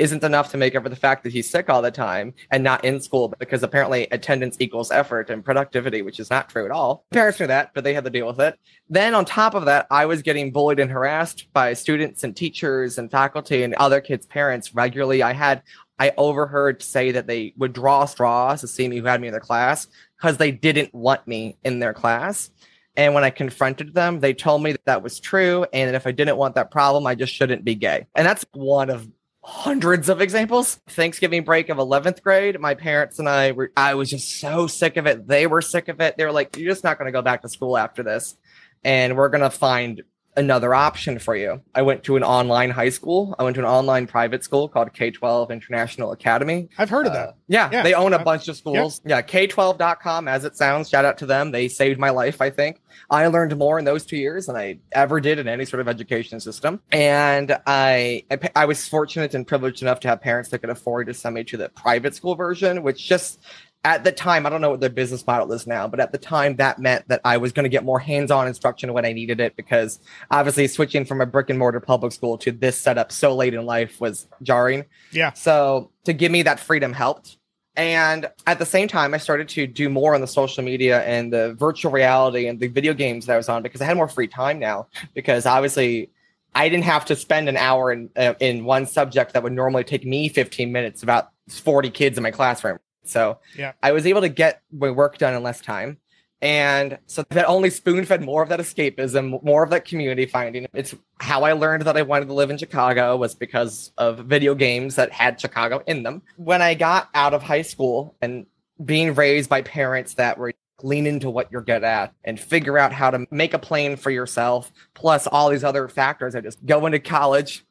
isn't 0.00 0.24
enough 0.24 0.50
to 0.50 0.56
make 0.56 0.74
up 0.74 0.82
for 0.82 0.88
the 0.88 0.96
fact 0.96 1.22
that 1.24 1.32
he's 1.32 1.48
sick 1.48 1.68
all 1.68 1.82
the 1.82 1.90
time 1.90 2.32
and 2.50 2.64
not 2.64 2.84
in 2.84 3.00
school 3.00 3.28
because 3.38 3.62
apparently 3.62 4.08
attendance 4.10 4.56
equals 4.58 4.90
effort 4.90 5.28
and 5.28 5.44
productivity, 5.44 6.00
which 6.00 6.18
is 6.18 6.30
not 6.30 6.48
true 6.48 6.64
at 6.64 6.70
all. 6.70 7.04
Parents 7.10 7.38
knew 7.38 7.46
that, 7.46 7.72
but 7.74 7.84
they 7.84 7.92
had 7.92 8.04
to 8.04 8.10
deal 8.10 8.26
with 8.26 8.40
it. 8.40 8.58
Then 8.88 9.14
on 9.14 9.26
top 9.26 9.54
of 9.54 9.66
that, 9.66 9.86
I 9.90 10.06
was 10.06 10.22
getting 10.22 10.52
bullied 10.52 10.80
and 10.80 10.90
harassed 10.90 11.52
by 11.52 11.74
students 11.74 12.24
and 12.24 12.34
teachers 12.34 12.96
and 12.96 13.10
faculty 13.10 13.62
and 13.62 13.74
other 13.74 14.00
kids' 14.00 14.24
parents 14.24 14.74
regularly. 14.74 15.22
I 15.22 15.34
had 15.34 15.62
I 15.98 16.14
overheard 16.16 16.82
say 16.82 17.12
that 17.12 17.26
they 17.26 17.52
would 17.58 17.74
draw 17.74 18.06
straws 18.06 18.62
to 18.62 18.68
see 18.68 18.88
me 18.88 18.96
who 18.96 19.04
had 19.04 19.20
me 19.20 19.28
in 19.28 19.32
their 19.32 19.40
class 19.40 19.86
because 20.20 20.36
they 20.36 20.50
didn't 20.50 20.94
want 20.94 21.26
me 21.26 21.56
in 21.64 21.78
their 21.78 21.94
class. 21.94 22.50
And 22.96 23.14
when 23.14 23.24
I 23.24 23.30
confronted 23.30 23.94
them, 23.94 24.20
they 24.20 24.34
told 24.34 24.62
me 24.62 24.72
that 24.72 24.84
that 24.84 25.02
was 25.02 25.18
true. 25.18 25.64
And 25.72 25.94
if 25.96 26.06
I 26.06 26.12
didn't 26.12 26.36
want 26.36 26.56
that 26.56 26.70
problem, 26.70 27.06
I 27.06 27.14
just 27.14 27.32
shouldn't 27.32 27.64
be 27.64 27.74
gay. 27.74 28.06
And 28.14 28.26
that's 28.26 28.44
one 28.52 28.90
of 28.90 29.08
hundreds 29.42 30.10
of 30.10 30.20
examples. 30.20 30.74
Thanksgiving 30.88 31.44
break 31.44 31.70
of 31.70 31.78
11th 31.78 32.22
grade, 32.22 32.60
my 32.60 32.74
parents 32.74 33.18
and 33.18 33.28
I 33.28 33.52
were, 33.52 33.72
I 33.76 33.94
was 33.94 34.10
just 34.10 34.40
so 34.40 34.66
sick 34.66 34.98
of 34.98 35.06
it. 35.06 35.26
They 35.26 35.46
were 35.46 35.62
sick 35.62 35.88
of 35.88 36.00
it. 36.00 36.18
They 36.18 36.24
were 36.26 36.32
like, 36.32 36.56
you're 36.58 36.70
just 36.70 36.84
not 36.84 36.98
going 36.98 37.06
to 37.06 37.12
go 37.12 37.22
back 37.22 37.40
to 37.42 37.48
school 37.48 37.78
after 37.78 38.02
this. 38.02 38.36
And 38.84 39.16
we're 39.16 39.30
going 39.30 39.42
to 39.42 39.50
find 39.50 40.02
another 40.40 40.74
option 40.74 41.18
for 41.18 41.36
you. 41.36 41.60
I 41.74 41.82
went 41.82 42.02
to 42.04 42.16
an 42.16 42.24
online 42.24 42.70
high 42.70 42.88
school. 42.88 43.34
I 43.38 43.44
went 43.44 43.54
to 43.54 43.60
an 43.60 43.66
online 43.66 44.06
private 44.06 44.42
school 44.42 44.68
called 44.68 44.92
K 44.92 45.10
12 45.10 45.50
International 45.50 46.10
Academy. 46.12 46.68
i've 46.78 46.90
heard 46.90 47.06
of 47.06 47.12
Uh, 47.12 47.16
that 47.16 47.34
yeah, 47.46 47.68
Yeah. 47.70 47.82
they 47.82 47.94
own 47.94 48.12
a 48.12 48.16
Uh, 48.16 48.24
bunch 48.24 48.48
of 48.48 48.56
schools. 48.56 49.00
Yeah, 49.04 49.22
K12.com, 49.22 50.26
as 50.28 50.44
it 50.44 50.56
sounds. 50.56 50.88
Shout 50.88 51.04
out 51.04 51.18
to 51.18 51.26
them. 51.26 51.50
They 51.52 51.68
saved 51.68 52.00
my 52.00 52.10
life, 52.10 52.40
I 52.40 52.50
think. 52.50 52.80
I 53.10 53.26
learned 53.28 53.56
more 53.56 53.78
in 53.78 53.84
those 53.84 54.04
two 54.06 54.16
years 54.16 54.46
than 54.46 54.56
I 54.56 54.78
ever 54.92 55.20
did 55.20 55.38
in 55.38 55.46
any 55.48 55.64
sort 55.64 55.80
of 55.80 55.88
education 55.88 56.40
system. 56.40 56.80
And 56.90 57.56
I, 57.66 58.24
I, 58.30 58.38
I 58.56 58.64
was 58.64 58.88
fortunate 58.88 59.34
and 59.34 59.46
privileged 59.46 59.82
enough 59.82 60.00
to 60.00 60.08
have 60.08 60.20
parents 60.20 60.48
that 60.50 60.58
could 60.60 60.70
afford 60.70 61.06
to 61.08 61.14
send 61.14 61.34
me 61.34 61.44
to 61.44 61.56
the 61.56 61.68
private 61.68 62.14
school 62.14 62.34
version, 62.34 62.82
which 62.82 63.06
just 63.06 63.40
at 63.82 64.04
the 64.04 64.12
time, 64.12 64.44
I 64.44 64.50
don't 64.50 64.60
know 64.60 64.70
what 64.70 64.80
their 64.80 64.90
business 64.90 65.26
model 65.26 65.52
is 65.52 65.66
now, 65.66 65.88
but 65.88 66.00
at 66.00 66.12
the 66.12 66.18
time, 66.18 66.56
that 66.56 66.78
meant 66.78 67.08
that 67.08 67.20
I 67.24 67.38
was 67.38 67.52
going 67.52 67.64
to 67.64 67.70
get 67.70 67.82
more 67.82 67.98
hands 67.98 68.30
on 68.30 68.46
instruction 68.46 68.92
when 68.92 69.06
I 69.06 69.12
needed 69.12 69.40
it 69.40 69.56
because 69.56 70.00
obviously 70.30 70.66
switching 70.66 71.06
from 71.06 71.20
a 71.22 71.26
brick 71.26 71.48
and 71.48 71.58
mortar 71.58 71.80
public 71.80 72.12
school 72.12 72.36
to 72.38 72.52
this 72.52 72.78
setup 72.78 73.10
so 73.10 73.34
late 73.34 73.54
in 73.54 73.64
life 73.64 73.98
was 74.00 74.28
jarring. 74.42 74.84
yeah 75.12 75.32
So 75.32 75.90
to 76.04 76.12
give 76.12 76.30
me 76.30 76.42
that 76.42 76.60
freedom 76.60 76.92
helped. 76.92 77.38
And 77.76 78.28
at 78.46 78.58
the 78.58 78.66
same 78.66 78.88
time, 78.88 79.14
I 79.14 79.18
started 79.18 79.48
to 79.50 79.66
do 79.66 79.88
more 79.88 80.14
on 80.14 80.20
the 80.20 80.26
social 80.26 80.62
media 80.62 81.02
and 81.04 81.32
the 81.32 81.54
virtual 81.54 81.90
reality 81.90 82.48
and 82.48 82.60
the 82.60 82.66
video 82.66 82.92
games 82.92 83.26
that 83.26 83.34
I 83.34 83.36
was 83.38 83.48
on 83.48 83.62
because 83.62 83.80
I 83.80 83.86
had 83.86 83.96
more 83.96 84.08
free 84.08 84.28
time 84.28 84.58
now. 84.58 84.88
Because 85.14 85.46
obviously, 85.46 86.10
I 86.54 86.68
didn't 86.68 86.84
have 86.84 87.06
to 87.06 87.16
spend 87.16 87.48
an 87.48 87.56
hour 87.56 87.92
in 87.92 88.10
uh, 88.16 88.34
in 88.40 88.64
one 88.64 88.86
subject 88.86 89.32
that 89.32 89.42
would 89.42 89.52
normally 89.52 89.84
take 89.84 90.04
me 90.04 90.28
15 90.28 90.72
minutes 90.72 91.02
about 91.02 91.30
40 91.48 91.90
kids 91.90 92.18
in 92.18 92.22
my 92.22 92.32
classroom. 92.32 92.78
So 93.10 93.38
yeah. 93.56 93.72
I 93.82 93.92
was 93.92 94.06
able 94.06 94.20
to 94.22 94.28
get 94.28 94.62
my 94.72 94.90
work 94.90 95.18
done 95.18 95.34
in 95.34 95.42
less 95.42 95.60
time. 95.60 95.98
And 96.42 96.98
so 97.06 97.22
that 97.30 97.46
only 97.46 97.68
spoon 97.68 98.06
fed 98.06 98.22
more 98.22 98.42
of 98.42 98.48
that 98.48 98.60
escapism, 98.60 99.42
more 99.44 99.62
of 99.62 99.70
that 99.70 99.84
community 99.84 100.24
finding. 100.24 100.66
It's 100.72 100.94
how 101.18 101.42
I 101.42 101.52
learned 101.52 101.82
that 101.82 101.98
I 101.98 102.02
wanted 102.02 102.26
to 102.26 102.34
live 102.34 102.50
in 102.50 102.56
Chicago 102.56 103.16
was 103.16 103.34
because 103.34 103.92
of 103.98 104.20
video 104.20 104.54
games 104.54 104.94
that 104.94 105.12
had 105.12 105.38
Chicago 105.38 105.82
in 105.86 106.02
them. 106.02 106.22
When 106.36 106.62
I 106.62 106.74
got 106.74 107.10
out 107.14 107.34
of 107.34 107.42
high 107.42 107.62
school 107.62 108.16
and 108.22 108.46
being 108.82 109.14
raised 109.14 109.50
by 109.50 109.60
parents 109.60 110.14
that 110.14 110.38
were 110.38 110.54
lean 110.82 111.06
into 111.06 111.28
what 111.28 111.52
you're 111.52 111.60
good 111.60 111.84
at 111.84 112.14
and 112.24 112.40
figure 112.40 112.78
out 112.78 112.92
how 112.92 113.10
to 113.10 113.26
make 113.30 113.52
a 113.52 113.58
plan 113.58 113.96
for 113.96 114.10
yourself, 114.10 114.72
plus 114.94 115.26
all 115.26 115.50
these 115.50 115.64
other 115.64 115.88
factors. 115.88 116.34
I 116.34 116.40
just 116.40 116.64
go 116.64 116.86
into 116.86 116.98
college, 116.98 117.66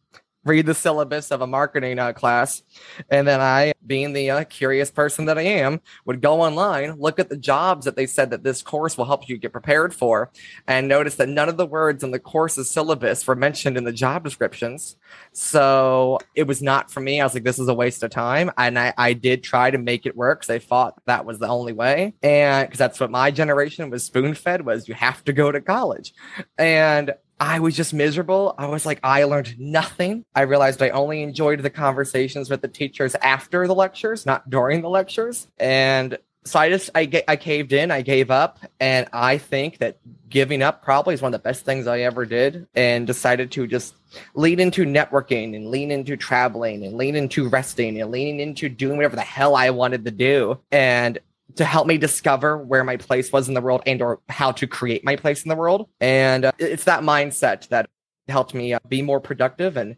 read 0.45 0.65
the 0.65 0.73
syllabus 0.73 1.31
of 1.31 1.41
a 1.41 1.47
marketing 1.47 1.99
uh, 1.99 2.13
class. 2.13 2.63
And 3.09 3.27
then 3.27 3.41
I, 3.41 3.73
being 3.85 4.13
the 4.13 4.29
uh, 4.31 4.43
curious 4.45 4.89
person 4.89 5.25
that 5.25 5.37
I 5.37 5.43
am, 5.43 5.81
would 6.05 6.21
go 6.21 6.41
online, 6.41 6.99
look 6.99 7.19
at 7.19 7.29
the 7.29 7.37
jobs 7.37 7.85
that 7.85 7.95
they 7.95 8.05
said 8.05 8.31
that 8.31 8.43
this 8.43 8.61
course 8.61 8.97
will 8.97 9.05
help 9.05 9.27
you 9.27 9.37
get 9.37 9.51
prepared 9.51 9.93
for, 9.93 10.31
and 10.67 10.87
notice 10.87 11.15
that 11.15 11.29
none 11.29 11.49
of 11.49 11.57
the 11.57 11.65
words 11.65 12.03
in 12.03 12.11
the 12.11 12.19
course's 12.19 12.69
syllabus 12.69 13.25
were 13.27 13.35
mentioned 13.35 13.77
in 13.77 13.83
the 13.83 13.91
job 13.91 14.23
descriptions. 14.23 14.95
So 15.33 16.19
it 16.35 16.43
was 16.43 16.61
not 16.61 16.91
for 16.91 17.01
me. 17.01 17.19
I 17.19 17.25
was 17.25 17.33
like, 17.33 17.43
this 17.43 17.59
is 17.59 17.67
a 17.67 17.73
waste 17.73 18.03
of 18.03 18.11
time. 18.11 18.51
And 18.57 18.79
I, 18.79 18.93
I 18.97 19.13
did 19.13 19.43
try 19.43 19.71
to 19.71 19.77
make 19.77 20.05
it 20.05 20.15
work 20.15 20.41
because 20.41 20.53
I 20.53 20.59
thought 20.59 21.01
that 21.05 21.25
was 21.25 21.39
the 21.39 21.47
only 21.47 21.73
way. 21.73 22.13
And 22.23 22.67
because 22.67 22.79
that's 22.79 22.99
what 22.99 23.11
my 23.11 23.31
generation 23.31 23.89
was 23.89 24.03
spoon 24.03 24.33
fed 24.33 24.65
was 24.65 24.87
you 24.87 24.93
have 24.93 25.23
to 25.25 25.33
go 25.33 25.51
to 25.51 25.61
college. 25.61 26.13
And 26.57 27.13
I 27.39 27.59
was 27.59 27.75
just 27.75 27.93
miserable. 27.93 28.53
I 28.57 28.67
was 28.67 28.85
like, 28.85 28.99
I 29.03 29.23
learned 29.23 29.55
nothing. 29.59 30.25
I 30.35 30.41
realized 30.41 30.81
I 30.81 30.89
only 30.89 31.23
enjoyed 31.23 31.61
the 31.61 31.69
conversations 31.69 32.49
with 32.49 32.61
the 32.61 32.67
teachers 32.67 33.15
after 33.15 33.65
the 33.65 33.75
lectures, 33.75 34.25
not 34.25 34.49
during 34.49 34.81
the 34.81 34.89
lectures. 34.89 35.47
And 35.57 36.17
so 36.45 36.59
I 36.59 36.69
just 36.69 36.89
I 36.95 37.23
I 37.27 37.35
caved 37.35 37.73
in, 37.73 37.91
I 37.91 38.01
gave 38.01 38.31
up, 38.31 38.59
and 38.79 39.07
I 39.13 39.37
think 39.37 39.77
that 39.79 39.99
giving 40.29 40.61
up 40.61 40.83
probably 40.83 41.13
is 41.13 41.21
one 41.21 41.33
of 41.33 41.39
the 41.41 41.43
best 41.43 41.65
things 41.65 41.85
I 41.85 42.01
ever 42.01 42.25
did, 42.25 42.67
and 42.75 43.05
decided 43.05 43.51
to 43.51 43.67
just 43.67 43.95
lean 44.33 44.59
into 44.59 44.85
networking 44.85 45.55
and 45.55 45.69
lean 45.69 45.91
into 45.91 46.17
traveling 46.17 46.85
and 46.85 46.95
lean 46.95 47.15
into 47.15 47.49
resting 47.49 48.01
and 48.01 48.11
leaning 48.11 48.39
into 48.39 48.69
doing 48.69 48.97
whatever 48.97 49.15
the 49.15 49.21
hell 49.21 49.55
I 49.55 49.69
wanted 49.69 50.05
to 50.05 50.11
do. 50.11 50.59
And 50.71 51.19
to 51.55 51.65
help 51.65 51.87
me 51.87 51.97
discover 51.97 52.57
where 52.57 52.83
my 52.83 52.97
place 52.97 53.31
was 53.31 53.47
in 53.47 53.53
the 53.53 53.61
world 53.61 53.81
and 53.85 54.01
or 54.01 54.19
how 54.29 54.51
to 54.51 54.67
create 54.67 55.03
my 55.03 55.15
place 55.15 55.43
in 55.43 55.49
the 55.49 55.55
world 55.55 55.89
and 55.99 56.45
uh, 56.45 56.51
it's 56.59 56.85
that 56.85 57.01
mindset 57.01 57.67
that 57.69 57.89
helped 58.27 58.53
me 58.53 58.73
uh, 58.73 58.79
be 58.87 59.01
more 59.01 59.19
productive 59.19 59.77
and 59.77 59.95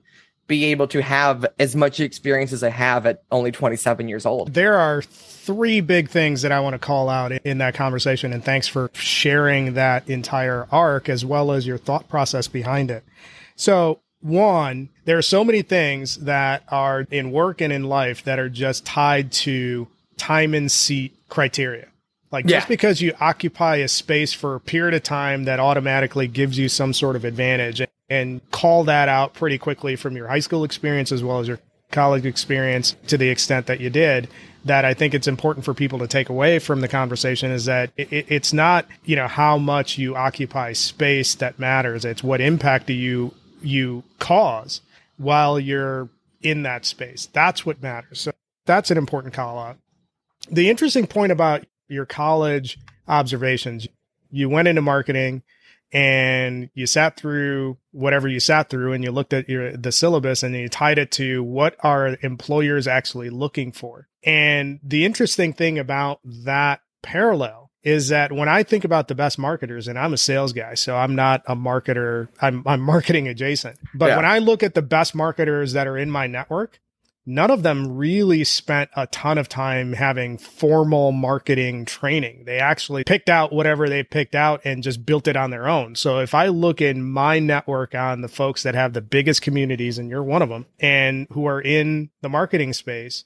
be 0.48 0.66
able 0.66 0.88
to 0.88 1.02
have 1.02 1.46
as 1.60 1.78
much 1.78 2.02
experience 2.02 2.52
as 2.52 2.62
I 2.62 2.72
have 2.72 3.06
at 3.06 3.24
only 3.32 3.52
27 3.52 4.10
years 4.10 4.26
old. 4.26 4.54
There 4.54 4.78
are 4.78 5.02
three 5.02 5.80
big 5.80 6.10
things 6.10 6.42
that 6.42 6.52
I 6.52 6.60
want 6.60 6.74
to 6.74 6.80
call 6.80 7.08
out 7.08 7.32
in 7.32 7.60
that 7.60 7.74
conversation 7.74 8.34
and 8.34 8.44
thanks 8.44 8.68
for 8.68 8.92
sharing 8.94 9.76
that 9.76 10.10
entire 10.10 10.68
arc 10.70 11.08
as 11.08 11.24
well 11.24 11.54
as 11.54 11.66
your 11.66 11.78
thought 11.78 12.10
process 12.10 12.50
behind 12.50 12.92
it. 12.92 13.06
So, 13.56 14.02
one, 14.20 14.90
there 15.06 15.18
are 15.18 15.24
so 15.24 15.44
many 15.46 15.62
things 15.62 16.18
that 16.18 16.64
are 16.68 17.08
in 17.10 17.32
work 17.32 17.62
and 17.62 17.72
in 17.72 17.86
life 17.86 18.24
that 18.26 18.38
are 18.38 18.50
just 18.50 18.86
tied 18.86 19.32
to 19.32 19.88
time 20.22 20.54
and 20.54 20.72
seat 20.72 21.18
criteria. 21.30 21.88
Like 22.32 22.46
yeah. 22.46 22.58
just 22.58 22.68
because 22.68 23.02
you 23.02 23.14
occupy 23.20 23.78
a 23.78 23.88
space 23.88 24.34
for 24.34 24.54
a 24.54 24.60
period 24.60 24.94
of 24.94 25.02
time 25.02 25.46
that 25.46 25.60
automatically 25.60 26.28
gives 26.28 26.60
you 26.60 26.70
some 26.70 26.94
sort 26.94 27.16
of 27.16 27.26
advantage 27.26 27.82
and 28.08 28.40
call 28.52 28.84
that 28.84 29.10
out 29.10 29.34
pretty 29.34 29.58
quickly 29.58 29.96
from 29.96 30.16
your 30.16 30.28
high 30.28 30.40
school 30.40 30.64
experience 30.64 31.12
as 31.12 31.24
well 31.24 31.40
as 31.40 31.48
your 31.48 31.60
college 31.90 32.26
experience 32.26 32.96
to 33.08 33.18
the 33.18 33.30
extent 33.30 33.66
that 33.66 33.82
you 33.82 33.90
did 33.90 34.30
that 34.64 34.86
I 34.86 34.94
think 34.94 35.16
it's 35.16 35.28
important 35.28 35.66
for 35.66 35.74
people 35.74 35.98
to 36.00 36.08
take 36.08 36.30
away 36.30 36.60
from 36.60 36.82
the 36.82 36.88
conversation 36.88 37.52
is 37.52 37.66
that 37.66 37.92
it, 37.98 38.28
it's 38.30 38.54
not, 38.54 38.86
you 39.04 39.16
know, 39.16 39.28
how 39.28 39.58
much 39.58 39.98
you 39.98 40.16
occupy 40.16 40.74
space 40.74 41.34
that 41.36 41.58
matters. 41.58 42.06
It's 42.06 42.24
what 42.24 42.40
impact 42.40 42.86
do 42.86 42.94
you 42.94 43.34
you 43.64 44.04
cause 44.20 44.82
while 45.18 45.60
you're 45.60 46.10
in 46.42 46.64
that 46.64 46.86
space. 46.86 47.28
That's 47.34 47.66
what 47.66 47.82
matters. 47.82 48.22
So 48.22 48.32
that's 48.66 48.92
an 48.92 48.98
important 48.98 49.34
call 49.34 49.58
out 49.58 49.78
the 50.50 50.70
interesting 50.70 51.08
point 51.08 51.32
about 51.32 51.66
your 51.88 52.06
college 52.06 52.80
observations, 53.08 53.88
you 54.30 54.50
went 54.50 54.68
into 54.68 54.82
marketing 54.82 55.44
and 55.92 56.70
you 56.74 56.86
sat 56.86 57.18
through 57.18 57.78
whatever 57.92 58.28
you 58.28 58.40
sat 58.40 58.70
through 58.70 58.94
and 58.94 59.04
you 59.04 59.12
looked 59.12 59.34
at 59.34 59.50
your 59.50 59.76
the 59.76 59.92
syllabus 59.92 60.42
and 60.42 60.56
you 60.56 60.70
tied 60.70 60.98
it 60.98 61.12
to 61.12 61.44
what 61.44 61.76
are 61.84 62.18
employers 62.22 62.88
actually 62.88 63.30
looking 63.30 63.72
for. 63.72 64.08
And 64.24 64.80
the 64.84 65.06
interesting 65.06 65.52
thing 65.52 65.78
about 65.78 66.20
that 66.24 66.82
parallel 67.02 67.72
is 67.84 68.10
that 68.10 68.32
when 68.32 68.48
I 68.48 68.64
think 68.64 68.84
about 68.86 69.08
the 69.08 69.16
best 69.16 69.40
marketers, 69.40 69.88
and 69.88 69.98
I'm 69.98 70.14
a 70.14 70.18
sales 70.18 70.54
guy, 70.54 70.76
so 70.76 70.96
I'm 70.96 71.16
not 71.16 71.42
a 71.48 71.56
marketer, 71.56 72.28
I'm, 72.40 72.64
I'm 72.68 72.80
marketing 72.82 73.28
adjacent. 73.28 73.80
But 73.96 74.10
yeah. 74.10 74.16
when 74.18 74.26
I 74.26 74.38
look 74.38 74.62
at 74.62 74.76
the 74.76 74.84
best 74.84 75.16
marketers 75.16 75.74
that 75.74 75.88
are 75.88 75.98
in 75.98 76.12
my 76.12 76.28
network, 76.28 76.80
none 77.26 77.52
of 77.52 77.64
them 77.64 77.96
really 77.98 78.44
spent 78.44 78.90
a 78.96 79.08
ton 79.08 79.38
of 79.38 79.48
time 79.48 79.94
having 79.94 80.38
formal 80.38 81.12
marketing 81.12 81.86
training. 81.86 82.44
They 82.46 82.60
actually 82.60 83.04
picked 83.04 83.30
out 83.30 83.54
whatever 83.54 83.88
they 83.88 84.04
picked 84.04 84.36
out 84.36 84.62
and 84.66 84.84
just 84.84 85.06
built 85.06 85.28
it 85.28 85.38
on 85.38 85.52
their 85.52 85.68
own. 85.68 85.96
So 85.96 86.20
if 86.20 86.34
I 86.34 86.48
look 86.48 86.82
in 86.82 87.04
my 87.04 87.40
network 87.40 87.94
on 87.96 88.22
the 88.22 88.28
folks 88.28 88.64
that 88.64 88.76
have 88.76 88.94
the 88.94 89.02
biggest 89.02 89.42
communities, 89.42 89.98
and 89.98 90.10
you're 90.10 90.24
one 90.24 90.42
of 90.42 90.50
them, 90.50 90.66
and 90.80 91.28
who 91.32 91.46
are 91.46 91.62
in 91.62 92.10
the 92.22 92.30
marketing 92.30 92.74
space, 92.74 93.24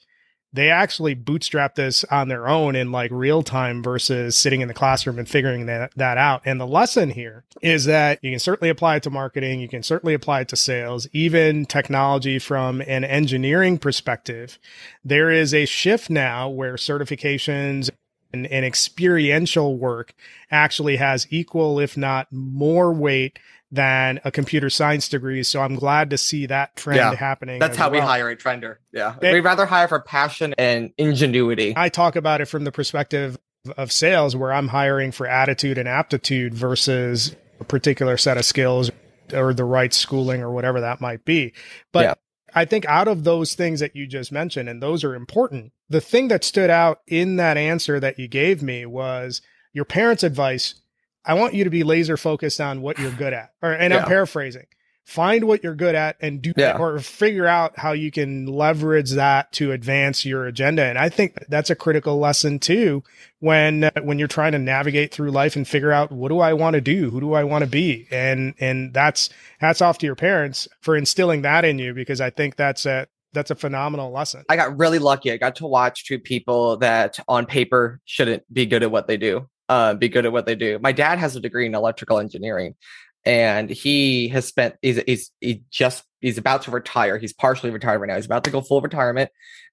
they 0.55 0.69
actually 0.69 1.13
bootstrap 1.13 1.75
this 1.75 2.03
on 2.05 2.29
their 2.29 2.47
own 2.47 2.75
in 2.75 2.91
like 2.91 3.11
real 3.11 3.43
time 3.43 3.83
versus 3.83 4.35
sitting 4.37 4.61
in 4.61 4.67
the 4.67 4.73
classroom 4.73 5.19
and 5.19 5.27
figuring 5.27 5.65
that, 5.65 5.93
that 5.95 6.17
out. 6.17 6.41
And 6.45 6.59
the 6.59 6.67
lesson 6.67 7.09
here 7.09 7.43
is 7.61 7.85
that 7.85 8.23
you 8.23 8.31
can 8.31 8.39
certainly 8.39 8.69
apply 8.69 8.95
it 8.97 9.03
to 9.03 9.09
marketing. 9.09 9.59
You 9.59 9.67
can 9.67 9.83
certainly 9.83 10.13
apply 10.13 10.41
it 10.41 10.47
to 10.49 10.55
sales, 10.55 11.07
even 11.11 11.65
technology 11.65 12.39
from 12.39 12.81
an 12.81 13.03
engineering 13.03 13.77
perspective. 13.77 14.57
There 15.03 15.29
is 15.29 15.53
a 15.53 15.65
shift 15.65 16.09
now 16.09 16.47
where 16.47 16.75
certifications 16.75 17.89
and, 18.31 18.47
and 18.47 18.65
experiential 18.65 19.77
work 19.77 20.13
actually 20.51 20.95
has 20.97 21.27
equal, 21.29 21.79
if 21.79 21.97
not 21.97 22.31
more 22.31 22.93
weight 22.93 23.39
than 23.75 24.19
a 24.23 24.31
computer 24.31 24.69
science 24.69 25.09
degree. 25.09 25.43
So 25.43 25.61
I'm 25.61 25.75
glad 25.75 26.09
to 26.09 26.17
see 26.17 26.45
that 26.47 26.75
trend 26.75 26.97
yeah, 26.97 27.15
happening. 27.15 27.59
That's 27.59 27.77
how 27.77 27.89
well. 27.89 28.01
we 28.01 28.05
hire 28.05 28.29
a 28.29 28.35
trender. 28.35 28.77
Yeah. 28.91 29.15
We'd 29.21 29.41
rather 29.41 29.65
hire 29.65 29.87
for 29.87 29.99
passion 29.99 30.55
and 30.57 30.91
ingenuity. 30.97 31.73
I 31.75 31.89
talk 31.89 32.15
about 32.15 32.41
it 32.41 32.45
from 32.45 32.63
the 32.63 32.71
perspective 32.71 33.37
of 33.77 33.91
sales 33.91 34.35
where 34.35 34.53
I'm 34.53 34.67
hiring 34.67 35.11
for 35.11 35.27
attitude 35.27 35.77
and 35.77 35.87
aptitude 35.87 36.53
versus 36.53 37.35
a 37.59 37.63
particular 37.63 38.17
set 38.17 38.37
of 38.37 38.45
skills 38.45 38.91
or 39.33 39.53
the 39.53 39.63
right 39.63 39.93
schooling 39.93 40.41
or 40.41 40.51
whatever 40.51 40.81
that 40.81 41.01
might 41.01 41.25
be. 41.25 41.53
But 41.91 42.03
yeah. 42.03 42.13
I 42.53 42.65
think 42.65 42.85
out 42.85 43.07
of 43.07 43.23
those 43.23 43.53
things 43.55 43.81
that 43.81 43.95
you 43.95 44.07
just 44.07 44.31
mentioned, 44.31 44.69
and 44.69 44.81
those 44.81 45.03
are 45.03 45.15
important, 45.15 45.73
the 45.89 46.01
thing 46.01 46.29
that 46.29 46.43
stood 46.43 46.69
out 46.69 47.01
in 47.07 47.35
that 47.35 47.57
answer 47.57 47.99
that 47.99 48.17
you 48.17 48.27
gave 48.27 48.63
me 48.63 48.85
was 48.85 49.41
your 49.73 49.85
parents' 49.85 50.23
advice 50.23 50.75
I 51.25 51.33
want 51.33 51.53
you 51.53 51.63
to 51.63 51.69
be 51.69 51.83
laser 51.83 52.17
focused 52.17 52.61
on 52.61 52.81
what 52.81 52.99
you're 52.99 53.11
good 53.11 53.33
at. 53.33 53.51
Or, 53.61 53.71
and 53.73 53.93
yeah. 53.93 54.01
I'm 54.01 54.07
paraphrasing. 54.07 54.67
Find 55.05 55.43
what 55.43 55.63
you're 55.63 55.75
good 55.75 55.93
at 55.93 56.17
and 56.19 56.41
do 56.41 56.51
yeah. 56.57 56.77
or 56.79 56.97
figure 56.97 57.45
out 57.45 57.77
how 57.77 57.91
you 57.91 58.09
can 58.09 58.47
leverage 58.47 59.11
that 59.11 59.51
to 59.53 59.71
advance 59.71 60.25
your 60.25 60.47
agenda. 60.47 60.83
And 60.83 60.97
I 60.97 61.09
think 61.09 61.35
that's 61.47 61.69
a 61.69 61.75
critical 61.75 62.17
lesson 62.17 62.57
too 62.57 63.03
when 63.39 63.83
uh, 63.83 63.91
when 64.01 64.17
you're 64.17 64.27
trying 64.27 64.53
to 64.53 64.57
navigate 64.57 65.13
through 65.13 65.29
life 65.29 65.55
and 65.55 65.67
figure 65.67 65.91
out 65.91 66.11
what 66.11 66.29
do 66.29 66.39
I 66.39 66.53
want 66.53 66.73
to 66.73 66.81
do? 66.81 67.11
Who 67.11 67.19
do 67.21 67.33
I 67.33 67.43
want 67.43 67.63
to 67.63 67.69
be? 67.69 68.07
And 68.09 68.55
and 68.59 68.95
that's 68.95 69.29
hats 69.59 69.79
off 69.79 69.99
to 69.99 70.07
your 70.07 70.15
parents 70.15 70.67
for 70.81 70.97
instilling 70.97 71.43
that 71.43 71.65
in 71.65 71.77
you 71.77 71.93
because 71.93 72.19
I 72.19 72.31
think 72.31 72.55
that's 72.55 72.87
a 72.87 73.05
that's 73.31 73.51
a 73.51 73.55
phenomenal 73.55 74.11
lesson. 74.11 74.43
I 74.49 74.55
got 74.55 74.75
really 74.75 74.97
lucky. 74.97 75.31
I 75.31 75.37
got 75.37 75.57
to 75.57 75.67
watch 75.67 76.05
two 76.05 76.17
people 76.17 76.77
that 76.77 77.19
on 77.27 77.45
paper 77.45 78.01
shouldn't 78.05 78.51
be 78.51 78.65
good 78.65 78.81
at 78.81 78.89
what 78.89 79.05
they 79.05 79.17
do 79.17 79.47
uh, 79.69 79.93
be 79.93 80.09
good 80.09 80.25
at 80.25 80.31
what 80.31 80.45
they 80.45 80.55
do. 80.55 80.79
My 80.79 80.91
dad 80.91 81.19
has 81.19 81.35
a 81.35 81.39
degree 81.39 81.65
in 81.65 81.75
electrical 81.75 82.19
engineering, 82.19 82.75
and 83.25 83.69
he 83.69 84.29
has 84.29 84.45
spent. 84.45 84.75
He's 84.81 85.01
he's 85.05 85.31
he 85.41 85.63
just 85.69 86.03
he's 86.21 86.37
about 86.37 86.63
to 86.63 86.71
retire. 86.71 87.17
He's 87.17 87.33
partially 87.33 87.71
retired 87.71 87.99
right 87.99 88.07
now. 88.07 88.15
He's 88.15 88.25
about 88.25 88.43
to 88.45 88.51
go 88.51 88.61
full 88.61 88.81
retirement, 88.81 89.31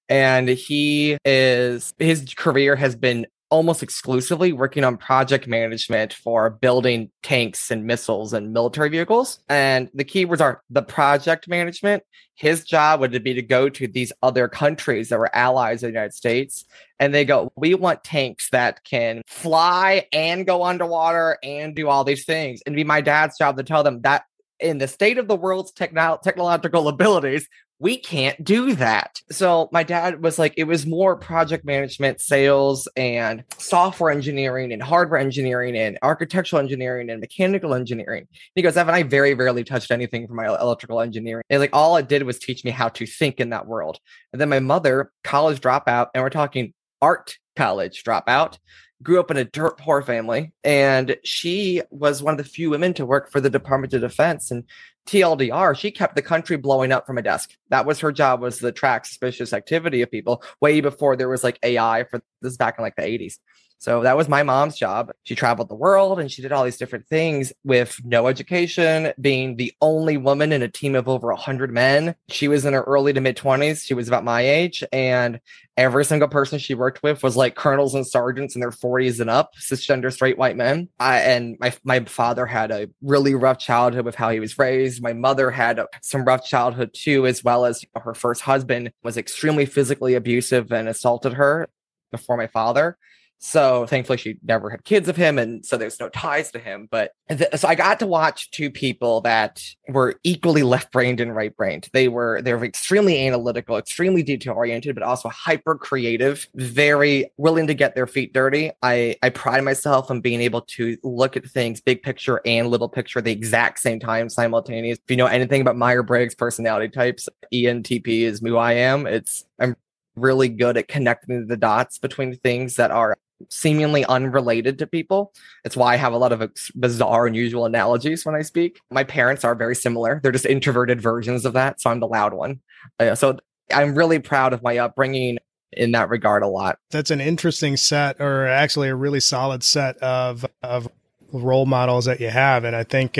and 0.09 0.47
he 0.49 1.17
is 1.25 1.93
his 1.99 2.33
career 2.35 2.75
has 2.75 2.95
been 2.95 3.27
almost 3.53 3.83
exclusively 3.83 4.51
working 4.51 4.83
on 4.83 4.97
project 4.97 5.47
management 5.47 6.11
for 6.11 6.49
building 6.49 7.11
tanks 7.21 7.69
and 7.69 7.85
missiles 7.85 8.33
and 8.33 8.51
military 8.51 8.89
vehicles. 8.89 9.43
And 9.47 9.91
the 9.93 10.03
keywords 10.03 10.41
are 10.41 10.63
the 10.71 10.81
project 10.81 11.47
management. 11.47 12.01
His 12.33 12.63
job 12.63 12.99
would 12.99 13.23
be 13.23 13.35
to 13.35 13.43
go 13.43 13.69
to 13.69 13.87
these 13.87 14.11
other 14.23 14.47
countries 14.47 15.09
that 15.09 15.19
were 15.19 15.33
allies 15.35 15.83
of 15.83 15.89
the 15.89 15.93
United 15.93 16.15
States. 16.15 16.65
And 16.99 17.13
they 17.13 17.25
go, 17.25 17.51
we 17.55 17.75
want 17.75 18.03
tanks 18.03 18.49
that 18.49 18.83
can 18.85 19.21
fly 19.27 20.07
and 20.11 20.47
go 20.47 20.63
underwater 20.63 21.37
and 21.43 21.75
do 21.75 21.89
all 21.89 22.03
these 22.03 22.25
things. 22.25 22.59
And 22.65 22.75
be 22.75 22.83
my 22.83 23.01
dad's 23.01 23.37
job 23.37 23.57
to 23.57 23.63
tell 23.63 23.83
them 23.83 24.01
that 24.01 24.23
in 24.59 24.79
the 24.79 24.87
state 24.87 25.19
of 25.19 25.27
the 25.27 25.35
world's 25.35 25.71
techno- 25.71 26.19
technological 26.23 26.87
abilities, 26.95 27.47
we 27.79 27.97
can't 27.97 28.41
do 28.43 28.75
that. 28.75 29.21
So 29.31 29.69
my 29.71 29.83
dad 29.83 30.23
was 30.23 30.39
like, 30.39 30.53
it 30.57 30.63
was 30.65 30.85
more 30.85 31.15
project 31.15 31.65
management, 31.65 32.21
sales, 32.21 32.87
and 32.95 33.43
software 33.57 34.11
engineering, 34.11 34.71
and 34.71 34.81
hardware 34.81 35.19
engineering, 35.19 35.75
and 35.75 35.97
architectural 36.01 36.61
engineering, 36.61 37.09
and 37.09 37.19
mechanical 37.19 37.73
engineering. 37.73 38.27
He 38.55 38.61
goes, 38.61 38.77
Evan, 38.77 38.95
I 38.95 39.03
very 39.03 39.33
rarely 39.33 39.63
touched 39.63 39.91
anything 39.91 40.27
from 40.27 40.37
my 40.37 40.45
electrical 40.45 41.01
engineering. 41.01 41.43
And 41.49 41.59
like 41.59 41.71
all 41.73 41.97
it 41.97 42.07
did 42.07 42.23
was 42.23 42.39
teach 42.39 42.63
me 42.63 42.71
how 42.71 42.89
to 42.89 43.05
think 43.05 43.39
in 43.39 43.49
that 43.49 43.67
world. 43.67 43.99
And 44.31 44.39
then 44.41 44.49
my 44.49 44.59
mother, 44.59 45.11
college 45.23 45.59
dropout, 45.59 46.07
and 46.13 46.23
we're 46.23 46.29
talking 46.29 46.73
art 47.01 47.37
college 47.55 48.03
dropout, 48.03 48.57
grew 49.03 49.19
up 49.19 49.29
in 49.29 49.37
a 49.37 49.43
dirt 49.43 49.77
poor 49.77 50.01
family 50.01 50.53
and 50.63 51.17
she 51.23 51.81
was 51.91 52.23
one 52.23 52.33
of 52.33 52.37
the 52.37 52.43
few 52.43 52.69
women 52.69 52.93
to 52.93 53.05
work 53.05 53.29
for 53.29 53.41
the 53.41 53.49
department 53.49 53.93
of 53.93 54.01
defense 54.01 54.49
and 54.49 54.63
tldr 55.07 55.77
she 55.77 55.91
kept 55.91 56.15
the 56.15 56.21
country 56.21 56.55
blowing 56.55 56.91
up 56.91 57.05
from 57.05 57.17
a 57.17 57.21
desk. 57.21 57.51
That 57.69 57.85
was 57.85 57.99
her 57.99 58.11
job 58.11 58.41
was 58.41 58.59
to 58.59 58.71
track 58.71 59.05
suspicious 59.05 59.53
activity 59.53 60.01
of 60.01 60.11
people 60.11 60.43
way 60.61 60.81
before 60.81 61.15
there 61.15 61.29
was 61.29 61.43
like 61.43 61.59
ai 61.63 62.05
for 62.05 62.21
this 62.41 62.57
back 62.57 62.75
in 62.77 62.83
like 62.83 62.95
the 62.95 63.03
80s 63.03 63.37
so 63.79 64.01
that 64.03 64.15
was 64.15 64.29
my 64.29 64.43
mom's 64.43 64.77
job. 64.77 65.11
She 65.23 65.35
traveled 65.35 65.67
the 65.67 65.75
world 65.75 66.17
and 66.17 66.31
she 66.31 66.41
did 66.41 66.53
all 66.53 66.63
these 66.63 66.77
different 66.77 67.05
things 67.07 67.51
with 67.65 67.99
no 68.05 68.27
education, 68.27 69.11
being 69.19 69.57
the 69.57 69.73
only 69.81 70.15
woman 70.15 70.53
in 70.53 70.61
a 70.61 70.69
team 70.69 70.95
of 70.95 71.09
over 71.09 71.27
100 71.27 71.69
men. 71.69 72.15
She 72.29 72.47
was 72.47 72.63
in 72.63 72.73
her 72.73 72.83
early 72.83 73.11
to 73.11 73.19
mid 73.19 73.35
20s. 73.35 73.85
She 73.85 73.93
was 73.93 74.07
about 74.07 74.23
my 74.23 74.39
age. 74.39 74.85
And 74.93 75.41
every 75.75 76.05
single 76.05 76.29
person 76.29 76.59
she 76.59 76.75
worked 76.75 77.03
with 77.03 77.23
was 77.23 77.35
like 77.35 77.55
colonels 77.55 77.93
and 77.93 78.07
sergeants 78.07 78.55
in 78.55 78.61
their 78.61 78.71
40s 78.71 79.19
and 79.19 79.29
up, 79.29 79.51
cisgender 79.59 80.13
straight 80.13 80.37
white 80.37 80.55
men. 80.55 80.87
I, 80.99 81.19
and 81.19 81.57
my, 81.59 81.73
my 81.83 81.99
father 82.05 82.45
had 82.45 82.71
a 82.71 82.89
really 83.01 83.35
rough 83.35 83.59
childhood 83.59 84.05
with 84.05 84.15
how 84.15 84.29
he 84.29 84.39
was 84.39 84.57
raised. 84.57 85.03
My 85.03 85.13
mother 85.13 85.51
had 85.51 85.81
some 86.01 86.23
rough 86.23 86.45
childhood 86.45 86.91
too, 86.93 87.27
as 87.27 87.43
well 87.43 87.65
as 87.65 87.83
her 87.95 88.13
first 88.13 88.43
husband 88.43 88.93
was 89.03 89.17
extremely 89.17 89.65
physically 89.65 90.13
abusive 90.13 90.71
and 90.71 90.87
assaulted 90.87 91.33
her 91.33 91.67
before 92.11 92.37
my 92.37 92.47
father. 92.47 92.97
So 93.39 93.85
thankfully, 93.85 94.17
she 94.17 94.37
never 94.41 94.69
had 94.69 94.85
kids 94.85 95.09
of 95.09 95.17
him, 95.17 95.37
and 95.37 95.65
so 95.65 95.75
there's 95.75 95.99
no 95.99 96.07
ties 96.07 96.49
to 96.51 96.59
him. 96.59 96.87
But 96.89 97.11
so 97.55 97.67
I 97.67 97.75
got 97.75 97.99
to 97.99 98.07
watch 98.07 98.51
two 98.51 98.71
people 98.71 99.19
that 99.21 99.61
were 99.89 100.15
equally 100.23 100.63
left-brained 100.63 101.19
and 101.19 101.35
right-brained. 101.35 101.89
They 101.91 102.07
were 102.07 102.41
they 102.41 102.53
were 102.53 102.63
extremely 102.63 103.27
analytical, 103.27 103.77
extremely 103.77 104.23
detail-oriented, 104.23 104.95
but 104.95 105.03
also 105.03 105.27
hyper 105.27 105.75
creative, 105.75 106.47
very 106.55 107.31
willing 107.35 107.67
to 107.67 107.73
get 107.73 107.95
their 107.95 108.07
feet 108.07 108.33
dirty. 108.33 108.71
I 108.81 109.17
I 109.21 109.29
pride 109.29 109.63
myself 109.65 110.09
on 110.09 110.21
being 110.21 110.39
able 110.39 110.61
to 110.61 110.97
look 111.03 111.35
at 111.35 111.45
things 111.45 111.81
big 111.81 112.01
picture 112.01 112.39
and 112.45 112.69
little 112.69 112.89
picture 112.89 113.19
the 113.19 113.31
exact 113.33 113.79
same 113.79 113.99
time 113.99 114.29
simultaneous. 114.29 114.99
If 114.99 115.11
you 115.11 115.17
know 115.17 115.25
anything 115.27 115.59
about 115.59 115.75
Meyer 115.75 116.01
Briggs 116.03 116.33
personality 116.33 116.87
types, 116.87 117.27
ENTP 117.53 118.21
is 118.21 118.39
who 118.39 118.55
I 118.55 118.73
am. 118.73 119.05
It's 119.05 119.43
I'm 119.59 119.75
really 120.15 120.47
good 120.47 120.77
at 120.77 120.87
connecting 120.87 121.47
the 121.47 121.57
dots 121.57 121.97
between 121.97 122.35
things 122.37 122.75
that 122.75 122.91
are 122.91 123.17
seemingly 123.49 124.05
unrelated 124.05 124.79
to 124.79 124.87
people. 124.87 125.33
It's 125.63 125.75
why 125.75 125.93
I 125.93 125.97
have 125.97 126.13
a 126.13 126.17
lot 126.17 126.31
of 126.31 126.51
bizarre, 126.75 127.27
unusual 127.27 127.65
analogies 127.65 128.25
when 128.25 128.35
I 128.35 128.41
speak. 128.41 128.79
My 128.91 129.03
parents 129.03 129.43
are 129.43 129.55
very 129.55 129.75
similar. 129.75 130.19
They're 130.21 130.31
just 130.31 130.45
introverted 130.45 131.01
versions 131.01 131.45
of 131.45 131.53
that. 131.53 131.81
So 131.81 131.89
I'm 131.89 131.99
the 131.99 132.07
loud 132.07 132.33
one. 132.33 132.59
Uh, 132.99 133.15
so 133.15 133.37
I'm 133.71 133.95
really 133.95 134.19
proud 134.19 134.53
of 134.53 134.61
my 134.61 134.77
upbringing 134.77 135.39
in 135.71 135.91
that 135.93 136.09
regard 136.09 136.43
a 136.43 136.47
lot. 136.47 136.77
That's 136.91 137.11
an 137.11 137.21
interesting 137.21 137.77
set, 137.77 138.21
or 138.21 138.45
actually 138.45 138.89
a 138.89 138.95
really 138.95 139.19
solid 139.19 139.63
set 139.63 139.97
of, 139.97 140.45
of 140.61 140.87
role 141.31 141.65
models 141.65 142.05
that 142.05 142.19
you 142.19 142.29
have. 142.29 142.63
And 142.63 142.75
I 142.75 142.83
think, 142.83 143.17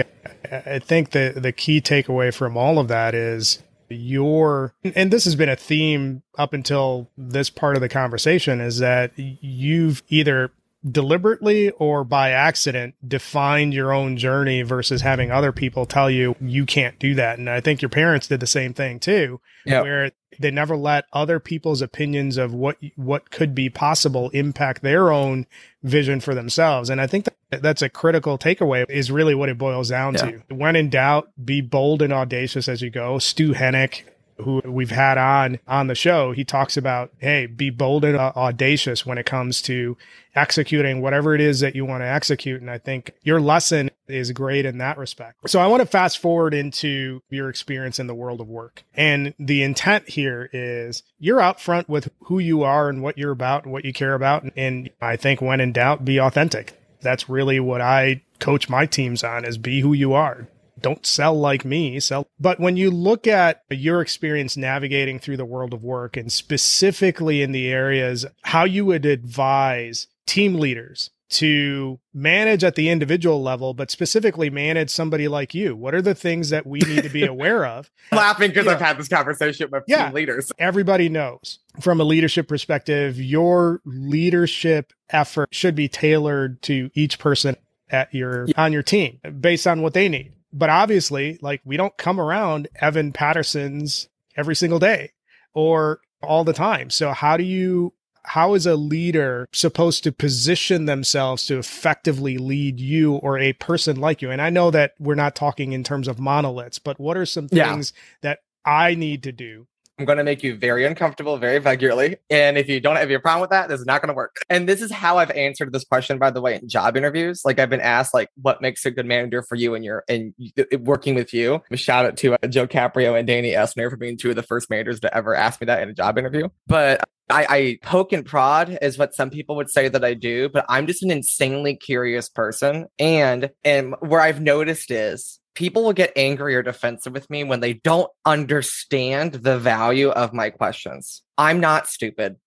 I 0.51 0.79
think 0.79 1.11
the, 1.11 1.33
the 1.35 1.51
key 1.51 1.81
takeaway 1.81 2.33
from 2.33 2.55
all 2.55 2.77
of 2.77 2.87
that 2.89 3.15
is 3.15 3.63
your 3.89 4.73
and 4.83 5.11
this 5.11 5.25
has 5.25 5.35
been 5.35 5.49
a 5.49 5.55
theme 5.55 6.23
up 6.37 6.53
until 6.53 7.09
this 7.17 7.49
part 7.49 7.75
of 7.75 7.81
the 7.81 7.89
conversation 7.89 8.61
is 8.61 8.79
that 8.79 9.11
you've 9.17 10.03
either 10.09 10.51
deliberately 10.89 11.69
or 11.71 12.03
by 12.03 12.31
accident 12.31 12.95
defined 13.07 13.73
your 13.73 13.93
own 13.93 14.17
journey 14.17 14.61
versus 14.63 15.01
having 15.01 15.31
other 15.31 15.53
people 15.53 15.85
tell 15.85 16.09
you 16.09 16.35
you 16.41 16.65
can't 16.65 16.99
do 16.99 17.15
that 17.15 17.39
and 17.39 17.49
i 17.49 17.61
think 17.61 17.81
your 17.81 17.89
parents 17.89 18.27
did 18.27 18.41
the 18.41 18.47
same 18.47 18.73
thing 18.73 18.99
too 18.99 19.39
yep. 19.65 19.83
where 19.83 20.11
they 20.39 20.51
never 20.51 20.75
let 20.75 21.05
other 21.13 21.39
people's 21.39 21.81
opinions 21.81 22.37
of 22.37 22.53
what 22.53 22.77
what 22.97 23.31
could 23.31 23.55
be 23.55 23.69
possible 23.69 24.29
impact 24.31 24.81
their 24.81 25.09
own 25.09 25.45
vision 25.83 26.19
for 26.19 26.35
themselves 26.35 26.89
and 26.89 26.99
i 26.99 27.07
think 27.07 27.25
that 27.25 27.61
that's 27.61 27.81
a 27.81 27.89
critical 27.89 28.37
takeaway 28.37 28.85
is 28.89 29.09
really 29.09 29.35
what 29.35 29.47
it 29.47 29.57
boils 29.57 29.89
down 29.89 30.13
yeah. 30.15 30.31
to 30.31 30.41
when 30.49 30.75
in 30.75 30.89
doubt 30.89 31.29
be 31.45 31.61
bold 31.61 32.01
and 32.01 32.11
audacious 32.11 32.67
as 32.67 32.81
you 32.81 32.89
go 32.89 33.17
stu 33.19 33.53
hennick 33.53 34.03
who 34.37 34.61
we've 34.65 34.91
had 34.91 35.17
on 35.17 35.59
on 35.67 35.87
the 35.87 35.95
show, 35.95 36.31
he 36.31 36.43
talks 36.43 36.77
about, 36.77 37.11
hey, 37.19 37.45
be 37.45 37.69
bold 37.69 38.05
and 38.05 38.17
audacious 38.17 39.05
when 39.05 39.17
it 39.17 39.25
comes 39.25 39.61
to 39.63 39.97
executing 40.35 41.01
whatever 41.01 41.35
it 41.35 41.41
is 41.41 41.59
that 41.59 41.75
you 41.75 41.85
want 41.85 42.01
to 42.01 42.07
execute. 42.07 42.59
And 42.59 42.69
I 42.69 42.77
think 42.77 43.13
your 43.21 43.39
lesson 43.39 43.91
is 44.07 44.31
great 44.31 44.65
in 44.65 44.79
that 44.79 44.97
respect. 44.97 45.49
So 45.49 45.59
I 45.59 45.67
want 45.67 45.81
to 45.81 45.85
fast 45.85 46.19
forward 46.19 46.53
into 46.53 47.21
your 47.29 47.49
experience 47.49 47.99
in 47.99 48.07
the 48.07 48.15
world 48.15 48.41
of 48.41 48.47
work. 48.47 48.83
And 48.95 49.33
the 49.39 49.63
intent 49.63 50.09
here 50.09 50.49
is 50.51 51.03
you're 51.19 51.41
out 51.41 51.61
front 51.61 51.87
with 51.87 52.09
who 52.21 52.39
you 52.39 52.63
are 52.63 52.89
and 52.89 53.01
what 53.01 53.17
you're 53.17 53.31
about 53.31 53.63
and 53.63 53.71
what 53.71 53.85
you 53.85 53.93
care 53.93 54.15
about. 54.15 54.45
And 54.55 54.89
I 55.01 55.15
think 55.15 55.41
when 55.41 55.59
in 55.59 55.71
doubt, 55.71 56.03
be 56.03 56.19
authentic. 56.19 56.79
That's 57.01 57.29
really 57.29 57.59
what 57.59 57.81
I 57.81 58.23
coach 58.39 58.69
my 58.69 58.85
teams 58.85 59.23
on 59.23 59.45
is 59.45 59.57
be 59.57 59.81
who 59.81 59.93
you 59.93 60.13
are 60.13 60.47
don't 60.83 61.05
sell 61.05 61.33
like 61.33 61.65
me, 61.65 61.99
sell. 61.99 62.27
But 62.39 62.59
when 62.59 62.77
you 62.77 62.91
look 62.91 63.25
at 63.25 63.63
your 63.71 64.01
experience 64.01 64.55
navigating 64.55 65.17
through 65.17 65.37
the 65.37 65.45
world 65.45 65.73
of 65.73 65.83
work 65.83 66.15
and 66.15 66.31
specifically 66.31 67.41
in 67.41 67.51
the 67.51 67.67
areas, 67.67 68.25
how 68.43 68.65
you 68.65 68.85
would 68.85 69.05
advise 69.05 70.07
team 70.27 70.55
leaders 70.55 71.09
to 71.33 71.99
manage 72.13 72.63
at 72.63 72.75
the 72.75 72.89
individual 72.89 73.41
level, 73.41 73.73
but 73.73 73.89
specifically 73.89 74.51
manage 74.51 74.91
somebody 74.91 75.27
like 75.27 75.55
you? 75.55 75.75
What 75.75 75.95
are 75.95 76.01
the 76.01 76.13
things 76.13 76.51
that 76.51 76.67
we 76.67 76.79
need 76.79 77.01
to 77.03 77.09
be 77.09 77.25
aware 77.25 77.65
of? 77.65 77.89
Laughing 78.11 78.49
because 78.49 78.67
I've 78.67 78.79
had 78.79 78.99
this 78.99 79.07
conversation 79.07 79.69
with 79.71 79.83
yeah, 79.87 80.05
team 80.05 80.13
leaders. 80.13 80.51
Everybody 80.59 81.09
knows 81.09 81.59
from 81.81 81.99
a 81.99 82.03
leadership 82.03 82.47
perspective, 82.47 83.19
your 83.19 83.81
leadership 83.85 84.93
effort 85.09 85.49
should 85.51 85.75
be 85.75 85.87
tailored 85.87 86.61
to 86.63 86.91
each 86.93 87.17
person 87.17 87.55
at 87.89 88.13
your 88.13 88.45
yeah. 88.47 88.61
on 88.61 88.71
your 88.73 88.83
team 88.83 89.19
based 89.39 89.65
on 89.65 89.81
what 89.81 89.93
they 89.93 90.09
need. 90.09 90.33
But 90.53 90.69
obviously, 90.69 91.39
like 91.41 91.61
we 91.65 91.77
don't 91.77 91.97
come 91.97 92.19
around 92.19 92.67
Evan 92.79 93.11
Patterson's 93.11 94.07
every 94.37 94.55
single 94.55 94.79
day 94.79 95.11
or 95.53 95.99
all 96.21 96.43
the 96.43 96.53
time. 96.53 96.89
So 96.89 97.11
how 97.11 97.37
do 97.37 97.43
you 97.43 97.93
how 98.25 98.53
is 98.53 98.65
a 98.65 98.75
leader 98.75 99.47
supposed 99.51 100.03
to 100.03 100.11
position 100.11 100.85
themselves 100.85 101.45
to 101.45 101.57
effectively 101.57 102.37
lead 102.37 102.79
you 102.79 103.15
or 103.15 103.37
a 103.37 103.53
person 103.53 103.99
like 103.99 104.21
you? 104.21 104.31
And 104.31 104.41
I 104.41 104.49
know 104.49 104.71
that 104.71 104.93
we're 104.99 105.15
not 105.15 105.35
talking 105.35 105.73
in 105.73 105.83
terms 105.83 106.07
of 106.07 106.19
monoliths, 106.19 106.79
but 106.79 106.99
what 106.99 107.17
are 107.17 107.25
some 107.25 107.49
things 107.49 107.93
yeah. 107.93 108.01
that 108.21 108.39
I 108.65 108.95
need 108.95 109.23
to 109.23 109.31
do 109.31 109.67
I'm 109.99 110.05
going 110.05 110.17
to 110.17 110.23
make 110.23 110.41
you 110.41 110.55
very 110.55 110.85
uncomfortable 110.85 111.37
very 111.37 111.59
regularly. 111.59 112.17
And 112.29 112.57
if 112.57 112.67
you 112.67 112.79
don't 112.79 112.95
have 112.95 113.11
a 113.11 113.19
problem 113.19 113.41
with 113.41 113.51
that, 113.51 113.69
this 113.69 113.79
is 113.79 113.85
not 113.85 114.01
going 114.01 114.07
to 114.07 114.15
work. 114.15 114.37
And 114.49 114.67
this 114.67 114.81
is 114.81 114.91
how 114.91 115.17
I've 115.17 115.31
answered 115.31 115.71
this 115.71 115.83
question, 115.85 116.17
by 116.17 116.31
the 116.31 116.41
way, 116.41 116.55
in 116.55 116.67
job 116.67 116.97
interviews. 116.97 117.41
Like 117.45 117.59
I've 117.59 117.69
been 117.69 117.81
asked, 117.81 118.13
like, 118.13 118.29
what 118.41 118.61
makes 118.61 118.85
a 118.85 118.91
good 118.91 119.05
manager 119.05 119.43
for 119.43 119.55
you 119.55 119.75
and 119.75 119.85
your 119.85 120.03
and 120.09 120.33
working 120.79 121.13
with 121.13 121.33
you. 121.33 121.61
Shout 121.75 122.05
out 122.05 122.17
to 122.17 122.33
uh, 122.33 122.47
Joe 122.47 122.67
Caprio 122.67 123.17
and 123.17 123.27
Danny 123.27 123.51
Essner 123.51 123.89
for 123.89 123.97
being 123.97 124.17
two 124.17 124.31
of 124.31 124.35
the 124.35 124.43
first 124.43 124.69
managers 124.69 124.99
to 125.01 125.15
ever 125.15 125.35
ask 125.35 125.61
me 125.61 125.65
that 125.65 125.83
in 125.83 125.89
a 125.89 125.93
job 125.93 126.17
interview. 126.17 126.49
But 126.65 127.03
I, 127.29 127.45
I, 127.49 127.77
poke 127.81 128.11
and 128.11 128.25
prod 128.25 128.77
is 128.81 128.97
what 128.97 129.15
some 129.15 129.29
people 129.29 129.55
would 129.55 129.69
say 129.69 129.87
that 129.87 130.03
I 130.03 130.13
do, 130.13 130.49
but 130.49 130.65
I'm 130.67 130.87
just 130.87 131.03
an 131.03 131.11
insanely 131.11 131.75
curious 131.75 132.29
person. 132.29 132.87
And 132.99 133.51
and 133.63 133.95
where 134.01 134.19
I've 134.19 134.41
noticed 134.41 134.91
is 134.91 135.39
people 135.55 135.83
will 135.83 135.93
get 135.93 136.11
angry 136.15 136.55
or 136.55 136.63
defensive 136.63 137.13
with 137.13 137.29
me 137.29 137.43
when 137.43 137.59
they 137.59 137.73
don't 137.73 138.09
understand 138.25 139.33
the 139.33 139.57
value 139.57 140.09
of 140.09 140.33
my 140.33 140.49
questions. 140.49 141.21
I'm 141.37 141.59
not 141.59 141.87
stupid. 141.87 142.37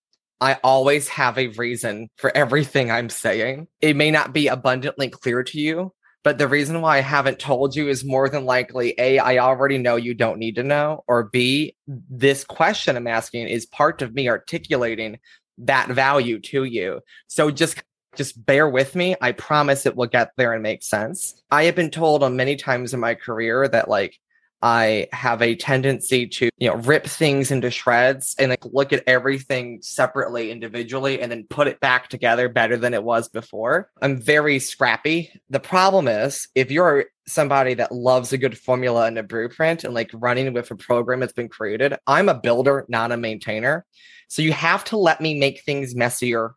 I 0.41 0.59
always 0.63 1.09
have 1.09 1.39
a 1.39 1.49
reason 1.49 2.09
for 2.17 2.37
everything 2.37 2.91
I'm 2.91 3.09
saying. 3.09 3.69
It 3.81 3.97
may 3.97 4.11
not 4.11 4.33
be 4.33 4.49
abundantly 4.49 5.09
clear 5.09 5.43
to 5.43 5.59
you, 5.59 5.93
but 6.25 6.39
the 6.39 6.49
reason 6.49 6.81
why 6.81 6.99
I 6.99 7.03
haven't 7.03 7.39
told 7.39 7.75
you 7.75 7.89
is 7.89 8.05
more 8.05 8.29
than 8.29 8.45
likely 8.45 8.95
A, 8.99 9.19
I 9.19 9.39
already 9.39 9.79
know 9.79 9.97
you 9.97 10.13
don't 10.13 10.39
need 10.39 10.57
to 10.57 10.63
know, 10.63 11.05
or 11.07 11.31
B, 11.33 11.77
this 11.87 12.45
question 12.45 12.97
I'm 12.97 13.07
asking 13.07 13.49
is 13.49 13.65
part 13.65 14.03
of 14.03 14.13
me 14.13 14.29
articulating 14.29 15.19
that 15.59 15.89
value 15.89 16.39
to 16.41 16.65
you. 16.65 17.01
So 17.29 17.51
just 17.51 17.83
just 18.17 18.45
bear 18.45 18.69
with 18.69 18.95
me. 18.95 19.17
I 19.21 19.33
promise 19.33 19.87
it 19.87 19.97
will 19.97 20.07
get 20.07 20.33
there 20.37 20.53
and 20.53 20.63
make 20.63 20.83
sense. 20.83 21.43
I 21.51 21.65
have 21.65 21.75
been 21.75 21.91
told 21.91 22.23
on 22.23 22.37
many 22.37 22.57
times 22.57 22.95
in 22.95 23.01
my 23.01 23.15
career 23.15 23.69
that 23.69 23.89
like 23.89 24.19
I 24.63 25.09
have 25.13 25.43
a 25.43 25.55
tendency 25.55 26.27
to, 26.27 26.49
you 26.57 26.69
know, 26.69 26.77
rip 26.77 27.07
things 27.07 27.51
into 27.51 27.71
shreds 27.71 28.35
and 28.39 28.51
like 28.51 28.65
look 28.65 28.93
at 28.93 29.05
everything 29.07 29.81
separately, 29.83 30.51
individually, 30.51 31.21
and 31.21 31.31
then 31.31 31.47
put 31.49 31.69
it 31.69 31.79
back 31.79 32.09
together 32.09 32.49
better 32.49 32.77
than 32.77 32.95
it 32.95 33.05
was 33.05 33.29
before. 33.29 33.91
I'm 34.01 34.21
very 34.21 34.59
scrappy. 34.59 35.31
The 35.51 35.61
problem 35.61 36.09
is 36.09 36.49
if 36.55 36.71
you're 36.71 37.05
somebody 37.29 37.75
that 37.75 37.93
loves 37.93 38.33
a 38.33 38.39
good 38.39 38.57
formula 38.57 39.07
and 39.07 39.19
a 39.19 39.23
blueprint 39.23 39.85
and 39.85 39.93
like 39.93 40.11
running 40.15 40.53
with 40.53 40.71
a 40.71 40.77
program 40.77 41.21
that's 41.21 41.33
been 41.33 41.49
created, 41.49 41.95
I'm 42.07 42.29
a 42.29 42.35
builder, 42.35 42.87
not 42.89 43.13
a 43.13 43.17
maintainer. 43.17 43.85
So 44.29 44.43
you 44.43 44.53
have 44.53 44.85
to 44.85 44.97
let 44.97 45.21
me 45.21 45.39
make 45.39 45.63
things 45.63 45.95
messier 45.95 46.55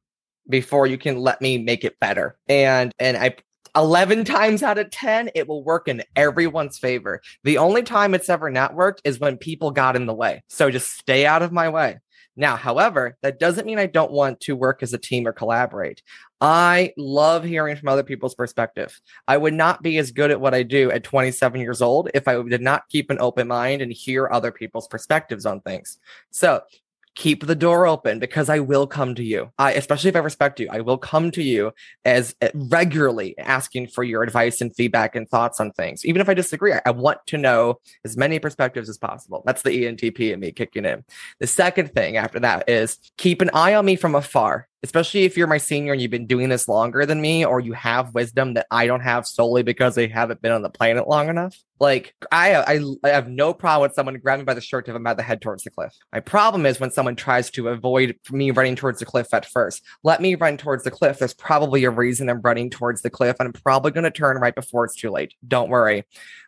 before 0.47 0.87
you 0.87 0.97
can 0.97 1.19
let 1.19 1.41
me 1.41 1.57
make 1.57 1.83
it 1.83 1.99
better. 1.99 2.37
And 2.47 2.93
and 2.99 3.17
I 3.17 3.35
11 3.75 4.25
times 4.25 4.63
out 4.63 4.79
of 4.79 4.89
10 4.89 5.29
it 5.35 5.47
will 5.47 5.63
work 5.63 5.87
in 5.87 6.03
everyone's 6.15 6.77
favor. 6.77 7.21
The 7.43 7.57
only 7.57 7.83
time 7.83 8.13
it's 8.13 8.29
ever 8.29 8.49
not 8.49 8.73
worked 8.73 9.01
is 9.03 9.19
when 9.19 9.37
people 9.37 9.71
got 9.71 9.95
in 9.95 10.05
the 10.05 10.13
way. 10.13 10.43
So 10.47 10.71
just 10.71 10.97
stay 10.97 11.25
out 11.25 11.43
of 11.43 11.51
my 11.51 11.69
way. 11.69 11.99
Now, 12.35 12.55
however, 12.55 13.17
that 13.21 13.37
doesn't 13.37 13.65
mean 13.65 13.79
I 13.79 13.85
don't 13.85 14.11
want 14.13 14.39
to 14.41 14.55
work 14.55 14.81
as 14.81 14.93
a 14.93 14.97
team 14.97 15.27
or 15.27 15.33
collaborate. 15.33 16.01
I 16.39 16.93
love 16.95 17.43
hearing 17.43 17.75
from 17.75 17.89
other 17.89 18.03
people's 18.03 18.33
perspective. 18.33 18.97
I 19.27 19.35
would 19.35 19.53
not 19.53 19.83
be 19.83 19.97
as 19.97 20.11
good 20.11 20.31
at 20.31 20.39
what 20.39 20.53
I 20.53 20.63
do 20.63 20.89
at 20.89 21.03
27 21.03 21.59
years 21.59 21.81
old 21.81 22.09
if 22.13 22.29
I 22.29 22.41
did 22.43 22.61
not 22.61 22.87
keep 22.87 23.09
an 23.09 23.19
open 23.19 23.49
mind 23.49 23.81
and 23.81 23.91
hear 23.91 24.29
other 24.31 24.53
people's 24.53 24.87
perspectives 24.87 25.45
on 25.45 25.59
things. 25.59 25.99
So 26.31 26.61
keep 27.19 27.45
the 27.45 27.55
door 27.55 27.85
open 27.85 28.17
because 28.17 28.49
I 28.49 28.59
will 28.59 28.87
come 28.87 29.13
to 29.15 29.23
you. 29.23 29.51
I, 29.59 29.73
especially 29.73 30.07
if 30.07 30.15
I 30.15 30.19
respect 30.19 30.57
you, 30.57 30.69
I 30.71 30.79
will 30.79 30.97
come 30.97 31.31
to 31.31 31.43
you 31.43 31.73
as 32.05 32.33
uh, 32.41 32.47
regularly 32.53 33.37
asking 33.37 33.87
for 33.87 34.05
your 34.05 34.23
advice 34.23 34.61
and 34.61 34.73
feedback 34.73 35.17
and 35.17 35.27
thoughts 35.27 35.59
on 35.59 35.71
things. 35.73 36.05
Even 36.05 36.21
if 36.21 36.29
I 36.29 36.33
disagree, 36.33 36.71
I, 36.71 36.81
I 36.85 36.91
want 36.91 37.19
to 37.27 37.37
know 37.37 37.81
as 38.05 38.15
many 38.15 38.39
perspectives 38.39 38.87
as 38.87 38.97
possible. 38.97 39.43
That's 39.45 39.63
the 39.63 39.71
ENTP 39.71 40.31
in 40.31 40.39
me 40.39 40.53
kicking 40.53 40.85
in. 40.85 41.03
The 41.41 41.47
second 41.47 41.91
thing 41.93 42.15
after 42.15 42.39
that 42.39 42.69
is 42.69 42.97
keep 43.17 43.41
an 43.41 43.49
eye 43.53 43.73
on 43.73 43.83
me 43.83 43.97
from 43.97 44.15
afar 44.15 44.68
especially 44.83 45.25
if 45.25 45.35
you're 45.35 45.47
my 45.47 45.57
senior 45.57 45.93
and 45.93 46.01
you've 46.01 46.11
been 46.11 46.27
doing 46.27 46.49
this 46.49 46.67
longer 46.67 47.05
than 47.05 47.19
me 47.19 47.45
or 47.45 47.59
you 47.59 47.73
have 47.73 48.13
wisdom 48.13 48.53
that 48.53 48.67
I 48.71 48.87
don't 48.87 49.01
have 49.01 49.27
solely 49.27 49.61
because 49.63 49.97
I 49.97 50.07
haven't 50.07 50.41
been 50.41 50.51
on 50.51 50.61
the 50.61 50.69
planet 50.69 51.07
long 51.07 51.29
enough. 51.29 51.57
Like 51.81 52.13
I, 52.31 52.55
I, 52.55 52.79
I 53.03 53.09
have 53.09 53.29
no 53.29 53.53
problem 53.53 53.87
with 53.87 53.95
someone 53.95 54.17
grabbing 54.17 54.41
me 54.41 54.45
by 54.45 54.53
the 54.53 54.61
shirt 54.61 54.87
if 54.87 54.95
I'm 54.95 55.01
about 55.01 55.17
to 55.17 55.23
head 55.23 55.41
towards 55.41 55.63
the 55.63 55.69
cliff. 55.69 55.93
My 56.13 56.19
problem 56.21 56.65
is 56.65 56.79
when 56.79 56.91
someone 56.91 57.15
tries 57.15 57.49
to 57.51 57.69
avoid 57.69 58.17
me 58.31 58.51
running 58.51 58.75
towards 58.75 58.99
the 58.99 59.05
cliff 59.05 59.33
at 59.33 59.45
first. 59.45 59.83
Let 60.03 60.21
me 60.21 60.35
run 60.35 60.57
towards 60.57 60.83
the 60.83 60.91
cliff. 60.91 61.19
There's 61.19 61.33
probably 61.33 61.83
a 61.83 61.89
reason 61.89 62.29
I'm 62.29 62.41
running 62.41 62.69
towards 62.69 63.01
the 63.01 63.09
cliff 63.09 63.35
and 63.39 63.47
I'm 63.47 63.61
probably 63.61 63.91
going 63.91 64.03
to 64.05 64.11
turn 64.11 64.37
right 64.37 64.55
before 64.55 64.85
it's 64.85 64.95
too 64.95 65.09
late. 65.09 65.33
Don't 65.45 65.69
worry. 65.69 66.05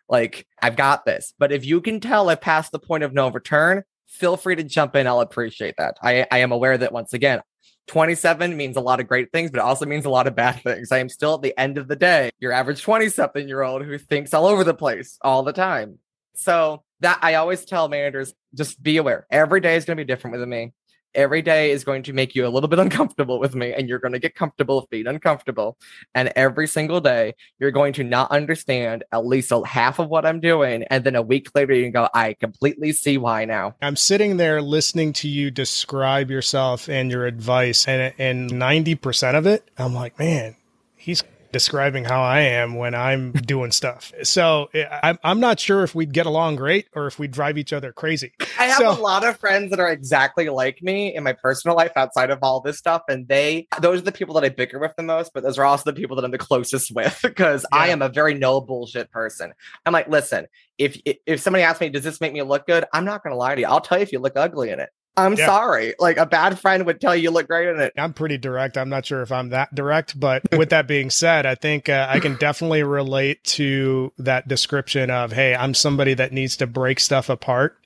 Like 0.08 0.46
I've 0.60 0.76
got 0.76 1.04
this. 1.04 1.34
But 1.38 1.52
if 1.52 1.64
you 1.64 1.80
can 1.80 2.00
tell 2.00 2.30
I've 2.30 2.40
passed 2.40 2.72
the 2.72 2.78
point 2.78 3.04
of 3.04 3.12
no 3.12 3.30
return, 3.30 3.82
feel 4.06 4.36
free 4.36 4.56
to 4.56 4.62
jump 4.62 4.96
in. 4.96 5.06
I'll 5.06 5.20
appreciate 5.20 5.76
that. 5.78 5.96
I, 6.02 6.26
I 6.30 6.38
am 6.38 6.52
aware 6.52 6.76
that 6.76 6.92
once 6.92 7.14
again, 7.14 7.40
27 7.88 8.56
means 8.56 8.76
a 8.76 8.80
lot 8.80 9.00
of 9.00 9.08
great 9.08 9.32
things, 9.32 9.50
but 9.50 9.58
it 9.58 9.64
also 9.64 9.86
means 9.86 10.04
a 10.04 10.10
lot 10.10 10.26
of 10.26 10.34
bad 10.34 10.62
things. 10.62 10.92
I 10.92 10.98
am 10.98 11.08
still 11.08 11.34
at 11.34 11.42
the 11.42 11.58
end 11.58 11.78
of 11.78 11.88
the 11.88 11.96
day, 11.96 12.30
your 12.38 12.52
average 12.52 12.82
20 12.82 13.08
something 13.08 13.48
year 13.48 13.62
old 13.62 13.84
who 13.84 13.98
thinks 13.98 14.32
all 14.32 14.46
over 14.46 14.64
the 14.64 14.74
place 14.74 15.18
all 15.22 15.42
the 15.42 15.52
time. 15.52 15.98
So 16.34 16.82
that 17.00 17.18
I 17.22 17.34
always 17.34 17.64
tell 17.64 17.88
managers, 17.88 18.32
just 18.54 18.82
be 18.82 18.96
aware. 18.96 19.26
Every 19.30 19.60
day 19.60 19.76
is 19.76 19.84
going 19.84 19.96
to 19.96 20.04
be 20.04 20.06
different 20.06 20.38
with 20.38 20.48
me 20.48 20.72
every 21.14 21.42
day 21.42 21.70
is 21.70 21.84
going 21.84 22.02
to 22.04 22.12
make 22.12 22.34
you 22.34 22.46
a 22.46 22.50
little 22.50 22.68
bit 22.68 22.78
uncomfortable 22.86 23.38
with 23.38 23.54
me 23.54 23.72
and 23.72 23.88
you're 23.88 23.98
going 23.98 24.12
to 24.12 24.18
get 24.18 24.34
comfortable 24.34 24.76
with 24.76 24.90
being 24.90 25.06
uncomfortable. 25.06 25.76
And 26.14 26.32
every 26.36 26.66
single 26.66 27.00
day 27.00 27.34
you're 27.58 27.70
going 27.70 27.92
to 27.94 28.04
not 28.04 28.30
understand 28.30 29.04
at 29.12 29.26
least 29.26 29.52
half 29.66 29.98
of 29.98 30.08
what 30.08 30.24
i'm 30.24 30.40
doing 30.40 30.84
and 30.84 31.04
then 31.04 31.14
a 31.14 31.22
week 31.22 31.48
later 31.54 31.74
you 31.74 31.84
can 31.84 31.92
go 31.92 32.08
i 32.14 32.34
completely 32.34 32.92
see 32.92 33.18
why 33.18 33.44
now. 33.44 33.74
I'm 33.82 33.96
sitting 33.96 34.36
there 34.36 34.62
listening 34.62 35.12
to 35.14 35.28
you 35.28 35.50
describe 35.50 36.30
yourself 36.30 36.88
and 36.88 37.10
your 37.10 37.26
advice 37.26 37.86
and 37.86 38.14
and 38.18 38.50
90% 38.50 39.34
of 39.34 39.46
it 39.46 39.68
i'm 39.78 39.94
like 39.94 40.18
man 40.18 40.56
he's 40.96 41.22
describing 41.52 42.04
how 42.04 42.22
I 42.22 42.40
am 42.40 42.74
when 42.74 42.94
I'm 42.94 43.32
doing 43.46 43.70
stuff. 43.70 44.12
So 44.22 44.70
I'm, 45.02 45.18
I'm 45.22 45.40
not 45.40 45.60
sure 45.60 45.84
if 45.84 45.94
we'd 45.94 46.12
get 46.12 46.26
along 46.26 46.56
great 46.56 46.88
or 46.94 47.06
if 47.06 47.18
we'd 47.18 47.30
drive 47.30 47.58
each 47.58 47.72
other 47.72 47.92
crazy. 47.92 48.32
I 48.58 48.64
have 48.64 48.78
so, 48.78 48.90
a 48.90 48.92
lot 48.92 49.24
of 49.24 49.38
friends 49.38 49.70
that 49.70 49.80
are 49.80 49.90
exactly 49.90 50.48
like 50.48 50.82
me 50.82 51.14
in 51.14 51.22
my 51.22 51.32
personal 51.34 51.76
life 51.76 51.92
outside 51.96 52.30
of 52.30 52.38
all 52.42 52.60
this 52.60 52.78
stuff. 52.78 53.02
And 53.08 53.28
they, 53.28 53.68
those 53.80 54.00
are 54.00 54.04
the 54.04 54.12
people 54.12 54.34
that 54.34 54.44
I 54.44 54.48
bicker 54.48 54.78
with 54.78 54.94
the 54.96 55.02
most, 55.02 55.32
but 55.34 55.42
those 55.42 55.58
are 55.58 55.64
also 55.64 55.90
the 55.90 55.96
people 55.96 56.16
that 56.16 56.24
I'm 56.24 56.30
the 56.30 56.38
closest 56.38 56.92
with 56.94 57.20
because 57.22 57.64
yeah. 57.72 57.78
I 57.78 57.88
am 57.88 58.02
a 58.02 58.08
very 58.08 58.34
no 58.34 58.60
bullshit 58.60 59.10
person. 59.10 59.52
I'm 59.86 59.92
like, 59.92 60.08
listen, 60.08 60.46
if, 60.78 61.00
if 61.04 61.40
somebody 61.40 61.62
asks 61.62 61.80
me, 61.80 61.90
does 61.90 62.04
this 62.04 62.20
make 62.20 62.32
me 62.32 62.42
look 62.42 62.66
good? 62.66 62.84
I'm 62.92 63.04
not 63.04 63.22
going 63.22 63.32
to 63.32 63.38
lie 63.38 63.54
to 63.54 63.60
you. 63.60 63.66
I'll 63.66 63.80
tell 63.80 63.98
you 63.98 64.02
if 64.02 64.12
you 64.12 64.18
look 64.18 64.36
ugly 64.36 64.70
in 64.70 64.80
it. 64.80 64.88
I'm 65.16 65.34
yeah. 65.34 65.46
sorry. 65.46 65.94
Like 65.98 66.16
a 66.16 66.26
bad 66.26 66.58
friend 66.58 66.86
would 66.86 67.00
tell 67.00 67.14
you, 67.14 67.24
you 67.24 67.30
look 67.30 67.46
great 67.46 67.68
in 67.68 67.80
it. 67.80 67.92
I'm 67.98 68.14
pretty 68.14 68.38
direct. 68.38 68.78
I'm 68.78 68.88
not 68.88 69.04
sure 69.04 69.22
if 69.22 69.30
I'm 69.30 69.50
that 69.50 69.74
direct, 69.74 70.18
but 70.18 70.42
with 70.56 70.70
that 70.70 70.86
being 70.86 71.10
said, 71.10 71.44
I 71.44 71.54
think 71.54 71.88
uh, 71.88 72.06
I 72.08 72.18
can 72.20 72.36
definitely 72.36 72.82
relate 72.82 73.44
to 73.44 74.12
that 74.18 74.48
description 74.48 75.10
of, 75.10 75.32
hey, 75.32 75.54
I'm 75.54 75.74
somebody 75.74 76.14
that 76.14 76.32
needs 76.32 76.56
to 76.58 76.66
break 76.66 76.98
stuff 76.98 77.28
apart 77.28 77.76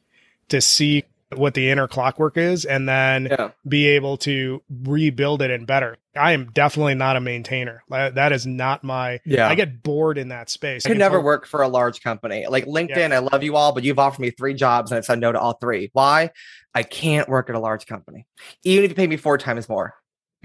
to 0.48 0.60
see 0.60 1.04
what 1.34 1.54
the 1.54 1.70
inner 1.70 1.88
clockwork 1.88 2.36
is 2.36 2.64
and 2.64 2.88
then 2.88 3.26
yeah. 3.26 3.50
be 3.66 3.86
able 3.88 4.16
to 4.18 4.62
rebuild 4.70 5.42
it 5.42 5.50
and 5.50 5.66
better. 5.66 5.96
I 6.16 6.32
am 6.32 6.46
definitely 6.52 6.94
not 6.94 7.16
a 7.16 7.20
maintainer. 7.20 7.82
That 7.90 8.32
is 8.32 8.46
not 8.46 8.84
my. 8.84 9.20
Yeah. 9.26 9.48
I 9.48 9.54
get 9.54 9.82
bored 9.82 10.18
in 10.18 10.28
that 10.28 10.48
space. 10.50 10.86
I 10.86 10.88
could 10.88 10.98
never 10.98 11.20
work 11.20 11.46
for 11.46 11.62
a 11.62 11.68
large 11.68 12.00
company 12.00 12.46
like 12.48 12.66
LinkedIn. 12.66 13.10
Yeah. 13.10 13.16
I 13.16 13.18
love 13.18 13.42
you 13.42 13.56
all, 13.56 13.72
but 13.72 13.82
you've 13.82 13.98
offered 13.98 14.22
me 14.22 14.30
three 14.30 14.54
jobs 14.54 14.90
and 14.90 14.98
I've 14.98 15.04
said 15.04 15.18
no 15.18 15.32
to 15.32 15.38
all 15.40 15.54
three. 15.54 15.90
Why? 15.92 16.30
I 16.74 16.82
can't 16.84 17.28
work 17.28 17.48
at 17.48 17.56
a 17.56 17.60
large 17.60 17.86
company, 17.86 18.26
even 18.64 18.84
if 18.84 18.90
you 18.90 18.94
pay 18.94 19.06
me 19.06 19.16
four 19.16 19.36
times 19.36 19.68
more. 19.68 19.94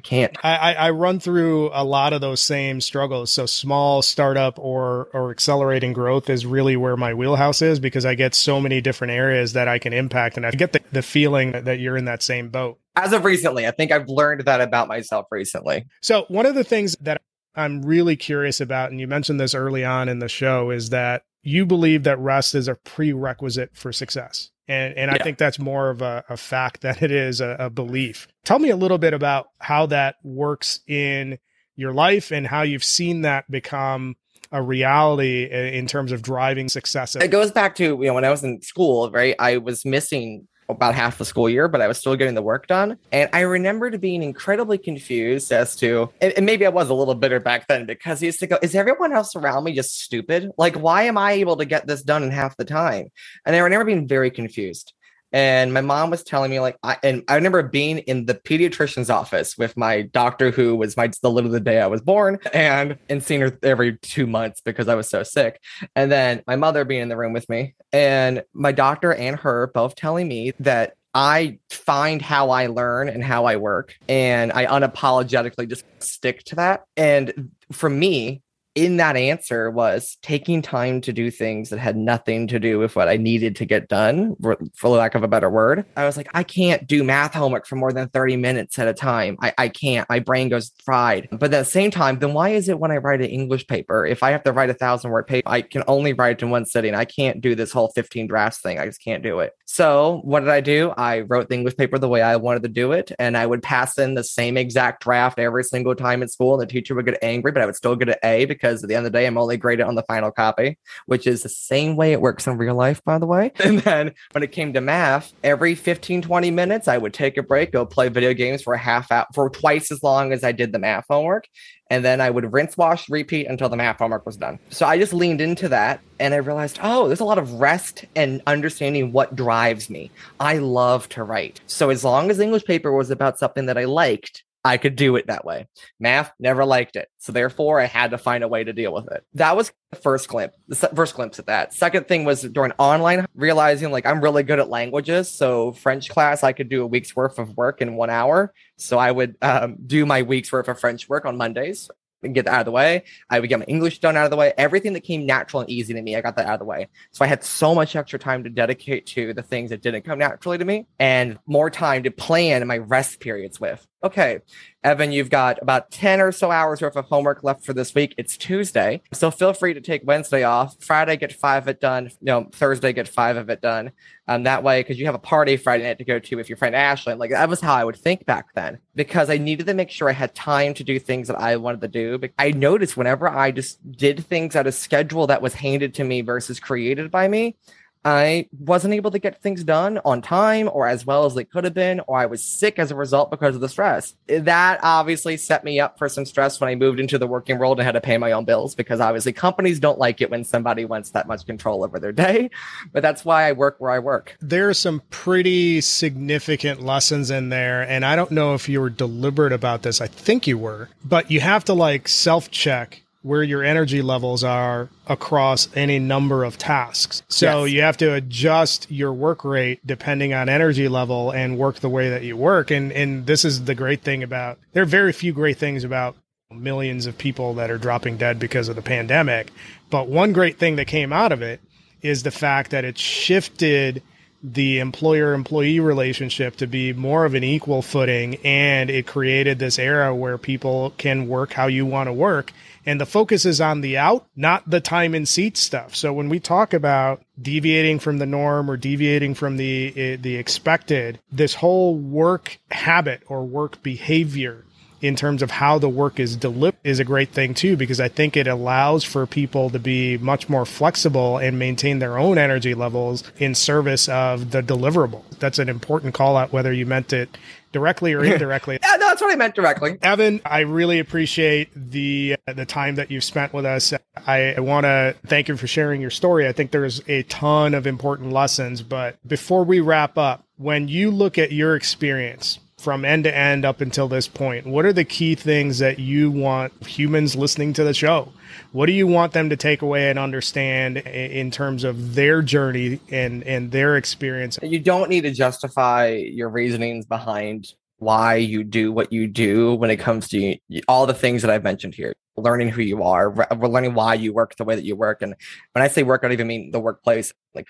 I 0.01 0.07
can't. 0.07 0.37
I, 0.43 0.73
I 0.73 0.89
run 0.89 1.19
through 1.19 1.69
a 1.73 1.83
lot 1.83 2.11
of 2.11 2.21
those 2.21 2.41
same 2.41 2.81
struggles. 2.81 3.31
So 3.31 3.45
small 3.45 4.01
startup 4.01 4.57
or 4.57 5.09
or 5.13 5.29
accelerating 5.29 5.93
growth 5.93 6.27
is 6.27 6.43
really 6.43 6.75
where 6.75 6.97
my 6.97 7.13
wheelhouse 7.13 7.61
is 7.61 7.79
because 7.79 8.03
I 8.03 8.15
get 8.15 8.33
so 8.33 8.59
many 8.59 8.81
different 8.81 9.11
areas 9.11 9.53
that 9.53 9.67
I 9.67 9.77
can 9.77 9.93
impact, 9.93 10.37
and 10.37 10.45
I 10.45 10.51
get 10.51 10.73
the, 10.73 10.81
the 10.91 11.03
feeling 11.03 11.51
that, 11.51 11.65
that 11.65 11.79
you're 11.79 11.97
in 11.97 12.05
that 12.05 12.23
same 12.23 12.49
boat. 12.49 12.79
As 12.95 13.13
of 13.13 13.23
recently, 13.25 13.67
I 13.67 13.71
think 13.71 13.91
I've 13.91 14.09
learned 14.09 14.45
that 14.45 14.59
about 14.59 14.87
myself 14.87 15.27
recently. 15.29 15.85
So 16.01 16.25
one 16.29 16.47
of 16.47 16.55
the 16.55 16.63
things 16.63 16.95
that 17.01 17.21
I'm 17.53 17.83
really 17.83 18.15
curious 18.15 18.59
about, 18.59 18.89
and 18.89 18.99
you 18.99 19.07
mentioned 19.07 19.39
this 19.39 19.53
early 19.53 19.85
on 19.85 20.09
in 20.09 20.17
the 20.17 20.29
show, 20.29 20.71
is 20.71 20.89
that 20.89 21.25
you 21.43 21.65
believe 21.65 22.03
that 22.03 22.19
rest 22.19 22.55
is 22.55 22.67
a 22.67 22.75
prerequisite 22.75 23.75
for 23.75 23.91
success. 23.91 24.51
And, 24.67 24.95
and 24.95 25.11
yeah. 25.11 25.17
I 25.19 25.23
think 25.23 25.37
that's 25.37 25.59
more 25.59 25.89
of 25.89 26.01
a, 26.01 26.23
a 26.29 26.37
fact 26.37 26.81
than 26.81 26.95
it 27.01 27.11
is 27.11 27.41
a, 27.41 27.55
a 27.59 27.69
belief. 27.69 28.27
Tell 28.45 28.59
me 28.59 28.69
a 28.69 28.75
little 28.75 28.97
bit 28.97 29.13
about 29.13 29.47
how 29.59 29.87
that 29.87 30.15
works 30.23 30.79
in 30.87 31.39
your 31.75 31.93
life 31.93 32.31
and 32.31 32.45
how 32.45 32.61
you've 32.61 32.83
seen 32.83 33.21
that 33.21 33.49
become 33.49 34.15
a 34.51 34.61
reality 34.61 35.45
in 35.45 35.87
terms 35.87 36.11
of 36.11 36.21
driving 36.21 36.67
success. 36.69 37.15
It 37.15 37.31
goes 37.31 37.51
back 37.51 37.75
to, 37.75 37.83
you 37.83 38.05
know, 38.05 38.13
when 38.13 38.25
I 38.25 38.29
was 38.29 38.43
in 38.43 38.61
school, 38.61 39.09
right? 39.11 39.35
I 39.39 39.57
was 39.57 39.85
missing 39.85 40.47
about 40.71 40.95
half 40.95 41.17
the 41.17 41.25
school 41.25 41.49
year, 41.49 41.67
but 41.67 41.81
I 41.81 41.87
was 41.87 41.97
still 41.97 42.15
getting 42.15 42.35
the 42.35 42.41
work 42.41 42.67
done. 42.67 42.97
And 43.11 43.29
I 43.33 43.41
remembered 43.41 43.99
being 44.01 44.23
incredibly 44.23 44.77
confused 44.77 45.51
as 45.51 45.75
to, 45.77 46.09
and 46.21 46.45
maybe 46.45 46.65
I 46.65 46.69
was 46.69 46.89
a 46.89 46.93
little 46.93 47.15
bitter 47.15 47.39
back 47.39 47.67
then 47.67 47.85
because 47.85 48.19
he 48.19 48.27
used 48.27 48.39
to 48.39 48.47
go, 48.47 48.57
Is 48.61 48.75
everyone 48.75 49.13
else 49.13 49.35
around 49.35 49.63
me 49.63 49.73
just 49.73 50.01
stupid? 50.01 50.51
Like, 50.57 50.75
why 50.75 51.03
am 51.03 51.17
I 51.17 51.33
able 51.33 51.57
to 51.57 51.65
get 51.65 51.87
this 51.87 52.03
done 52.03 52.23
in 52.23 52.31
half 52.31 52.57
the 52.57 52.65
time? 52.65 53.11
And 53.45 53.55
I 53.55 53.59
remember 53.59 53.85
being 53.85 54.07
very 54.07 54.31
confused. 54.31 54.93
And 55.31 55.73
my 55.73 55.81
mom 55.81 56.09
was 56.09 56.23
telling 56.23 56.51
me, 56.51 56.59
like, 56.59 56.77
I, 56.83 56.97
and 57.03 57.23
I 57.27 57.35
remember 57.35 57.63
being 57.63 57.99
in 57.99 58.25
the 58.25 58.35
pediatrician's 58.35 59.09
office 59.09 59.57
with 59.57 59.77
my 59.77 60.03
doctor, 60.03 60.51
who 60.51 60.75
was 60.75 60.97
my 60.97 61.09
the 61.21 61.29
little 61.29 61.51
the 61.51 61.59
day 61.59 61.79
I 61.81 61.87
was 61.87 62.01
born, 62.01 62.39
and 62.53 62.97
and 63.09 63.23
seeing 63.23 63.41
her 63.41 63.57
every 63.63 63.97
two 63.97 64.27
months 64.27 64.61
because 64.61 64.87
I 64.87 64.95
was 64.95 65.09
so 65.09 65.23
sick. 65.23 65.61
And 65.95 66.11
then 66.11 66.43
my 66.47 66.55
mother 66.55 66.85
being 66.85 67.01
in 67.01 67.09
the 67.09 67.17
room 67.17 67.33
with 67.33 67.49
me, 67.49 67.75
and 67.93 68.43
my 68.53 68.71
doctor 68.71 69.13
and 69.13 69.37
her 69.37 69.71
both 69.73 69.95
telling 69.95 70.27
me 70.27 70.53
that 70.59 70.95
I 71.13 71.59
find 71.69 72.21
how 72.21 72.51
I 72.51 72.67
learn 72.67 73.09
and 73.09 73.23
how 73.23 73.45
I 73.45 73.57
work, 73.57 73.95
and 74.07 74.51
I 74.51 74.65
unapologetically 74.65 75.67
just 75.67 75.83
stick 75.99 76.43
to 76.45 76.55
that. 76.55 76.83
And 76.95 77.51
for 77.71 77.89
me, 77.89 78.41
in 78.75 78.97
that 78.97 79.17
answer 79.17 79.69
was 79.69 80.17
taking 80.21 80.61
time 80.61 81.01
to 81.01 81.11
do 81.11 81.29
things 81.29 81.69
that 81.69 81.79
had 81.79 81.97
nothing 81.97 82.47
to 82.47 82.59
do 82.59 82.79
with 82.79 82.95
what 82.95 83.09
I 83.09 83.17
needed 83.17 83.55
to 83.57 83.65
get 83.65 83.89
done, 83.89 84.35
for 84.75 84.89
lack 84.89 85.15
of 85.15 85.23
a 85.23 85.27
better 85.27 85.49
word. 85.49 85.85
I 85.97 86.05
was 86.05 86.15
like, 86.15 86.29
I 86.33 86.43
can't 86.43 86.87
do 86.87 87.03
math 87.03 87.33
homework 87.33 87.67
for 87.67 87.75
more 87.75 87.91
than 87.91 88.07
30 88.09 88.37
minutes 88.37 88.79
at 88.79 88.87
a 88.87 88.93
time. 88.93 89.37
I, 89.41 89.53
I 89.57 89.69
can't. 89.69 90.07
My 90.09 90.19
brain 90.19 90.49
goes 90.49 90.71
fried. 90.85 91.27
But 91.31 91.45
at 91.45 91.51
the 91.51 91.65
same 91.65 91.91
time, 91.91 92.19
then 92.19 92.33
why 92.33 92.49
is 92.49 92.69
it 92.69 92.79
when 92.79 92.91
I 92.91 92.97
write 92.97 93.21
an 93.21 93.29
English 93.29 93.67
paper, 93.67 94.05
if 94.05 94.23
I 94.23 94.31
have 94.31 94.43
to 94.43 94.53
write 94.53 94.69
a 94.69 94.73
thousand 94.73 95.11
word 95.11 95.27
paper, 95.27 95.49
I 95.49 95.61
can 95.61 95.83
only 95.87 96.13
write 96.13 96.37
it 96.37 96.43
in 96.43 96.49
one 96.49 96.65
sitting? 96.65 96.95
I 96.95 97.05
can't 97.05 97.41
do 97.41 97.55
this 97.55 97.71
whole 97.71 97.89
15 97.89 98.27
drafts 98.27 98.61
thing. 98.61 98.79
I 98.79 98.85
just 98.85 99.03
can't 99.03 99.23
do 99.23 99.39
it. 99.39 99.53
So 99.65 100.21
what 100.23 100.41
did 100.41 100.49
I 100.49 100.61
do? 100.61 100.93
I 100.97 101.21
wrote 101.21 101.49
the 101.49 101.55
English 101.55 101.77
paper 101.77 101.97
the 101.97 102.09
way 102.09 102.21
I 102.21 102.35
wanted 102.37 102.63
to 102.63 102.69
do 102.69 102.91
it, 102.91 103.11
and 103.19 103.37
I 103.37 103.45
would 103.45 103.63
pass 103.63 103.97
in 103.97 104.15
the 104.15 104.23
same 104.23 104.57
exact 104.57 105.03
draft 105.03 105.39
every 105.39 105.63
single 105.63 105.95
time 105.95 106.21
in 106.21 106.27
school, 106.27 106.53
and 106.53 106.61
the 106.61 106.71
teacher 106.71 106.95
would 106.95 107.05
get 107.05 107.17
angry, 107.21 107.51
but 107.51 107.61
I 107.61 107.65
would 107.65 107.75
still 107.75 107.95
get 107.95 108.09
an 108.09 108.15
A 108.23 108.45
because 108.45 108.60
at 108.63 108.81
the 108.81 108.95
end 108.95 109.05
of 109.05 109.11
the 109.11 109.17
day, 109.17 109.25
I'm 109.25 109.37
only 109.37 109.57
graded 109.57 109.85
on 109.85 109.95
the 109.95 110.03
final 110.03 110.31
copy, 110.31 110.77
which 111.05 111.27
is 111.27 111.43
the 111.43 111.49
same 111.49 111.95
way 111.95 112.13
it 112.13 112.21
works 112.21 112.47
in 112.47 112.57
real 112.57 112.75
life, 112.75 113.03
by 113.03 113.17
the 113.17 113.25
way. 113.25 113.51
And 113.71 113.79
then 113.79 114.13
when 114.33 114.43
it 114.43 114.51
came 114.51 114.73
to 114.73 114.81
math, 114.81 115.31
every 115.45 115.75
15, 115.75 116.21
20 116.21 116.51
minutes, 116.51 116.89
I 116.89 116.97
would 116.97 117.13
take 117.13 117.37
a 117.37 117.43
break, 117.43 117.71
go 117.71 117.85
play 117.85 118.09
video 118.09 118.33
games 118.33 118.61
for 118.61 118.73
a 118.73 118.77
half 118.77 119.09
hour, 119.11 119.25
for 119.33 119.49
twice 119.49 119.91
as 119.91 120.03
long 120.03 120.33
as 120.33 120.43
I 120.43 120.51
did 120.51 120.73
the 120.73 120.79
math 120.79 121.05
homework. 121.09 121.47
And 121.89 122.03
then 122.05 122.21
I 122.21 122.29
would 122.29 122.51
rinse, 122.53 122.77
wash, 122.77 123.09
repeat 123.09 123.47
until 123.47 123.69
the 123.69 123.75
math 123.75 123.99
homework 123.99 124.25
was 124.25 124.37
done. 124.37 124.59
So 124.69 124.85
I 124.85 124.97
just 124.97 125.13
leaned 125.13 125.41
into 125.41 125.69
that 125.69 126.01
and 126.19 126.33
I 126.33 126.37
realized, 126.37 126.79
oh, 126.81 127.07
there's 127.07 127.19
a 127.19 127.25
lot 127.25 127.37
of 127.37 127.53
rest 127.53 128.05
and 128.15 128.41
understanding 128.47 129.11
what 129.11 129.35
drives 129.35 129.89
me. 129.89 130.11
I 130.39 130.57
love 130.57 131.09
to 131.09 131.23
write. 131.23 131.59
So 131.67 131.89
as 131.89 132.03
long 132.03 132.29
as 132.29 132.39
English 132.39 132.65
paper 132.65 132.91
was 132.91 133.11
about 133.11 133.39
something 133.39 133.65
that 133.65 133.77
I 133.77 133.85
liked, 133.85 134.43
I 134.63 134.77
could 134.77 134.95
do 134.95 135.15
it 135.15 135.27
that 135.27 135.43
way. 135.43 135.67
Math 135.99 136.31
never 136.39 136.65
liked 136.65 136.95
it. 136.95 137.09
So 137.17 137.31
therefore 137.31 137.79
I 137.79 137.85
had 137.85 138.11
to 138.11 138.17
find 138.17 138.43
a 138.43 138.47
way 138.47 138.63
to 138.63 138.73
deal 138.73 138.93
with 138.93 139.11
it. 139.11 139.23
That 139.33 139.57
was 139.57 139.71
the 139.89 139.97
first 139.97 140.27
glimpse, 140.27 140.55
the 140.67 140.75
first 140.75 141.15
glimpse 141.15 141.39
at 141.39 141.47
that. 141.47 141.73
Second 141.73 142.07
thing 142.07 142.25
was 142.25 142.43
during 142.43 142.71
online 142.77 143.25
realizing 143.33 143.91
like 143.91 144.05
I'm 144.05 144.21
really 144.21 144.43
good 144.43 144.59
at 144.59 144.69
languages. 144.69 145.31
So 145.31 145.71
French 145.71 146.09
class, 146.09 146.43
I 146.43 146.53
could 146.53 146.69
do 146.69 146.83
a 146.83 146.87
week's 146.87 147.15
worth 147.15 147.39
of 147.39 147.57
work 147.57 147.81
in 147.81 147.95
one 147.95 148.11
hour. 148.11 148.53
So 148.77 148.99
I 148.99 149.11
would 149.11 149.35
um, 149.41 149.77
do 149.85 150.05
my 150.05 150.21
week's 150.21 150.51
worth 150.51 150.67
of 150.67 150.79
French 150.79 151.09
work 151.09 151.25
on 151.25 151.37
Mondays 151.37 151.89
and 152.23 152.35
get 152.35 152.45
that 152.45 152.53
out 152.53 152.59
of 152.61 152.65
the 152.65 152.71
way. 152.71 153.03
I 153.29 153.39
would 153.39 153.49
get 153.49 153.59
my 153.59 153.65
English 153.65 153.99
done 153.99 154.15
out 154.15 154.25
of 154.25 154.31
the 154.31 154.37
way. 154.37 154.53
Everything 154.57 154.93
that 154.93 155.01
came 155.01 155.25
natural 155.25 155.61
and 155.61 155.69
easy 155.69 155.93
to 155.93 156.01
me, 156.01 156.15
I 156.15 156.21
got 156.21 156.35
that 156.35 156.45
out 156.45 156.53
of 156.53 156.59
the 156.59 156.65
way. 156.65 156.87
So 157.11 157.25
I 157.25 157.27
had 157.27 157.43
so 157.43 157.73
much 157.73 157.95
extra 157.95 158.19
time 158.19 158.43
to 158.43 158.49
dedicate 158.49 159.07
to 159.07 159.33
the 159.33 159.41
things 159.41 159.71
that 159.71 159.81
didn't 159.81 160.03
come 160.03 160.19
naturally 160.19 160.57
to 160.57 160.65
me 160.65 160.87
and 160.99 161.39
more 161.47 161.69
time 161.69 162.03
to 162.03 162.11
plan 162.11 162.65
my 162.67 162.77
rest 162.77 163.19
periods 163.19 163.59
with. 163.59 163.85
Okay, 164.03 164.39
Evan, 164.83 165.11
you've 165.11 165.29
got 165.29 165.61
about 165.61 165.91
10 165.91 166.21
or 166.21 166.31
so 166.31 166.49
hours 166.49 166.81
worth 166.81 166.95
of 166.95 167.05
homework 167.05 167.43
left 167.43 167.63
for 167.63 167.73
this 167.73 167.93
week. 167.93 168.15
It's 168.17 168.35
Tuesday. 168.35 169.03
So 169.13 169.29
feel 169.29 169.53
free 169.53 169.75
to 169.75 169.81
take 169.81 170.01
Wednesday 170.03 170.41
off. 170.41 170.75
Friday, 170.83 171.17
get 171.17 171.31
five 171.31 171.65
of 171.65 171.67
it 171.67 171.79
done. 171.79 172.09
No, 172.19 172.49
Thursday, 172.51 172.93
get 172.93 173.07
five 173.07 173.37
of 173.37 173.51
it 173.51 173.61
done. 173.61 173.91
Um, 174.27 174.41
that 174.43 174.63
way, 174.63 174.79
because 174.79 174.99
you 174.99 175.05
have 175.05 175.13
a 175.13 175.19
party 175.19 175.55
Friday 175.55 175.83
night 175.83 175.99
to 175.99 176.03
go 176.03 176.17
to 176.17 176.35
with 176.35 176.49
your 176.49 176.57
friend 176.57 176.75
Ashley. 176.75 177.13
Like 177.13 177.29
that 177.29 177.47
was 177.47 177.61
how 177.61 177.75
I 177.75 177.83
would 177.83 177.95
think 177.95 178.25
back 178.25 178.47
then 178.55 178.79
because 178.95 179.29
I 179.29 179.37
needed 179.37 179.67
to 179.67 179.75
make 179.75 179.91
sure 179.91 180.09
I 180.09 180.13
had 180.13 180.33
time 180.33 180.73
to 180.75 180.83
do 180.83 180.97
things 180.97 181.27
that 181.27 181.39
I 181.39 181.57
wanted 181.57 181.81
to 181.81 181.87
do. 181.87 182.17
But 182.17 182.31
I 182.39 182.51
noticed 182.51 182.97
whenever 182.97 183.29
I 183.29 183.51
just 183.51 183.79
did 183.91 184.25
things 184.25 184.55
at 184.55 184.65
a 184.65 184.71
schedule 184.71 185.27
that 185.27 185.43
was 185.43 185.53
handed 185.53 185.93
to 185.95 186.03
me 186.03 186.21
versus 186.21 186.59
created 186.59 187.11
by 187.11 187.27
me, 187.27 187.55
I 188.03 188.49
wasn't 188.59 188.93
able 188.93 189.11
to 189.11 189.19
get 189.19 189.41
things 189.41 189.63
done 189.63 189.99
on 190.03 190.21
time 190.21 190.69
or 190.71 190.87
as 190.87 191.05
well 191.05 191.25
as 191.25 191.35
they 191.35 191.43
could 191.43 191.63
have 191.63 191.73
been, 191.73 192.01
or 192.07 192.17
I 192.17 192.25
was 192.25 192.43
sick 192.43 192.79
as 192.79 192.91
a 192.91 192.95
result 192.95 193.29
because 193.29 193.55
of 193.55 193.61
the 193.61 193.69
stress. 193.69 194.15
That 194.27 194.79
obviously 194.81 195.37
set 195.37 195.63
me 195.63 195.79
up 195.79 195.97
for 195.97 196.09
some 196.09 196.25
stress 196.25 196.59
when 196.59 196.69
I 196.69 196.75
moved 196.75 196.99
into 196.99 197.17
the 197.17 197.27
working 197.27 197.59
world 197.59 197.79
and 197.79 197.85
had 197.85 197.91
to 197.93 198.01
pay 198.01 198.17
my 198.17 198.31
own 198.31 198.45
bills 198.45 198.75
because 198.75 198.99
obviously 198.99 199.33
companies 199.33 199.79
don't 199.79 199.99
like 199.99 200.21
it 200.21 200.31
when 200.31 200.43
somebody 200.43 200.85
wants 200.85 201.11
that 201.11 201.27
much 201.27 201.45
control 201.45 201.83
over 201.83 201.99
their 201.99 202.11
day. 202.11 202.49
But 202.93 203.03
that's 203.03 203.23
why 203.23 203.47
I 203.47 203.51
work 203.53 203.77
where 203.79 203.91
I 203.91 203.99
work. 203.99 204.37
There 204.41 204.69
are 204.69 204.73
some 204.73 205.01
pretty 205.11 205.81
significant 205.81 206.81
lessons 206.81 207.31
in 207.31 207.49
there. 207.49 207.83
And 207.87 208.05
I 208.05 208.15
don't 208.15 208.31
know 208.31 208.53
if 208.53 208.67
you 208.67 208.81
were 208.81 208.89
deliberate 208.89 209.53
about 209.53 209.83
this. 209.83 210.01
I 210.01 210.07
think 210.07 210.47
you 210.47 210.57
were, 210.57 210.89
but 211.03 211.31
you 211.31 211.39
have 211.39 211.63
to 211.65 211.73
like 211.73 212.07
self 212.07 212.51
check 212.51 213.03
where 213.23 213.43
your 213.43 213.63
energy 213.63 214.01
levels 214.01 214.43
are 214.43 214.89
across 215.05 215.67
any 215.75 215.99
number 215.99 216.43
of 216.43 216.57
tasks. 216.57 217.21
So 217.27 217.65
yes. 217.65 217.73
you 217.73 217.81
have 217.81 217.97
to 217.97 218.13
adjust 218.13 218.89
your 218.89 219.13
work 219.13 219.43
rate 219.43 219.79
depending 219.85 220.33
on 220.33 220.49
energy 220.49 220.87
level 220.87 221.31
and 221.31 221.57
work 221.57 221.79
the 221.79 221.89
way 221.89 222.09
that 222.09 222.23
you 222.23 222.35
work. 222.35 222.71
And 222.71 222.91
and 222.91 223.25
this 223.25 223.45
is 223.45 223.65
the 223.65 223.75
great 223.75 224.01
thing 224.01 224.23
about 224.23 224.57
there 224.73 224.83
are 224.83 224.87
very 224.87 225.13
few 225.13 225.33
great 225.33 225.57
things 225.57 225.83
about 225.83 226.15
millions 226.51 227.05
of 227.05 227.17
people 227.17 227.53
that 227.53 227.71
are 227.71 227.77
dropping 227.77 228.17
dead 228.17 228.39
because 228.39 228.67
of 228.67 228.75
the 228.75 228.81
pandemic. 228.81 229.51
But 229.89 230.07
one 230.07 230.33
great 230.33 230.57
thing 230.57 230.75
that 230.77 230.85
came 230.85 231.13
out 231.13 231.31
of 231.31 231.41
it 231.41 231.61
is 232.01 232.23
the 232.23 232.31
fact 232.31 232.71
that 232.71 232.83
it 232.83 232.97
shifted 232.97 234.01
the 234.43 234.79
employer 234.79 235.33
employee 235.33 235.79
relationship 235.79 236.55
to 236.55 236.65
be 236.65 236.93
more 236.93 237.25
of 237.25 237.35
an 237.35 237.43
equal 237.43 237.83
footing 237.83 238.35
and 238.43 238.89
it 238.89 239.05
created 239.05 239.59
this 239.59 239.77
era 239.77 240.15
where 240.15 240.37
people 240.37 240.93
can 240.97 241.27
work 241.27 241.53
how 241.53 241.67
you 241.67 241.85
want 241.85 242.07
to 242.07 242.13
work 242.13 242.51
and 242.85 242.99
the 242.99 243.05
focus 243.05 243.45
is 243.45 243.61
on 243.61 243.81
the 243.81 243.97
out, 243.97 244.25
not 244.35 244.69
the 244.69 244.81
time 244.81 245.13
in 245.13 245.25
seat 245.25 245.57
stuff. 245.57 245.95
So 245.95 246.13
when 246.13 246.29
we 246.29 246.39
talk 246.39 246.73
about 246.73 247.21
deviating 247.41 247.99
from 247.99 248.17
the 248.17 248.25
norm 248.25 248.69
or 248.69 248.77
deviating 248.77 249.35
from 249.35 249.57
the 249.57 249.93
eh, 249.95 250.17
the 250.19 250.35
expected, 250.35 251.19
this 251.31 251.53
whole 251.53 251.95
work 251.95 252.57
habit 252.71 253.21
or 253.27 253.43
work 253.43 253.81
behavior 253.83 254.65
in 255.01 255.15
terms 255.15 255.41
of 255.41 255.49
how 255.49 255.79
the 255.79 255.89
work 255.89 256.19
is 256.19 256.35
delivered 256.35 256.77
is 256.83 256.99
a 256.99 257.03
great 257.03 257.29
thing 257.29 257.53
too 257.53 257.75
because 257.75 257.99
I 257.99 258.07
think 258.07 258.37
it 258.37 258.47
allows 258.47 259.03
for 259.03 259.25
people 259.25 259.69
to 259.71 259.79
be 259.79 260.17
much 260.19 260.47
more 260.47 260.65
flexible 260.65 261.37
and 261.37 261.57
maintain 261.57 261.99
their 261.99 262.17
own 262.17 262.37
energy 262.37 262.75
levels 262.75 263.23
in 263.37 263.55
service 263.55 264.07
of 264.09 264.51
the 264.51 264.61
deliverable. 264.61 265.23
That's 265.39 265.59
an 265.59 265.69
important 265.69 266.13
call 266.13 266.37
out 266.37 266.53
whether 266.53 266.71
you 266.71 266.85
meant 266.85 267.13
it 267.13 267.35
directly 267.71 268.13
or 268.13 268.23
indirectly. 268.23 268.79
yeah, 268.81 268.95
no, 268.97 269.07
that's 269.07 269.21
what 269.21 269.31
I 269.31 269.35
meant 269.35 269.55
directly. 269.55 269.97
Evan, 270.01 270.41
I 270.45 270.61
really 270.61 270.99
appreciate 270.99 271.69
the 271.75 272.35
uh, 272.47 272.53
the 272.53 272.65
time 272.65 272.95
that 272.95 273.11
you've 273.11 273.23
spent 273.23 273.53
with 273.53 273.65
us. 273.65 273.93
I, 274.27 274.53
I 274.55 274.59
want 274.59 274.85
to 274.85 275.15
thank 275.27 275.47
you 275.47 275.57
for 275.57 275.67
sharing 275.67 276.01
your 276.01 276.09
story. 276.09 276.47
I 276.47 276.51
think 276.51 276.71
there's 276.71 277.01
a 277.07 277.23
ton 277.23 277.73
of 277.73 277.87
important 277.87 278.31
lessons, 278.31 278.81
but 278.81 279.17
before 279.27 279.63
we 279.63 279.79
wrap 279.79 280.17
up, 280.17 280.45
when 280.57 280.87
you 280.87 281.11
look 281.11 281.37
at 281.37 281.51
your 281.51 281.75
experience 281.75 282.59
from 282.81 283.05
end 283.05 283.23
to 283.25 283.35
end 283.35 283.63
up 283.63 283.79
until 283.79 284.07
this 284.07 284.27
point, 284.27 284.65
what 284.65 284.85
are 284.85 284.93
the 284.93 285.05
key 285.05 285.35
things 285.35 285.77
that 285.79 285.99
you 285.99 286.31
want 286.31 286.73
humans 286.85 287.35
listening 287.35 287.73
to 287.73 287.83
the 287.83 287.93
show? 287.93 288.33
What 288.71 288.87
do 288.87 288.91
you 288.91 289.05
want 289.05 289.33
them 289.33 289.49
to 289.49 289.55
take 289.55 289.81
away 289.81 290.09
and 290.09 290.17
understand 290.17 290.97
in 290.97 291.51
terms 291.51 291.83
of 291.83 292.15
their 292.15 292.41
journey 292.41 292.99
and, 293.09 293.43
and 293.43 293.71
their 293.71 293.97
experience? 293.97 294.57
You 294.61 294.79
don't 294.79 295.09
need 295.09 295.21
to 295.21 295.31
justify 295.31 296.07
your 296.07 296.49
reasonings 296.49 297.05
behind 297.05 297.73
why 297.99 298.35
you 298.35 298.63
do 298.63 298.91
what 298.91 299.13
you 299.13 299.27
do 299.27 299.75
when 299.75 299.91
it 299.91 299.97
comes 299.97 300.27
to 300.29 300.57
all 300.87 301.05
the 301.05 301.13
things 301.13 301.43
that 301.43 301.51
I've 301.51 301.63
mentioned 301.63 301.93
here. 301.93 302.15
Learning 302.35 302.69
who 302.69 302.81
you 302.81 303.03
are, 303.03 303.29
we're 303.29 303.67
learning 303.67 303.93
why 303.93 304.15
you 304.15 304.33
work 304.33 304.55
the 304.55 304.63
way 304.63 304.75
that 304.75 304.85
you 304.85 304.95
work. 304.95 305.21
And 305.21 305.35
when 305.73 305.83
I 305.83 305.87
say 305.87 306.01
work, 306.01 306.21
I 306.23 306.27
don't 306.27 306.33
even 306.33 306.47
mean 306.47 306.71
the 306.71 306.79
workplace. 306.79 307.31
Like, 307.53 307.67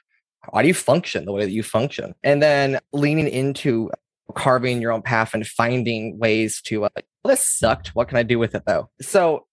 why 0.50 0.62
do 0.62 0.68
you 0.68 0.74
function 0.74 1.26
the 1.26 1.34
way 1.34 1.44
that 1.44 1.52
you 1.52 1.64
function? 1.64 2.16
And 2.24 2.42
then 2.42 2.80
leaning 2.94 3.28
into 3.28 3.92
carving 4.32 4.82
your 4.82 4.92
own 4.92 5.02
path 5.02 5.34
and 5.34 5.46
finding 5.46 6.18
ways 6.20 6.62
to 6.64 6.86
uh, 6.86 6.90
this 7.26 7.48
sucked. 7.48 7.90
What 7.90 8.08
can 8.08 8.18
i 8.18 8.24
do 8.24 8.40
with 8.40 8.56
it 8.56 8.64
though? 8.66 8.90
So 9.02 9.46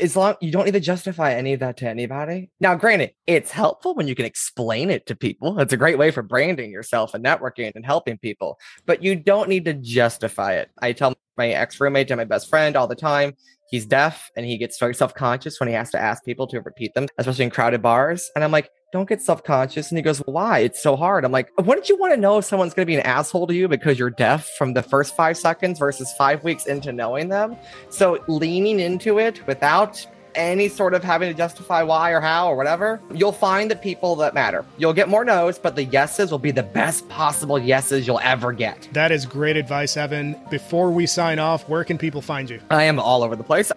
as 0.00 0.16
long 0.16 0.36
you 0.40 0.52
don't 0.52 0.64
need 0.64 0.72
to 0.72 0.80
justify 0.80 1.34
any 1.34 1.52
of 1.54 1.60
that 1.60 1.76
to 1.78 1.88
anybody. 1.88 2.50
Now 2.60 2.74
granted 2.74 3.12
it's 3.26 3.50
helpful 3.50 3.94
when 3.94 4.08
you 4.08 4.14
can 4.14 4.24
explain 4.24 4.90
it 4.90 5.06
to 5.06 5.16
people. 5.16 5.58
It's 5.58 5.72
a 5.72 5.76
great 5.76 5.98
way 5.98 6.10
for 6.10 6.22
branding 6.22 6.70
yourself 6.70 7.14
and 7.14 7.24
networking 7.24 7.72
and 7.74 7.84
helping 7.84 8.18
people 8.18 8.58
but 8.86 9.02
you 9.02 9.16
don't 9.16 9.48
need 9.48 9.64
to 9.66 9.74
justify 9.74 10.54
it. 10.54 10.70
I 10.80 10.92
tell 10.92 11.14
my 11.36 11.48
ex-roommate 11.48 12.10
and 12.10 12.18
my 12.18 12.24
best 12.24 12.48
friend 12.48 12.76
all 12.76 12.86
the 12.86 12.94
time. 12.94 13.34
He's 13.70 13.86
deaf 13.86 14.30
and 14.36 14.44
he 14.44 14.58
gets 14.58 14.78
very 14.78 14.94
self-conscious 14.94 15.58
when 15.58 15.68
he 15.68 15.74
has 15.74 15.90
to 15.90 15.98
ask 15.98 16.24
people 16.24 16.46
to 16.48 16.60
repeat 16.60 16.92
them 16.94 17.06
especially 17.16 17.44
in 17.44 17.50
crowded 17.50 17.80
bars. 17.80 18.30
And 18.34 18.44
i'm 18.44 18.52
like 18.52 18.70
don't 18.92 19.08
get 19.08 19.22
self-conscious. 19.22 19.90
And 19.90 19.96
he 19.96 20.02
goes 20.02 20.18
why? 20.26 20.58
It's 20.58 20.82
so 20.82 20.96
hard. 20.96 21.24
I'm 21.24 21.32
like 21.32 21.48
wouldn't 21.58 21.88
you 21.88 21.96
want 21.96 22.12
to 22.12 22.20
know 22.20 22.36
if 22.38 22.44
someone's 22.44 22.74
going 22.74 22.84
to 22.84 22.90
be 22.90 22.96
an 22.96 23.06
asshole 23.06 23.46
to 23.46 23.54
you 23.54 23.66
because 23.66 23.98
you're 23.98 24.10
deaf 24.10 24.50
from 24.58 24.74
the 24.74 24.82
first 24.82 25.16
five 25.16 25.38
seconds 25.38 25.78
versus 25.78 26.12
five 26.18 26.44
weeks 26.44 26.66
into 26.66 26.92
knowing 26.92 27.28
them? 27.30 27.56
So 27.88 28.22
leaning 28.28 28.80
into 28.80 29.18
it 29.18 29.46
without 29.46 30.06
any 30.34 30.68
sort 30.68 30.94
of 30.94 31.02
having 31.04 31.28
to 31.28 31.34
justify 31.34 31.82
why 31.82 32.10
or 32.10 32.20
how 32.20 32.48
or 32.48 32.56
whatever 32.56 33.00
you'll 33.14 33.32
find 33.32 33.70
the 33.70 33.76
people 33.76 34.16
that 34.16 34.34
matter. 34.34 34.64
You'll 34.78 34.92
get 34.92 35.08
more 35.08 35.24
no's 35.24 35.58
but 35.58 35.76
the 35.76 35.84
yeses 35.84 36.30
will 36.30 36.38
be 36.38 36.50
the 36.50 36.62
best 36.62 37.08
possible 37.08 37.58
yeses 37.58 38.06
you'll 38.06 38.20
ever 38.22 38.52
get. 38.52 38.88
That 38.92 39.12
is 39.12 39.26
great 39.26 39.56
advice 39.56 39.96
evan. 39.96 40.36
Before 40.50 40.90
we 40.90 41.06
sign 41.06 41.38
off 41.38 41.68
where 41.68 41.84
can 41.84 41.98
people 41.98 42.20
find 42.22 42.48
you? 42.50 42.60
I 42.70 42.84
am 42.84 42.98
all 42.98 43.22
over 43.22 43.36
the 43.36 43.44
place. 43.44 43.72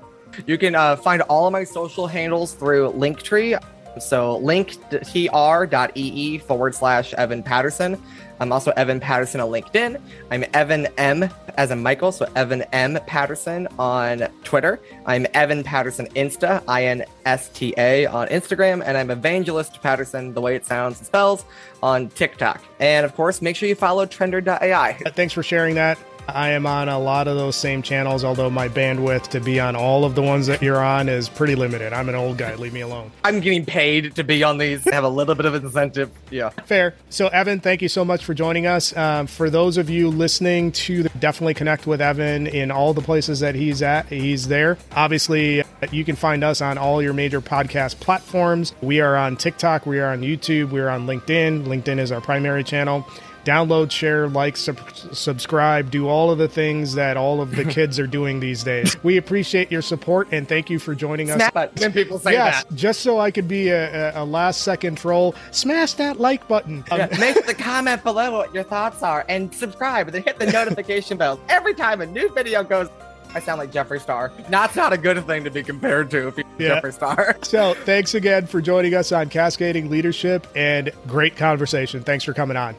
You 0.45 0.57
can 0.57 0.75
uh, 0.75 0.97
find 0.97 1.21
all 1.23 1.47
of 1.47 1.53
my 1.53 1.63
social 1.63 2.07
handles 2.07 2.53
through 2.53 2.91
linktree. 2.91 3.61
So 3.99 4.41
linktr.ee 4.41 6.37
forward 6.39 6.75
slash 6.75 7.13
Evan 7.13 7.41
Patterson. 7.41 8.01
I'm 8.39 8.51
also 8.51 8.71
Evan 8.71 8.99
Patterson 8.99 9.39
on 9.41 9.49
LinkedIn. 9.49 10.01
I'm 10.31 10.45
Evan 10.53 10.87
M 10.97 11.29
as 11.57 11.71
a 11.71 11.75
Michael, 11.75 12.11
so 12.11 12.27
Evan 12.35 12.63
M 12.73 12.99
Patterson 13.07 13.67
on 13.79 14.27
Twitter. 14.43 14.79
I'm 15.05 15.25
Evan 15.33 15.63
Patterson 15.63 16.07
Insta, 16.15 16.63
I 16.67 16.85
N 16.85 17.05
S 17.25 17.49
T 17.49 17.73
A 17.77 18.05
on 18.07 18.27
Instagram, 18.27 18.83
and 18.85 18.97
I'm 18.97 19.09
Evangelist 19.09 19.81
Patterson, 19.81 20.33
the 20.33 20.41
way 20.41 20.55
it 20.55 20.65
sounds 20.65 20.97
and 20.97 21.07
spells, 21.07 21.45
on 21.81 22.09
TikTok. 22.09 22.63
And 22.79 23.05
of 23.05 23.15
course, 23.15 23.41
make 23.41 23.55
sure 23.55 23.69
you 23.69 23.75
follow 23.75 24.05
Trender.ai. 24.05 24.93
Thanks 24.93 25.33
for 25.33 25.43
sharing 25.43 25.75
that. 25.75 25.97
I 26.27 26.49
am 26.49 26.65
on 26.65 26.89
a 26.89 26.99
lot 26.99 27.27
of 27.27 27.37
those 27.37 27.55
same 27.55 27.81
channels, 27.81 28.23
although 28.23 28.49
my 28.49 28.67
bandwidth 28.67 29.29
to 29.29 29.39
be 29.39 29.59
on 29.59 29.75
all 29.75 30.05
of 30.05 30.15
the 30.15 30.21
ones 30.21 30.47
that 30.47 30.61
you're 30.61 30.83
on 30.83 31.07
is 31.09 31.29
pretty 31.29 31.55
limited. 31.55 31.93
I'm 31.93 32.09
an 32.09 32.15
old 32.15 32.37
guy. 32.37 32.55
Leave 32.55 32.73
me 32.73 32.81
alone. 32.81 33.11
I'm 33.23 33.39
getting 33.39 33.65
paid 33.65 34.15
to 34.15 34.23
be 34.23 34.43
on 34.43 34.57
these, 34.57 34.83
have 34.85 35.03
a 35.03 35.09
little 35.09 35.35
bit 35.35 35.45
of 35.45 35.55
incentive. 35.55 36.11
Yeah. 36.31 36.49
Fair. 36.49 36.95
So, 37.09 37.27
Evan, 37.27 37.59
thank 37.59 37.81
you 37.81 37.89
so 37.89 38.03
much 38.03 38.25
for 38.25 38.33
joining 38.33 38.65
us. 38.67 38.95
Um, 38.97 39.27
for 39.27 39.49
those 39.49 39.77
of 39.77 39.89
you 39.89 40.09
listening 40.09 40.71
to 40.73 41.03
the, 41.03 41.09
definitely 41.09 41.53
connect 41.53 41.87
with 41.87 42.01
Evan 42.01 42.47
in 42.47 42.71
all 42.71 42.93
the 42.93 43.01
places 43.01 43.39
that 43.41 43.55
he's 43.55 43.81
at. 43.81 44.07
He's 44.07 44.47
there. 44.47 44.77
Obviously, 44.93 45.63
you 45.91 46.03
can 46.03 46.15
find 46.15 46.43
us 46.43 46.61
on 46.61 46.77
all 46.77 47.01
your 47.01 47.13
major 47.13 47.41
podcast 47.41 47.99
platforms. 47.99 48.73
We 48.81 48.99
are 48.99 49.15
on 49.15 49.37
TikTok, 49.37 49.85
we 49.85 49.99
are 49.99 50.11
on 50.11 50.21
YouTube, 50.21 50.71
we 50.71 50.81
are 50.81 50.89
on 50.89 51.07
LinkedIn. 51.07 51.65
LinkedIn 51.65 51.99
is 51.99 52.11
our 52.11 52.21
primary 52.21 52.63
channel 52.63 53.05
download, 53.45 53.91
share, 53.91 54.27
like, 54.27 54.57
sub- 54.57 54.79
subscribe, 55.13 55.91
do 55.91 56.07
all 56.09 56.31
of 56.31 56.37
the 56.37 56.47
things 56.47 56.95
that 56.95 57.15
all 57.15 57.41
of 57.41 57.55
the 57.55 57.63
kids 57.77 57.99
are 57.99 58.07
doing 58.07 58.39
these 58.39 58.63
days. 58.63 59.01
We 59.03 59.17
appreciate 59.17 59.71
your 59.71 59.81
support 59.81 60.27
and 60.31 60.47
thank 60.49 60.69
you 60.69 60.79
for 60.79 60.93
joining 60.95 61.29
us. 61.29 61.37
Snap 61.37 61.79
when 61.79 61.93
people 61.93 62.19
say 62.19 62.33
yes, 62.33 62.63
that. 62.63 62.75
just 62.75 63.01
so 63.01 63.19
I 63.19 63.31
could 63.31 63.47
be 63.47 63.69
a, 63.69 64.13
a, 64.17 64.23
a 64.23 64.25
last 64.25 64.61
second 64.61 64.97
troll, 64.97 65.35
smash 65.51 65.93
that 65.93 66.19
like 66.19 66.47
button. 66.47 66.83
Um, 66.91 66.99
Yeah, 66.99 67.17
make 67.19 67.45
the 67.45 67.53
comment 67.55 68.03
below 68.03 68.31
what 68.37 68.53
your 68.53 68.63
thoughts 68.63 69.03
are 69.03 69.23
and 69.29 69.53
subscribe 69.53 70.07
and 70.07 70.15
then 70.15 70.23
hit 70.23 70.39
the 70.39 70.51
notification 70.51 71.17
bell 71.17 71.39
every 71.49 71.73
time 71.73 72.01
a 72.01 72.05
new 72.05 72.29
video 72.33 72.63
goes. 72.63 72.89
I 73.33 73.39
sound 73.41 73.59
like 73.59 73.71
Jeffree 73.71 73.99
Star. 73.99 74.31
That's 74.49 74.77
not 74.77 74.93
a 74.93 74.97
good 74.97 75.23
thing 75.27 75.43
to 75.43 75.51
be 75.51 75.61
compared 75.61 76.09
to 76.11 76.29
if 76.29 76.37
you're 76.37 76.45
Yeah. 76.57 76.79
Jeffree 76.79 76.93
Star. 76.93 77.37
so, 77.43 77.73
thanks 77.73 78.13
again 78.15 78.47
for 78.47 78.61
joining 78.61 78.93
us 78.93 79.11
on 79.11 79.27
Cascading 79.29 79.89
Leadership 79.89 80.47
and 80.55 80.89
great 81.05 81.35
conversation. 81.35 82.01
Thanks 82.01 82.23
for 82.23 82.33
coming 82.33 82.55
on. 82.55 82.75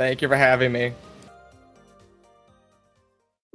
Thank 0.00 0.22
you 0.22 0.28
for 0.28 0.36
having 0.36 0.72
me. 0.72 0.94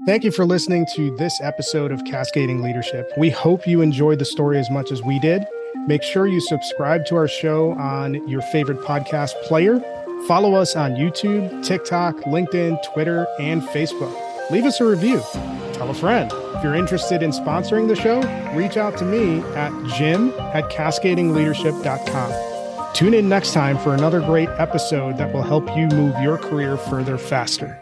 Thank 0.05 0.23
you 0.23 0.29
for 0.29 0.45
listening 0.45 0.85
to 0.95 1.15
this 1.17 1.41
episode 1.41 1.91
of 1.91 2.03
Cascading 2.05 2.61
Leadership. 2.61 3.11
We 3.17 3.31
hope 3.31 3.65
you 3.65 3.81
enjoyed 3.81 4.19
the 4.19 4.25
story 4.25 4.59
as 4.59 4.69
much 4.69 4.91
as 4.91 5.01
we 5.01 5.17
did. 5.17 5.43
Make 5.87 6.03
sure 6.03 6.27
you 6.27 6.39
subscribe 6.39 7.07
to 7.07 7.15
our 7.15 7.27
show 7.27 7.71
on 7.71 8.27
your 8.27 8.43
favorite 8.43 8.81
podcast 8.81 9.31
player. 9.41 9.79
Follow 10.27 10.53
us 10.53 10.75
on 10.75 10.91
YouTube, 10.91 11.65
TikTok, 11.65 12.17
LinkedIn, 12.25 12.77
Twitter, 12.93 13.25
and 13.39 13.63
Facebook. 13.63 14.15
Leave 14.51 14.65
us 14.65 14.79
a 14.79 14.85
review. 14.85 15.23
Tell 15.73 15.89
a 15.89 15.95
friend. 15.95 16.31
If 16.31 16.63
you're 16.63 16.75
interested 16.75 17.23
in 17.23 17.31
sponsoring 17.31 17.87
the 17.87 17.95
show, 17.95 18.21
reach 18.55 18.77
out 18.77 18.99
to 18.99 19.03
me 19.03 19.39
at 19.55 19.71
jim 19.95 20.29
at 20.53 20.69
cascadingleadership.com. 20.69 22.54
Tune 22.95 23.13
in 23.13 23.27
next 23.27 23.51
time 23.51 23.77
for 23.77 23.93
another 23.93 24.21
great 24.21 24.47
episode 24.57 25.17
that 25.17 25.33
will 25.33 25.41
help 25.41 25.67
you 25.75 25.87
move 25.87 26.15
your 26.21 26.37
career 26.37 26.77
further 26.77 27.17
faster. 27.17 27.77